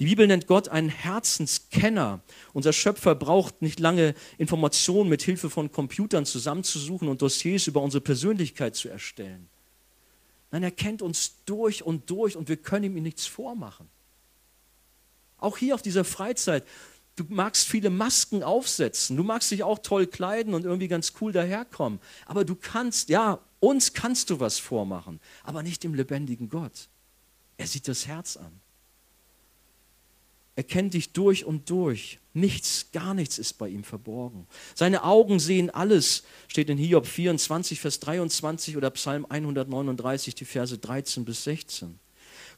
Die 0.00 0.06
Bibel 0.06 0.26
nennt 0.26 0.46
Gott 0.46 0.68
einen 0.68 0.88
Herzenskenner. 0.88 2.20
Unser 2.52 2.72
Schöpfer 2.72 3.14
braucht 3.14 3.62
nicht 3.62 3.78
lange 3.78 4.14
Informationen 4.38 5.08
mit 5.08 5.22
Hilfe 5.22 5.50
von 5.50 5.70
Computern 5.70 6.26
zusammenzusuchen 6.26 7.08
und 7.08 7.22
Dossiers 7.22 7.66
über 7.66 7.82
unsere 7.82 8.00
Persönlichkeit 8.00 8.74
zu 8.74 8.88
erstellen. 8.88 9.48
Nein, 10.50 10.62
er 10.62 10.70
kennt 10.70 11.02
uns 11.02 11.36
durch 11.46 11.82
und 11.82 12.10
durch 12.10 12.36
und 12.36 12.48
wir 12.48 12.56
können 12.56 12.96
ihm 12.96 13.02
nichts 13.02 13.26
vormachen. 13.26 13.88
Auch 15.38 15.58
hier 15.58 15.74
auf 15.74 15.82
dieser 15.82 16.04
Freizeit, 16.04 16.64
du 17.16 17.24
magst 17.28 17.66
viele 17.66 17.90
Masken 17.90 18.42
aufsetzen, 18.42 19.16
du 19.16 19.24
magst 19.24 19.50
dich 19.50 19.62
auch 19.62 19.78
toll 19.80 20.06
kleiden 20.06 20.54
und 20.54 20.64
irgendwie 20.64 20.88
ganz 20.88 21.14
cool 21.20 21.32
daherkommen, 21.32 22.00
aber 22.26 22.44
du 22.44 22.54
kannst, 22.54 23.08
ja, 23.08 23.40
uns 23.60 23.92
kannst 23.92 24.30
du 24.30 24.40
was 24.40 24.58
vormachen, 24.58 25.20
aber 25.42 25.62
nicht 25.62 25.84
dem 25.84 25.94
lebendigen 25.94 26.48
Gott. 26.48 26.88
Er 27.56 27.66
sieht 27.66 27.88
das 27.88 28.06
Herz 28.06 28.36
an. 28.36 28.61
Er 30.54 30.64
kennt 30.64 30.94
dich 30.94 31.12
durch 31.12 31.44
und 31.44 31.70
durch. 31.70 32.18
Nichts, 32.34 32.90
gar 32.92 33.14
nichts 33.14 33.38
ist 33.38 33.54
bei 33.54 33.68
ihm 33.68 33.84
verborgen. 33.84 34.46
Seine 34.74 35.04
Augen 35.04 35.38
sehen 35.38 35.70
alles, 35.70 36.24
steht 36.48 36.68
in 36.68 36.78
Hiob 36.78 37.06
24, 37.06 37.80
Vers 37.80 38.00
23 38.00 38.76
oder 38.76 38.90
Psalm 38.90 39.26
139, 39.28 40.34
die 40.34 40.44
Verse 40.44 40.76
13 40.76 41.24
bis 41.24 41.44
16. 41.44 41.98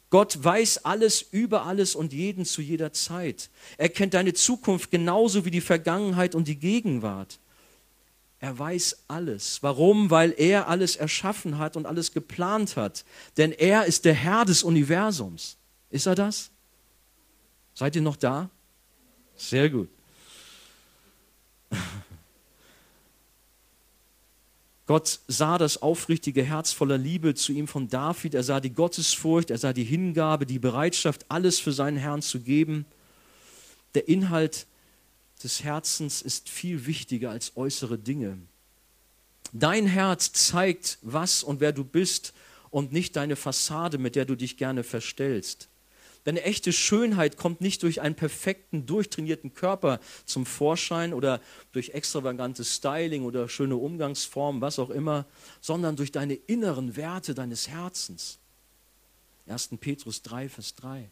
Gott 0.09 0.41
weiß 0.41 0.85
alles 0.85 1.21
über 1.21 1.65
alles 1.65 1.95
und 1.95 2.13
jeden 2.13 2.45
zu 2.45 2.61
jeder 2.61 2.93
Zeit. 2.93 3.49
Er 3.77 3.89
kennt 3.89 4.13
deine 4.13 4.33
Zukunft 4.33 4.91
genauso 4.91 5.45
wie 5.45 5.51
die 5.51 5.61
Vergangenheit 5.61 6.35
und 6.35 6.47
die 6.47 6.59
Gegenwart. 6.59 7.39
Er 8.39 8.57
weiß 8.57 9.05
alles. 9.07 9.63
Warum? 9.63 10.11
Weil 10.11 10.33
er 10.37 10.67
alles 10.67 10.95
erschaffen 10.95 11.57
hat 11.57 11.75
und 11.75 11.85
alles 11.85 12.11
geplant 12.11 12.75
hat. 12.75 13.03
Denn 13.37 13.51
er 13.51 13.85
ist 13.85 14.05
der 14.05 14.13
Herr 14.13 14.45
des 14.45 14.63
Universums. 14.63 15.57
Ist 15.89 16.05
er 16.05 16.15
das? 16.15 16.51
Seid 17.75 17.95
ihr 17.97 18.01
noch 18.01 18.15
da? 18.15 18.49
Sehr 19.35 19.69
gut. 19.69 19.89
Gott 24.87 25.19
sah 25.27 25.57
das 25.57 25.81
aufrichtige 25.81 26.41
Herz 26.41 26.71
voller 26.71 26.97
Liebe 26.97 27.35
zu 27.35 27.51
ihm 27.51 27.67
von 27.67 27.89
David. 27.89 28.33
Er 28.33 28.43
sah 28.43 28.61
die 28.61 28.71
Gottesfurcht, 28.71 29.51
er 29.51 29.57
sah 29.57 29.73
die 29.73 29.83
Hingabe, 29.83 30.45
die 30.45 30.59
Bereitschaft, 30.59 31.25
alles 31.27 31.59
für 31.59 31.73
seinen 31.73 31.97
Herrn 31.97 32.21
zu 32.21 32.39
geben. 32.39 32.85
Der 33.93 34.07
Inhalt 34.07 34.67
des 35.43 35.63
Herzens 35.63 36.21
ist 36.21 36.47
viel 36.47 36.85
wichtiger 36.85 37.31
als 37.31 37.57
äußere 37.57 37.97
Dinge. 37.97 38.37
Dein 39.51 39.85
Herz 39.85 40.31
zeigt, 40.31 40.97
was 41.01 41.43
und 41.43 41.59
wer 41.59 41.73
du 41.73 41.83
bist 41.83 42.33
und 42.69 42.93
nicht 42.93 43.17
deine 43.17 43.35
Fassade, 43.35 43.97
mit 43.97 44.15
der 44.15 44.23
du 44.25 44.35
dich 44.35 44.55
gerne 44.55 44.83
verstellst. 44.83 45.67
Denn 46.25 46.37
echte 46.37 46.73
Schönheit 46.73 47.37
kommt 47.37 47.61
nicht 47.61 47.83
durch 47.83 48.01
einen 48.01 48.15
perfekten, 48.15 48.85
durchtrainierten 48.85 49.53
Körper 49.53 49.99
zum 50.25 50.45
Vorschein 50.45 51.13
oder 51.13 51.39
durch 51.71 51.89
extravagantes 51.89 52.75
Styling 52.75 53.23
oder 53.23 53.47
schöne 53.47 53.75
Umgangsformen, 53.75 54.61
was 54.61 54.79
auch 54.79 54.89
immer, 54.89 55.25
sondern 55.61 55.95
durch 55.95 56.11
deine 56.11 56.33
inneren 56.33 56.95
Werte 56.95 57.35
deines 57.35 57.67
Herzens. 57.67 58.39
1. 59.47 59.69
Petrus 59.79 60.23
3, 60.23 60.49
Vers 60.49 60.75
3. 60.75 61.09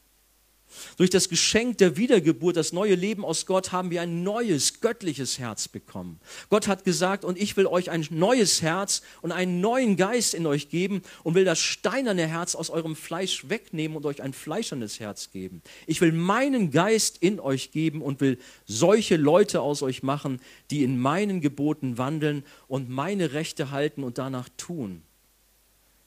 Durch 0.98 1.10
das 1.10 1.30
Geschenk 1.30 1.78
der 1.78 1.98
Wiedergeburt, 1.98 2.58
das 2.58 2.74
neue 2.74 2.96
Leben 2.96 3.26
aus 3.26 3.46
Gott, 3.46 3.72
haben 3.72 3.92
wir 3.92 4.02
ein 4.02 4.24
neues, 4.24 4.82
göttliches 4.82 5.40
Herz 5.40 5.68
bekommen. 5.68 6.20
Gott 6.50 6.68
hat 6.68 6.84
gesagt, 6.84 7.26
und 7.26 7.38
ich 7.38 7.58
will 7.58 7.68
euch 7.68 7.90
ein 7.90 8.06
neues 8.10 8.62
Herz 8.62 9.02
und 9.22 9.32
einen 9.32 9.62
neuen 9.62 9.98
Geist 9.98 10.34
in 10.34 10.46
euch 10.46 10.70
geben 10.70 11.02
und 11.24 11.36
will 11.36 11.46
das 11.46 11.60
steinerne 11.60 12.28
Herz 12.28 12.56
aus 12.56 12.70
eurem 12.70 12.96
Fleisch 12.96 13.50
wegnehmen 13.50 13.98
und 13.98 14.06
euch 14.06 14.22
ein 14.22 14.34
fleischernes 14.34 15.00
Herz 15.00 15.32
geben. 15.32 15.62
Ich 15.88 16.02
will 16.02 16.12
meinen 16.12 16.72
Geist 16.72 17.18
in 17.20 17.40
euch 17.40 17.72
geben 17.72 18.02
und 18.02 18.22
will 18.22 18.38
solche 18.66 19.18
Leute 19.18 19.62
aus 19.62 19.82
euch 19.82 20.04
machen, 20.04 20.40
die 20.72 20.84
in 20.84 21.00
meinen 21.00 21.42
Geboten 21.42 21.98
wandeln 21.98 22.44
und 22.68 22.90
meine 22.90 23.34
Rechte 23.34 23.72
halten 23.72 24.04
und 24.04 24.18
danach 24.18 24.50
tun. 24.58 25.02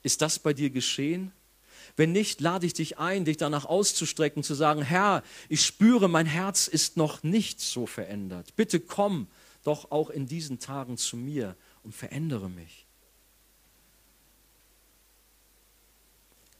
Ist 0.03 0.23
das 0.23 0.39
bei 0.39 0.53
dir 0.53 0.71
geschehen? 0.71 1.33
Wenn 1.97 2.13
nicht, 2.13 2.41
lade 2.43 2.67
ich 2.67 2.75
dich 2.75 2.99
ein, 2.99 3.25
dich 3.25 3.39
danach 3.39 3.65
auszustrecken, 3.65 4.43
zu 4.43 4.55
sagen, 4.55 4.83
Herr, 4.83 5.23
ich 5.49 5.65
spüre, 5.65 6.09
mein 6.09 6.27
Herz 6.27 6.69
ist 6.69 6.97
noch 6.99 7.23
nicht 7.23 7.61
so 7.61 7.87
verändert. 7.87 8.55
Bitte 8.55 8.81
komm 8.81 9.29
doch 9.65 9.91
auch 9.91 10.11
in 10.11 10.27
diesen 10.27 10.59
Tagen 10.59 10.99
zu 10.99 11.17
mir 11.17 11.57
und 11.83 11.95
verändere 11.95 12.51
mich. 12.51 12.87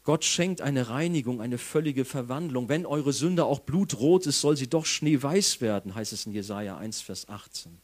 Gott 0.05 0.25
schenkt 0.25 0.61
eine 0.61 0.89
Reinigung, 0.89 1.41
eine 1.41 1.59
völlige 1.59 2.05
Verwandlung. 2.05 2.69
Wenn 2.69 2.87
eure 2.87 3.13
Sünde 3.13 3.45
auch 3.45 3.59
blutrot 3.61 4.27
ist, 4.27 4.41
soll 4.41 4.57
sie 4.57 4.69
doch 4.69 4.87
schneeweiß 4.87 5.61
werden, 5.61 5.95
heißt 5.95 6.13
es 6.13 6.27
in 6.27 6.33
Jesaja 6.33 6.79
1, 6.79 7.01
Vers 7.03 7.29
18. 7.29 7.77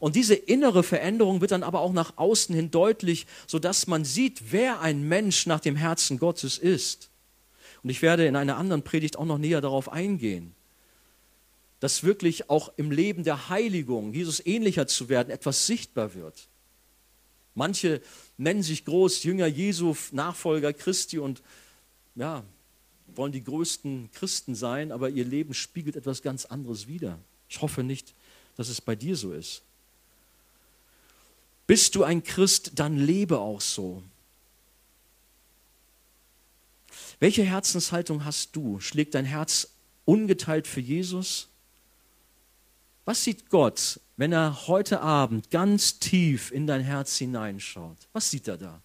Und 0.00 0.16
diese 0.16 0.34
innere 0.34 0.82
Veränderung 0.82 1.42
wird 1.42 1.52
dann 1.52 1.62
aber 1.62 1.80
auch 1.80 1.92
nach 1.92 2.16
außen 2.16 2.54
hin 2.54 2.70
deutlich, 2.70 3.26
sodass 3.46 3.86
man 3.86 4.04
sieht, 4.04 4.50
wer 4.50 4.80
ein 4.80 5.06
Mensch 5.06 5.46
nach 5.46 5.60
dem 5.60 5.76
Herzen 5.76 6.18
Gottes 6.18 6.58
ist. 6.58 7.10
Und 7.82 7.90
ich 7.90 8.02
werde 8.02 8.26
in 8.26 8.34
einer 8.34 8.56
anderen 8.56 8.82
Predigt 8.82 9.18
auch 9.18 9.26
noch 9.26 9.38
näher 9.38 9.60
darauf 9.60 9.92
eingehen, 9.92 10.54
dass 11.80 12.02
wirklich 12.02 12.48
auch 12.48 12.72
im 12.76 12.90
Leben 12.90 13.24
der 13.24 13.50
Heiligung, 13.50 14.12
Jesus 14.14 14.44
ähnlicher 14.44 14.86
zu 14.86 15.10
werden, 15.10 15.30
etwas 15.30 15.66
sichtbar 15.66 16.14
wird. 16.14 16.48
Manche 17.54 18.00
nennen 18.38 18.62
sich 18.62 18.86
groß 18.86 19.22
Jünger 19.22 19.46
Jesu, 19.46 19.94
Nachfolger 20.12 20.72
Christi 20.72 21.18
und 21.18 21.42
ja, 22.14 22.42
wollen 23.14 23.32
die 23.32 23.44
größten 23.44 24.10
Christen 24.12 24.54
sein, 24.54 24.92
aber 24.92 25.10
ihr 25.10 25.24
Leben 25.24 25.52
spiegelt 25.52 25.96
etwas 25.96 26.22
ganz 26.22 26.46
anderes 26.46 26.86
wider. 26.86 27.18
Ich 27.50 27.60
hoffe 27.60 27.82
nicht, 27.82 28.14
dass 28.56 28.68
es 28.68 28.80
bei 28.80 28.94
dir 28.94 29.16
so 29.16 29.32
ist. 29.32 29.62
Bist 31.70 31.94
du 31.94 32.02
ein 32.02 32.24
Christ, 32.24 32.72
dann 32.80 32.96
lebe 32.96 33.38
auch 33.38 33.60
so. 33.60 34.02
Welche 37.20 37.44
Herzenshaltung 37.44 38.24
hast 38.24 38.56
du? 38.56 38.80
Schlägt 38.80 39.14
dein 39.14 39.24
Herz 39.24 39.68
ungeteilt 40.04 40.66
für 40.66 40.80
Jesus? 40.80 41.46
Was 43.04 43.22
sieht 43.22 43.50
Gott, 43.50 44.00
wenn 44.16 44.32
er 44.32 44.66
heute 44.66 45.00
Abend 45.00 45.52
ganz 45.52 46.00
tief 46.00 46.50
in 46.50 46.66
dein 46.66 46.80
Herz 46.80 47.16
hineinschaut? 47.18 47.98
Was 48.12 48.28
sieht 48.28 48.48
er 48.48 48.58
da? 48.58 48.82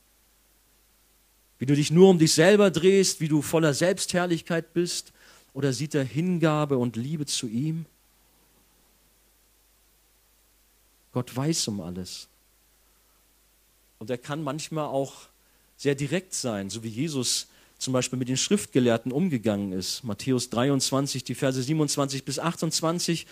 Wie 1.57 1.65
du 1.65 1.73
dich 1.73 1.89
nur 1.89 2.11
um 2.11 2.19
dich 2.19 2.35
selber 2.35 2.69
drehst, 2.69 3.19
wie 3.19 3.29
du 3.29 3.41
voller 3.41 3.73
Selbstherrlichkeit 3.73 4.73
bist? 4.73 5.11
Oder 5.55 5.73
sieht 5.73 5.95
er 5.95 6.03
Hingabe 6.03 6.77
und 6.77 6.97
Liebe 6.97 7.25
zu 7.25 7.47
ihm? 7.47 7.87
Gott 11.13 11.35
weiß 11.35 11.67
um 11.69 11.81
alles. 11.81 12.27
Und 13.99 14.09
er 14.09 14.17
kann 14.17 14.43
manchmal 14.43 14.85
auch 14.85 15.13
sehr 15.77 15.95
direkt 15.95 16.33
sein, 16.33 16.69
so 16.69 16.83
wie 16.83 16.89
Jesus 16.89 17.47
zum 17.77 17.93
Beispiel 17.93 18.17
mit 18.17 18.29
den 18.29 18.37
Schriftgelehrten 18.37 19.11
umgegangen 19.11 19.71
ist. 19.71 20.03
Matthäus 20.03 20.49
23, 20.49 21.23
die 21.23 21.35
Verse 21.35 21.61
27 21.61 22.23
bis 22.23 22.39
28, 22.39 23.27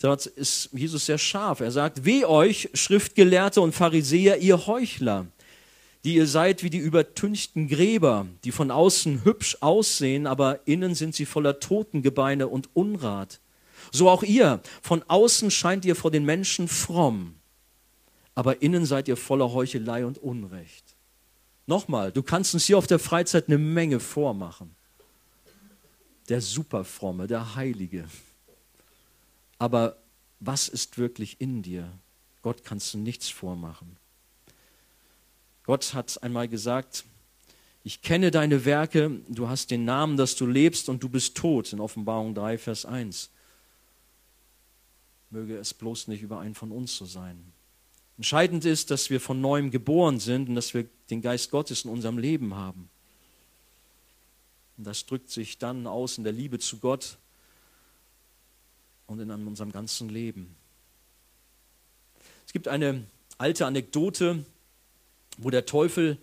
dort 0.00 0.26
ist 0.26 0.70
Jesus 0.72 1.06
sehr 1.06 1.18
scharf. 1.18 1.60
Er 1.60 1.70
sagt, 1.70 2.04
weh 2.04 2.24
euch, 2.24 2.70
Schriftgelehrte 2.74 3.60
und 3.60 3.74
Pharisäer, 3.74 4.38
ihr 4.38 4.66
Heuchler, 4.66 5.26
die 6.04 6.14
ihr 6.14 6.26
seid 6.26 6.62
wie 6.62 6.70
die 6.70 6.78
übertünchten 6.78 7.68
Gräber, 7.68 8.26
die 8.44 8.52
von 8.52 8.70
außen 8.70 9.24
hübsch 9.24 9.58
aussehen, 9.60 10.26
aber 10.26 10.60
innen 10.66 10.94
sind 10.94 11.14
sie 11.14 11.26
voller 11.26 11.60
Totengebeine 11.60 12.48
und 12.48 12.70
Unrat. 12.74 13.40
So 13.90 14.08
auch 14.08 14.22
ihr, 14.22 14.60
von 14.80 15.02
außen 15.06 15.50
scheint 15.50 15.84
ihr 15.84 15.96
vor 15.96 16.10
den 16.10 16.24
Menschen 16.24 16.68
fromm, 16.68 17.34
aber 18.34 18.62
innen 18.62 18.86
seid 18.86 19.08
ihr 19.08 19.16
voller 19.16 19.52
Heuchelei 19.52 20.06
und 20.06 20.18
Unrecht. 20.18 20.96
Nochmal, 21.66 22.12
du 22.12 22.22
kannst 22.22 22.54
uns 22.54 22.64
hier 22.64 22.78
auf 22.78 22.86
der 22.86 22.98
Freizeit 22.98 23.48
eine 23.48 23.58
Menge 23.58 24.00
vormachen. 24.00 24.74
Der 26.28 26.40
Superfromme, 26.40 27.26
der 27.26 27.54
Heilige. 27.54 28.08
Aber 29.58 29.96
was 30.40 30.68
ist 30.68 30.98
wirklich 30.98 31.40
in 31.40 31.62
dir? 31.62 31.92
Gott 32.42 32.64
kannst 32.64 32.94
du 32.94 32.98
nichts 32.98 33.28
vormachen. 33.28 33.96
Gott 35.64 35.94
hat 35.94 36.22
einmal 36.22 36.48
gesagt, 36.48 37.04
Ich 37.84 38.00
kenne 38.00 38.30
deine 38.30 38.64
Werke, 38.64 39.20
du 39.28 39.48
hast 39.48 39.72
den 39.72 39.84
Namen, 39.84 40.16
dass 40.16 40.36
du 40.36 40.46
lebst 40.46 40.88
und 40.88 41.02
du 41.02 41.08
bist 41.08 41.36
tot. 41.36 41.72
In 41.72 41.80
Offenbarung 41.80 42.32
3, 42.32 42.56
Vers 42.58 42.84
1. 42.84 43.30
Möge 45.30 45.56
es 45.56 45.74
bloß 45.74 46.06
nicht 46.06 46.22
über 46.22 46.38
einen 46.38 46.54
von 46.54 46.70
uns 46.70 46.96
so 46.96 47.06
sein. 47.06 47.52
Entscheidend 48.22 48.64
ist, 48.64 48.92
dass 48.92 49.10
wir 49.10 49.20
von 49.20 49.40
neuem 49.40 49.72
geboren 49.72 50.20
sind 50.20 50.48
und 50.48 50.54
dass 50.54 50.74
wir 50.74 50.86
den 51.10 51.22
Geist 51.22 51.50
Gottes 51.50 51.84
in 51.84 51.90
unserem 51.90 52.18
Leben 52.18 52.54
haben. 52.54 52.88
Und 54.76 54.84
das 54.84 55.06
drückt 55.06 55.28
sich 55.28 55.58
dann 55.58 55.88
aus 55.88 56.18
in 56.18 56.22
der 56.22 56.32
Liebe 56.32 56.60
zu 56.60 56.78
Gott 56.78 57.18
und 59.08 59.18
in 59.18 59.28
unserem 59.28 59.72
ganzen 59.72 60.08
Leben. 60.08 60.54
Es 62.46 62.52
gibt 62.52 62.68
eine 62.68 63.04
alte 63.38 63.66
Anekdote, 63.66 64.46
wo 65.38 65.50
der 65.50 65.66
Teufel 65.66 66.16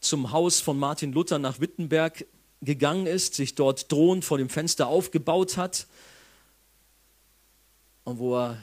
zum 0.00 0.32
Haus 0.32 0.60
von 0.60 0.78
Martin 0.78 1.12
Luther 1.12 1.38
nach 1.38 1.60
Wittenberg 1.60 2.24
gegangen 2.62 3.06
ist, 3.06 3.34
sich 3.34 3.54
dort 3.54 3.92
drohend 3.92 4.24
vor 4.24 4.38
dem 4.38 4.48
Fenster 4.48 4.86
aufgebaut 4.86 5.58
hat 5.58 5.86
und 8.04 8.18
wo 8.18 8.36
er 8.36 8.56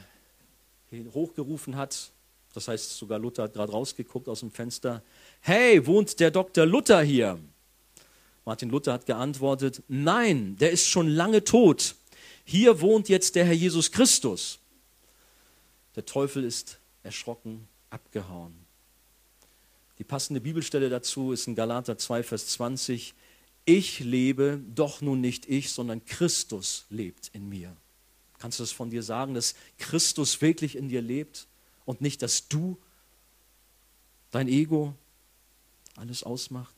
hochgerufen 1.12 1.76
hat, 1.76 2.10
das 2.54 2.68
heißt 2.68 2.96
sogar 2.96 3.18
Luther 3.18 3.44
hat 3.44 3.54
gerade 3.54 3.72
rausgeguckt 3.72 4.28
aus 4.28 4.40
dem 4.40 4.50
Fenster, 4.50 5.02
hey, 5.40 5.84
wohnt 5.86 6.20
der 6.20 6.30
Dr. 6.30 6.64
Luther 6.64 7.02
hier? 7.02 7.38
Martin 8.44 8.70
Luther 8.70 8.92
hat 8.92 9.06
geantwortet, 9.06 9.82
nein, 9.88 10.56
der 10.56 10.70
ist 10.70 10.86
schon 10.86 11.08
lange 11.08 11.42
tot. 11.44 11.96
Hier 12.44 12.80
wohnt 12.80 13.08
jetzt 13.08 13.34
der 13.34 13.44
Herr 13.44 13.54
Jesus 13.54 13.90
Christus. 13.90 14.58
Der 15.96 16.04
Teufel 16.04 16.44
ist 16.44 16.78
erschrocken 17.02 17.66
abgehauen. 17.90 18.54
Die 19.98 20.04
passende 20.04 20.40
Bibelstelle 20.40 20.88
dazu 20.88 21.32
ist 21.32 21.46
in 21.46 21.54
Galater 21.54 21.96
2, 21.96 22.22
Vers 22.22 22.48
20. 22.48 23.14
Ich 23.64 24.00
lebe, 24.00 24.60
doch 24.74 25.00
nun 25.00 25.20
nicht 25.20 25.48
ich, 25.48 25.70
sondern 25.70 26.04
Christus 26.04 26.84
lebt 26.90 27.30
in 27.32 27.48
mir. 27.48 27.76
Kannst 28.38 28.58
du 28.58 28.62
das 28.62 28.72
von 28.72 28.90
dir 28.90 29.02
sagen, 29.02 29.34
dass 29.34 29.54
Christus 29.78 30.40
wirklich 30.42 30.76
in 30.76 30.88
dir 30.88 31.00
lebt 31.00 31.46
und 31.84 32.00
nicht, 32.00 32.22
dass 32.22 32.48
du, 32.48 32.78
dein 34.30 34.48
Ego, 34.48 34.94
alles 35.96 36.22
ausmacht? 36.22 36.74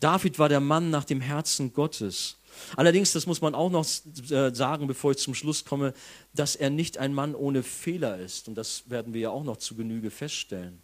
David 0.00 0.38
war 0.38 0.48
der 0.48 0.60
Mann 0.60 0.90
nach 0.90 1.04
dem 1.04 1.20
Herzen 1.20 1.72
Gottes. 1.72 2.36
Allerdings, 2.76 3.12
das 3.12 3.26
muss 3.26 3.40
man 3.40 3.54
auch 3.54 3.70
noch 3.70 3.86
äh, 4.30 4.54
sagen, 4.54 4.86
bevor 4.86 5.12
ich 5.12 5.18
zum 5.18 5.34
Schluss 5.34 5.64
komme, 5.64 5.94
dass 6.32 6.56
er 6.56 6.70
nicht 6.70 6.98
ein 6.98 7.14
Mann 7.14 7.34
ohne 7.34 7.62
Fehler 7.62 8.18
ist. 8.18 8.48
Und 8.48 8.54
das 8.54 8.88
werden 8.88 9.14
wir 9.14 9.20
ja 9.22 9.30
auch 9.30 9.44
noch 9.44 9.56
zu 9.56 9.74
Genüge 9.74 10.10
feststellen. 10.10 10.80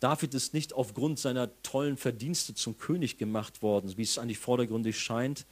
David 0.00 0.34
ist 0.34 0.52
nicht 0.52 0.74
aufgrund 0.74 1.18
seiner 1.18 1.50
tollen 1.62 1.96
Verdienste 1.96 2.54
zum 2.54 2.76
König 2.78 3.16
gemacht 3.16 3.62
worden, 3.62 3.96
wie 3.96 4.02
es 4.02 4.18
eigentlich 4.18 4.38
vordergründig 4.38 4.98
scheint. 4.98 5.46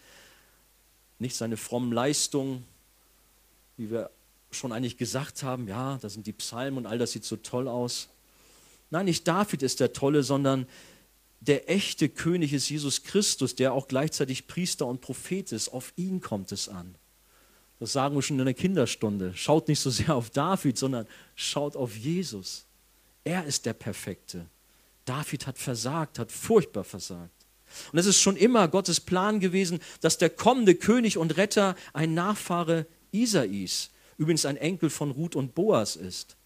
Nicht 1.19 1.37
seine 1.37 1.57
frommen 1.57 1.93
Leistungen, 1.93 2.65
wie 3.77 3.91
wir 3.91 4.11
schon 4.55 4.73
eigentlich 4.73 4.97
gesagt 4.97 5.43
haben, 5.43 5.69
ja, 5.69 5.99
da 6.01 6.09
sind 6.09 6.27
die 6.27 6.33
Psalmen 6.33 6.79
und 6.79 6.87
all 6.87 6.99
das 6.99 7.13
sieht 7.13 7.25
so 7.25 7.37
toll 7.37 7.69
aus. 7.69 8.09
Nein, 8.91 9.07
nicht 9.07 9.27
David 9.27 9.63
ist 9.63 9.81
der 9.81 9.93
Tolle, 9.93 10.23
sondern 10.23 10.67
der 11.41 11.71
echte 11.71 12.09
König 12.09 12.53
ist 12.53 12.69
Jesus 12.69 13.03
Christus, 13.03 13.55
der 13.55 13.73
auch 13.73 13.89
gleichzeitig 13.89 14.47
Priester 14.47 14.87
und 14.87 15.01
Prophet 15.01 15.53
ist. 15.53 15.69
Auf 15.69 15.93
ihn 15.97 16.21
kommt 16.21 16.53
es 16.53 16.69
an. 16.69 16.95
Das 17.81 17.93
sagen 17.93 18.15
wir 18.15 18.23
schon 18.23 18.39
in 18.39 18.45
der 18.45 18.55
Kinderstunde. 18.55 19.33
Schaut 19.35 19.69
nicht 19.69 19.81
so 19.81 19.91
sehr 19.91 20.15
auf 20.15 20.31
David, 20.31 20.79
sondern 20.79 21.07
schaut 21.35 21.77
auf 21.77 21.97
Jesus. 21.97 22.65
Er 23.25 23.45
ist 23.45 23.67
der 23.67 23.75
Perfekte. 23.75 24.47
David 25.05 25.47
hat 25.47 25.59
versagt, 25.59 26.19
hat 26.19 26.33
furchtbar 26.33 26.85
versagt. 26.85 27.31
Und 27.93 27.99
es 27.99 28.07
ist 28.07 28.21
schon 28.21 28.37
immer 28.37 28.69
Gottes 28.69 29.01
Plan 29.01 29.41
gewesen, 29.41 29.81
dass 30.01 30.19
der 30.19 30.31
kommende 30.31 30.75
König 30.75 31.19
und 31.19 31.37
Retter 31.37 31.77
ein 31.93 32.15
Nachfahre 32.15 32.87
Isais, 33.11 33.91
übrigens 34.19 34.47
ein 34.47 34.57
Enkel 34.57 34.91
von 34.91 35.11
Ruth 35.11 35.37
und 35.37 35.55
Boas 35.55 35.97
ist, 35.97 36.37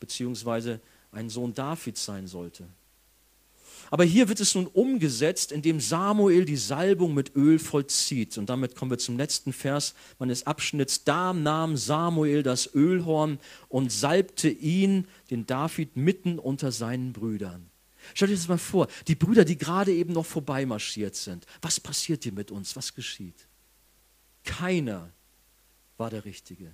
beziehungsweise 0.00 0.80
ein 1.10 1.28
Sohn 1.28 1.54
Davids 1.54 2.04
sein 2.04 2.26
sollte. 2.26 2.66
Aber 3.90 4.04
hier 4.04 4.30
wird 4.30 4.40
es 4.40 4.54
nun 4.54 4.66
umgesetzt, 4.68 5.52
indem 5.52 5.78
Samuel 5.78 6.46
die 6.46 6.56
Salbung 6.56 7.12
mit 7.12 7.36
Öl 7.36 7.58
vollzieht. 7.58 8.38
Und 8.38 8.48
damit 8.48 8.74
kommen 8.74 8.90
wir 8.90 8.96
zum 8.96 9.18
letzten 9.18 9.52
Vers 9.52 9.94
meines 10.18 10.46
Abschnitts. 10.46 11.04
Da 11.04 11.34
nahm 11.34 11.76
Samuel 11.76 12.42
das 12.42 12.74
Ölhorn 12.74 13.38
und 13.68 13.92
salbte 13.92 14.48
ihn, 14.48 15.06
den 15.30 15.46
David, 15.46 15.94
mitten 15.94 16.38
unter 16.38 16.72
seinen 16.72 17.12
Brüdern. 17.12 17.68
Stell 18.14 18.28
dir 18.28 18.34
das 18.34 18.48
mal 18.48 18.56
vor, 18.56 18.88
die 19.08 19.14
Brüder, 19.14 19.44
die 19.44 19.58
gerade 19.58 19.92
eben 19.92 20.14
noch 20.14 20.26
vorbeimarschiert 20.26 21.14
sind. 21.14 21.44
Was 21.60 21.78
passiert 21.78 22.22
hier 22.22 22.32
mit 22.32 22.50
uns? 22.50 22.74
Was 22.76 22.94
geschieht? 22.94 23.46
Keiner 24.42 25.10
war 25.98 26.08
der 26.08 26.24
Richtige. 26.24 26.72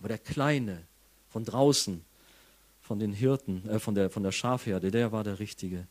Aber 0.00 0.08
der 0.08 0.18
Kleine 0.18 0.82
von 1.28 1.44
draußen, 1.44 2.02
von 2.80 2.98
den 2.98 3.12
Hirten, 3.12 3.68
äh, 3.68 3.78
von, 3.78 3.94
der, 3.94 4.10
von 4.10 4.24
der 4.24 4.32
Schafherde, 4.32 4.90
der 4.90 5.12
war 5.12 5.22
der 5.22 5.38
Richtige. 5.38 5.86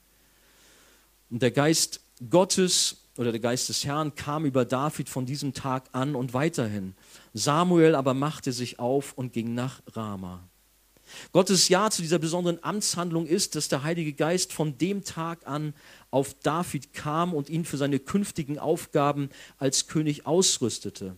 Und 1.30 1.42
der 1.42 1.52
Geist 1.52 2.02
Gottes 2.30 2.98
oder 3.18 3.32
der 3.32 3.40
Geist 3.40 3.70
des 3.70 3.86
Herrn 3.86 4.16
kam 4.16 4.46
über 4.46 4.66
David 4.66 5.10
von 5.10 5.26
diesem 5.26 5.54
Tag 5.54 5.90
an 5.92 6.16
und 6.16 6.34
weiterhin. 6.34 6.96
Samuel 7.34 7.96
aber 7.96 8.14
machte 8.14 8.52
sich 8.52 8.80
auf 8.80 9.14
und 9.14 9.32
ging 9.32 9.54
nach 9.54 9.82
Rama. 9.94 10.44
Gottes 11.32 11.70
Ja 11.70 11.90
zu 11.90 12.02
dieser 12.02 12.20
besonderen 12.20 12.64
Amtshandlung 12.64 13.26
ist, 13.26 13.56
dass 13.56 13.68
der 13.68 13.84
Heilige 13.84 14.14
Geist 14.14 14.54
von 14.54 14.78
dem 14.78 15.04
Tag 15.04 15.48
an 15.48 15.74
auf 16.12 16.34
David 16.36 16.94
kam 16.94 17.34
und 17.34 17.50
ihn 17.50 17.66
für 17.66 17.78
seine 17.78 18.00
künftigen 18.00 18.60
Aufgaben 18.60 19.30
als 19.58 19.88
König 19.88 20.26
ausrüstete. 20.26 21.16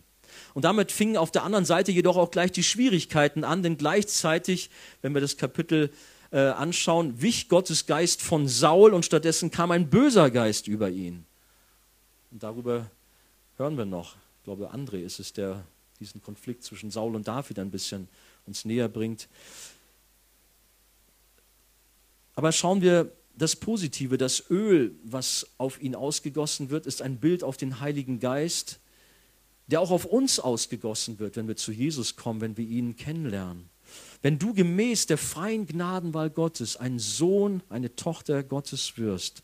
Und 0.54 0.66
damit 0.66 0.92
fingen 0.92 1.18
auf 1.18 1.32
der 1.32 1.44
anderen 1.44 1.66
Seite 1.66 1.92
jedoch 1.92 2.18
auch 2.18 2.32
gleich 2.32 2.52
die 2.52 2.64
Schwierigkeiten 2.64 3.44
an, 3.44 3.64
denn 3.64 3.78
gleichzeitig, 3.78 4.70
wenn 5.02 5.14
wir 5.14 5.22
das 5.22 5.38
Kapitel 5.38 5.92
äh, 6.32 6.40
anschauen, 6.40 7.22
wich 7.22 7.50
Gottes 7.50 7.86
Geist 7.86 8.22
von 8.22 8.48
Saul 8.48 8.94
und 8.94 9.06
stattdessen 9.06 9.52
kam 9.52 9.72
ein 9.72 9.90
böser 9.90 10.30
Geist 10.32 10.68
über 10.68 10.90
ihn. 10.90 11.26
Und 12.32 12.44
darüber 12.44 12.90
hören 13.58 13.78
wir 13.78 13.86
noch. 13.86 14.16
Ich 14.40 14.44
glaube, 14.46 14.74
André 14.74 15.04
ist 15.04 15.20
es, 15.20 15.34
der 15.34 15.64
diesen 16.00 16.22
Konflikt 16.22 16.64
zwischen 16.64 16.90
Saul 16.92 17.16
und 17.16 17.28
David 17.28 17.60
ein 17.60 17.72
bisschen 17.72 18.08
uns 18.46 18.66
näher 18.66 18.90
bringt. 18.90 19.28
Aber 22.36 22.52
schauen 22.52 22.82
wir 22.82 23.12
das 23.36 23.56
Positive, 23.56 24.18
das 24.18 24.50
Öl, 24.50 24.96
was 25.04 25.48
auf 25.58 25.82
ihn 25.82 25.96
ausgegossen 25.96 26.70
wird, 26.70 26.86
ist 26.86 27.02
ein 27.02 27.18
Bild 27.18 27.44
auf 27.44 27.58
den 27.58 27.80
Heiligen 27.80 28.20
Geist, 28.20 28.80
der 29.68 29.82
auch 29.82 29.92
auf 29.92 30.06
uns 30.06 30.40
ausgegossen 30.40 31.20
wird, 31.20 31.36
wenn 31.36 31.48
wir 31.48 31.56
zu 31.56 31.72
Jesus 31.72 32.16
kommen, 32.16 32.42
wenn 32.42 32.58
wir 32.58 32.66
ihn 32.66 32.96
kennenlernen. 32.96 33.70
Wenn 34.22 34.38
du 34.38 34.54
gemäß 34.54 35.08
der 35.08 35.18
freien 35.18 35.66
Gnadenwahl 35.66 36.30
Gottes 36.30 36.78
ein 36.78 37.00
Sohn, 37.00 37.64
eine 37.70 37.96
Tochter 37.96 38.44
Gottes 38.44 38.98
wirst, 38.98 39.44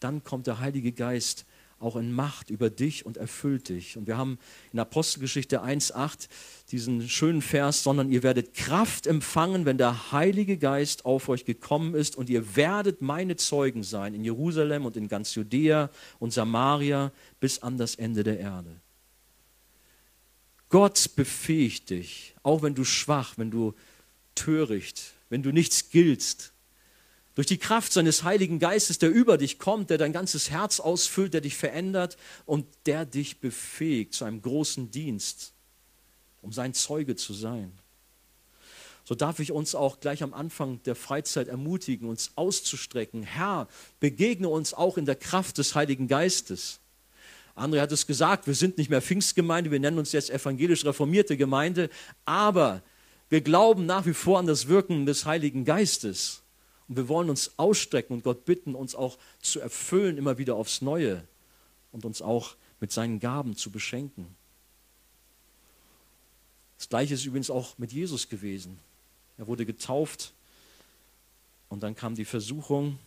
dann 0.00 0.24
kommt 0.24 0.46
der 0.46 0.60
Heilige 0.60 0.92
Geist 0.92 1.46
auch 1.80 1.96
in 1.96 2.12
Macht 2.12 2.50
über 2.50 2.70
dich 2.70 3.06
und 3.06 3.16
erfüllt 3.16 3.68
dich. 3.68 3.96
Und 3.96 4.06
wir 4.06 4.16
haben 4.16 4.38
in 4.72 4.80
Apostelgeschichte 4.80 5.62
1.8 5.62 6.28
diesen 6.70 7.08
schönen 7.08 7.42
Vers, 7.42 7.82
sondern 7.82 8.10
ihr 8.10 8.22
werdet 8.22 8.54
Kraft 8.54 9.06
empfangen, 9.06 9.64
wenn 9.64 9.78
der 9.78 10.12
Heilige 10.12 10.58
Geist 10.58 11.04
auf 11.04 11.28
euch 11.28 11.44
gekommen 11.44 11.94
ist 11.94 12.16
und 12.16 12.30
ihr 12.30 12.56
werdet 12.56 13.00
meine 13.00 13.36
Zeugen 13.36 13.82
sein 13.84 14.14
in 14.14 14.24
Jerusalem 14.24 14.86
und 14.86 14.96
in 14.96 15.08
ganz 15.08 15.34
Judäa 15.34 15.90
und 16.18 16.32
Samaria 16.32 17.12
bis 17.38 17.62
an 17.62 17.78
das 17.78 17.94
Ende 17.94 18.24
der 18.24 18.40
Erde. 18.40 18.80
Gott 20.68 21.10
befähigt 21.16 21.90
dich, 21.90 22.34
auch 22.42 22.62
wenn 22.62 22.74
du 22.74 22.84
schwach, 22.84 23.34
wenn 23.36 23.50
du 23.50 23.74
töricht, 24.34 25.12
wenn 25.30 25.42
du 25.42 25.52
nichts 25.52 25.90
giltst. 25.90 26.52
Durch 27.34 27.46
die 27.46 27.58
Kraft 27.58 27.92
seines 27.92 28.24
Heiligen 28.24 28.58
Geistes, 28.58 28.98
der 28.98 29.10
über 29.10 29.38
dich 29.38 29.58
kommt, 29.58 29.90
der 29.90 29.98
dein 29.98 30.12
ganzes 30.12 30.50
Herz 30.50 30.80
ausfüllt, 30.80 31.34
der 31.34 31.40
dich 31.40 31.56
verändert 31.56 32.16
und 32.46 32.66
der 32.86 33.06
dich 33.06 33.38
befähigt 33.38 34.12
zu 34.12 34.24
einem 34.24 34.42
großen 34.42 34.90
Dienst, 34.90 35.52
um 36.42 36.52
sein 36.52 36.74
Zeuge 36.74 37.14
zu 37.14 37.32
sein. 37.32 37.72
So 39.04 39.14
darf 39.14 39.38
ich 39.38 39.52
uns 39.52 39.74
auch 39.74 40.00
gleich 40.00 40.22
am 40.22 40.34
Anfang 40.34 40.82
der 40.82 40.94
Freizeit 40.94 41.48
ermutigen, 41.48 42.08
uns 42.08 42.32
auszustrecken. 42.34 43.22
Herr, 43.22 43.68
begegne 44.00 44.48
uns 44.48 44.74
auch 44.74 44.98
in 44.98 45.06
der 45.06 45.16
Kraft 45.16 45.56
des 45.56 45.74
Heiligen 45.74 46.08
Geistes. 46.08 46.80
André 47.58 47.80
hat 47.80 47.92
es 47.92 48.06
gesagt, 48.06 48.46
wir 48.46 48.54
sind 48.54 48.78
nicht 48.78 48.88
mehr 48.88 49.02
Pfingstgemeinde, 49.02 49.70
wir 49.70 49.80
nennen 49.80 49.98
uns 49.98 50.12
jetzt 50.12 50.30
evangelisch 50.30 50.84
reformierte 50.84 51.36
Gemeinde, 51.36 51.90
aber 52.24 52.82
wir 53.28 53.40
glauben 53.40 53.84
nach 53.84 54.06
wie 54.06 54.14
vor 54.14 54.38
an 54.38 54.46
das 54.46 54.68
Wirken 54.68 55.06
des 55.06 55.26
Heiligen 55.26 55.64
Geistes. 55.64 56.42
Und 56.88 56.96
wir 56.96 57.08
wollen 57.08 57.28
uns 57.28 57.58
ausstrecken 57.58 58.14
und 58.14 58.24
Gott 58.24 58.44
bitten, 58.44 58.74
uns 58.74 58.94
auch 58.94 59.18
zu 59.40 59.60
erfüllen, 59.60 60.16
immer 60.16 60.38
wieder 60.38 60.54
aufs 60.54 60.80
Neue 60.80 61.22
und 61.92 62.04
uns 62.04 62.22
auch 62.22 62.56
mit 62.80 62.92
seinen 62.92 63.20
Gaben 63.20 63.56
zu 63.56 63.70
beschenken. 63.70 64.34
Das 66.78 66.88
gleiche 66.88 67.14
ist 67.14 67.26
übrigens 67.26 67.50
auch 67.50 67.76
mit 67.76 67.92
Jesus 67.92 68.28
gewesen. 68.28 68.78
Er 69.36 69.46
wurde 69.48 69.66
getauft 69.66 70.32
und 71.68 71.82
dann 71.82 71.94
kam 71.94 72.14
die 72.14 72.24
Versuchung 72.24 72.98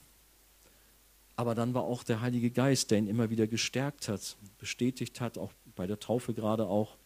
Aber 1.36 1.56
dann 1.56 1.74
war 1.74 1.84
auch 1.84 2.04
der 2.04 2.22
Heilige 2.22 2.52
Geist, 2.52 2.92
der 2.92 3.00
ihn 3.00 3.08
immer 3.08 3.30
wieder 3.30 3.48
gestärkt 3.48 4.08
hat, 4.08 4.38
bestätigt 4.58 5.22
hat, 5.22 5.38
auch 5.38 5.54
bei 5.76 5.88
der 5.88 6.00
Taufe 6.00 6.34
gerade 6.34 6.68
auch. 6.68 6.98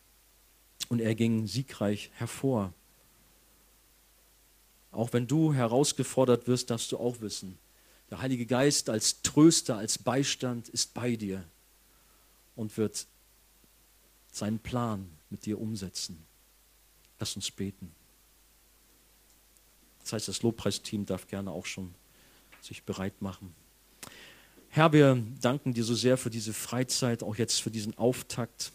Und 0.89 0.99
er 0.99 1.15
ging 1.15 1.47
siegreich 1.47 2.11
hervor. 2.15 2.73
Auch 4.91 5.13
wenn 5.13 5.27
du 5.27 5.53
herausgefordert 5.53 6.47
wirst, 6.47 6.69
darfst 6.69 6.91
du 6.91 6.97
auch 6.97 7.21
wissen, 7.21 7.57
der 8.09 8.21
Heilige 8.21 8.45
Geist 8.45 8.89
als 8.89 9.21
Tröster, 9.21 9.77
als 9.77 9.97
Beistand 9.97 10.69
ist 10.69 10.93
bei 10.93 11.15
dir 11.15 11.43
und 12.55 12.77
wird 12.77 13.07
seinen 14.31 14.59
Plan 14.59 15.09
mit 15.29 15.45
dir 15.45 15.59
umsetzen. 15.59 16.25
Lass 17.19 17.35
uns 17.35 17.49
beten. 17.51 17.91
Das 20.01 20.13
heißt, 20.13 20.27
das 20.27 20.43
Lobpreisteam 20.43 21.05
darf 21.05 21.27
gerne 21.27 21.51
auch 21.51 21.65
schon 21.65 21.95
sich 22.61 22.83
bereit 22.83 23.21
machen. 23.21 23.55
Herr, 24.75 24.91
wir 24.91 25.23
danken 25.39 25.73
dir 25.73 25.85
so 25.85 25.95
sehr 25.95 26.17
für 26.17 26.29
diese 26.29 26.51
Freizeit, 26.51 27.23
auch 27.23 27.37
jetzt 27.37 27.61
für 27.61 27.71
diesen 27.71 27.97
Auftakt. 27.97 28.73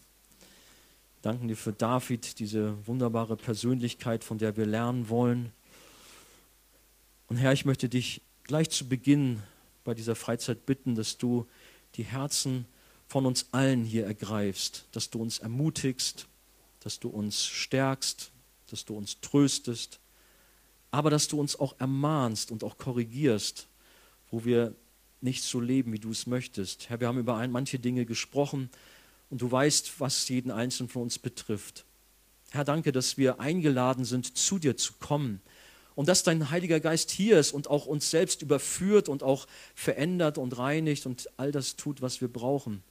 Danken 1.21 1.47
dir 1.47 1.55
für 1.55 1.73
David, 1.73 2.39
diese 2.39 2.75
wunderbare 2.87 3.37
Persönlichkeit, 3.37 4.23
von 4.23 4.39
der 4.39 4.57
wir 4.57 4.65
lernen 4.65 5.09
wollen. 5.09 5.51
Und 7.27 7.37
Herr, 7.37 7.53
ich 7.53 7.65
möchte 7.65 7.87
dich 7.87 8.23
gleich 8.45 8.71
zu 8.71 8.89
Beginn 8.89 9.43
bei 9.83 9.93
dieser 9.93 10.15
Freizeit 10.15 10.65
bitten, 10.65 10.95
dass 10.95 11.19
du 11.19 11.45
die 11.93 12.03
Herzen 12.03 12.65
von 13.07 13.27
uns 13.27 13.45
allen 13.51 13.83
hier 13.83 14.07
ergreifst, 14.07 14.85
dass 14.93 15.11
du 15.11 15.21
uns 15.21 15.37
ermutigst, 15.37 16.25
dass 16.79 16.99
du 16.99 17.09
uns 17.09 17.45
stärkst, 17.45 18.31
dass 18.71 18.85
du 18.85 18.97
uns 18.97 19.21
tröstest, 19.21 19.99
aber 20.89 21.11
dass 21.11 21.27
du 21.27 21.39
uns 21.39 21.59
auch 21.59 21.75
ermahnst 21.79 22.49
und 22.49 22.63
auch 22.63 22.79
korrigierst, 22.79 23.67
wo 24.31 24.43
wir 24.45 24.73
nicht 25.21 25.43
so 25.43 25.59
leben, 25.59 25.93
wie 25.93 25.99
du 25.99 26.11
es 26.11 26.27
möchtest. 26.27 26.89
Herr, 26.89 26.99
wir 26.99 27.07
haben 27.07 27.19
über 27.19 27.47
manche 27.47 27.79
Dinge 27.79 28.05
gesprochen 28.05 28.69
und 29.29 29.41
du 29.41 29.51
weißt, 29.51 29.99
was 29.99 30.27
jeden 30.29 30.51
Einzelnen 30.51 30.89
von 30.89 31.03
uns 31.03 31.19
betrifft. 31.19 31.85
Herr, 32.51 32.65
danke, 32.65 32.91
dass 32.91 33.17
wir 33.17 33.39
eingeladen 33.39 34.03
sind, 34.03 34.37
zu 34.37 34.59
dir 34.59 34.75
zu 34.75 34.93
kommen 34.99 35.41
und 35.95 36.07
dass 36.09 36.23
dein 36.23 36.49
Heiliger 36.49 36.79
Geist 36.79 37.11
hier 37.11 37.39
ist 37.39 37.53
und 37.53 37.69
auch 37.69 37.85
uns 37.85 38.09
selbst 38.09 38.41
überführt 38.41 39.07
und 39.07 39.23
auch 39.23 39.47
verändert 39.75 40.37
und 40.37 40.57
reinigt 40.57 41.05
und 41.05 41.29
all 41.37 41.51
das 41.51 41.75
tut, 41.75 42.01
was 42.01 42.21
wir 42.21 42.27
brauchen. 42.27 42.83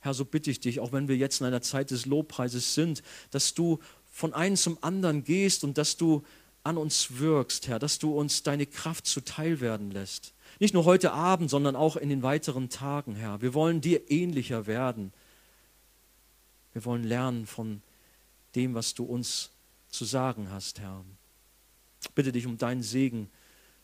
Herr, 0.00 0.14
so 0.14 0.24
bitte 0.24 0.50
ich 0.50 0.60
dich, 0.60 0.80
auch 0.80 0.92
wenn 0.92 1.08
wir 1.08 1.16
jetzt 1.16 1.40
in 1.40 1.46
einer 1.46 1.62
Zeit 1.62 1.90
des 1.90 2.06
Lobpreises 2.06 2.74
sind, 2.74 3.02
dass 3.30 3.54
du 3.54 3.78
von 4.12 4.34
einem 4.34 4.56
zum 4.56 4.78
anderen 4.82 5.24
gehst 5.24 5.64
und 5.64 5.78
dass 5.78 5.96
du 5.96 6.22
an 6.62 6.76
uns 6.76 7.18
wirkst, 7.18 7.68
Herr, 7.68 7.78
dass 7.78 7.98
du 7.98 8.12
uns 8.16 8.42
deine 8.42 8.66
Kraft 8.66 9.06
zuteil 9.06 9.60
werden 9.60 9.90
lässt. 9.90 10.34
Nicht 10.64 10.72
nur 10.72 10.86
heute 10.86 11.12
Abend, 11.12 11.50
sondern 11.50 11.76
auch 11.76 11.94
in 11.94 12.08
den 12.08 12.22
weiteren 12.22 12.70
Tagen, 12.70 13.16
Herr. 13.16 13.42
Wir 13.42 13.52
wollen 13.52 13.82
dir 13.82 14.10
ähnlicher 14.10 14.66
werden. 14.66 15.12
Wir 16.72 16.86
wollen 16.86 17.04
lernen 17.04 17.44
von 17.44 17.82
dem, 18.54 18.72
was 18.72 18.94
du 18.94 19.04
uns 19.04 19.50
zu 19.90 20.06
sagen 20.06 20.48
hast, 20.50 20.80
Herr. 20.80 21.04
Bitte 22.14 22.32
dich 22.32 22.46
um 22.46 22.56
deinen 22.56 22.82
Segen 22.82 23.28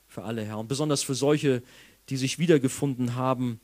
für 0.09 0.23
alle, 0.23 0.43
Herr. 0.43 0.59
Und 0.59 0.69
besonders 0.69 1.03
für 1.03 1.15
solche, 1.15 1.63
die 2.09 2.17
sich 2.17 2.39
wiedergefunden 2.39 3.15
haben, 3.15 3.61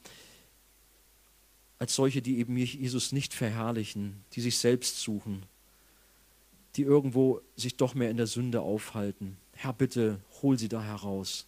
als 1.78 1.94
solche, 1.94 2.20
die 2.20 2.36
eben 2.36 2.54
Jesus 2.54 3.12
nicht 3.12 3.32
verherrlichen, 3.32 4.26
die 4.34 4.42
sich 4.42 4.58
selbst 4.58 5.00
suchen, 5.00 5.44
die 6.74 6.82
irgendwo 6.82 7.40
sich 7.56 7.78
doch 7.78 7.94
mehr 7.94 8.10
in 8.10 8.18
der 8.18 8.26
Sünde 8.26 8.60
aufhalten. 8.60 9.38
Herr, 9.54 9.72
bitte 9.72 10.20
hol 10.42 10.58
sie 10.58 10.68
da 10.68 10.82
heraus. 10.82 11.46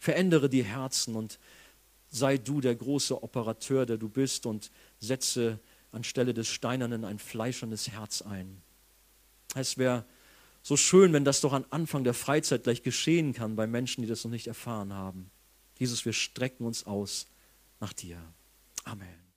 Verändere 0.00 0.48
die 0.48 0.64
Herzen 0.64 1.14
und 1.14 1.38
sei 2.08 2.38
du 2.38 2.60
der 2.60 2.74
große 2.74 3.22
Operateur, 3.22 3.86
der 3.86 3.98
du 3.98 4.08
bist 4.08 4.46
und 4.46 4.72
setze 4.98 5.60
anstelle 5.92 6.34
des 6.34 6.48
Steinernen 6.48 7.04
ein 7.04 7.18
fleischernes 7.18 7.90
Herz 7.90 8.22
ein. 8.22 8.62
Es 9.54 9.78
wäre 9.78 10.04
so 10.62 10.76
schön, 10.76 11.12
wenn 11.12 11.24
das 11.24 11.40
doch 11.40 11.52
am 11.52 11.64
Anfang 11.70 12.02
der 12.02 12.14
Freizeit 12.14 12.64
gleich 12.64 12.82
geschehen 12.82 13.32
kann 13.32 13.56
bei 13.56 13.66
Menschen, 13.66 14.02
die 14.02 14.08
das 14.08 14.24
noch 14.24 14.30
nicht 14.30 14.46
erfahren 14.46 14.92
haben. 14.92 15.30
Jesus, 15.78 16.04
wir 16.04 16.12
strecken 16.12 16.64
uns 16.64 16.86
aus 16.86 17.26
nach 17.78 17.92
dir. 17.92 18.20
Amen. 18.84 19.29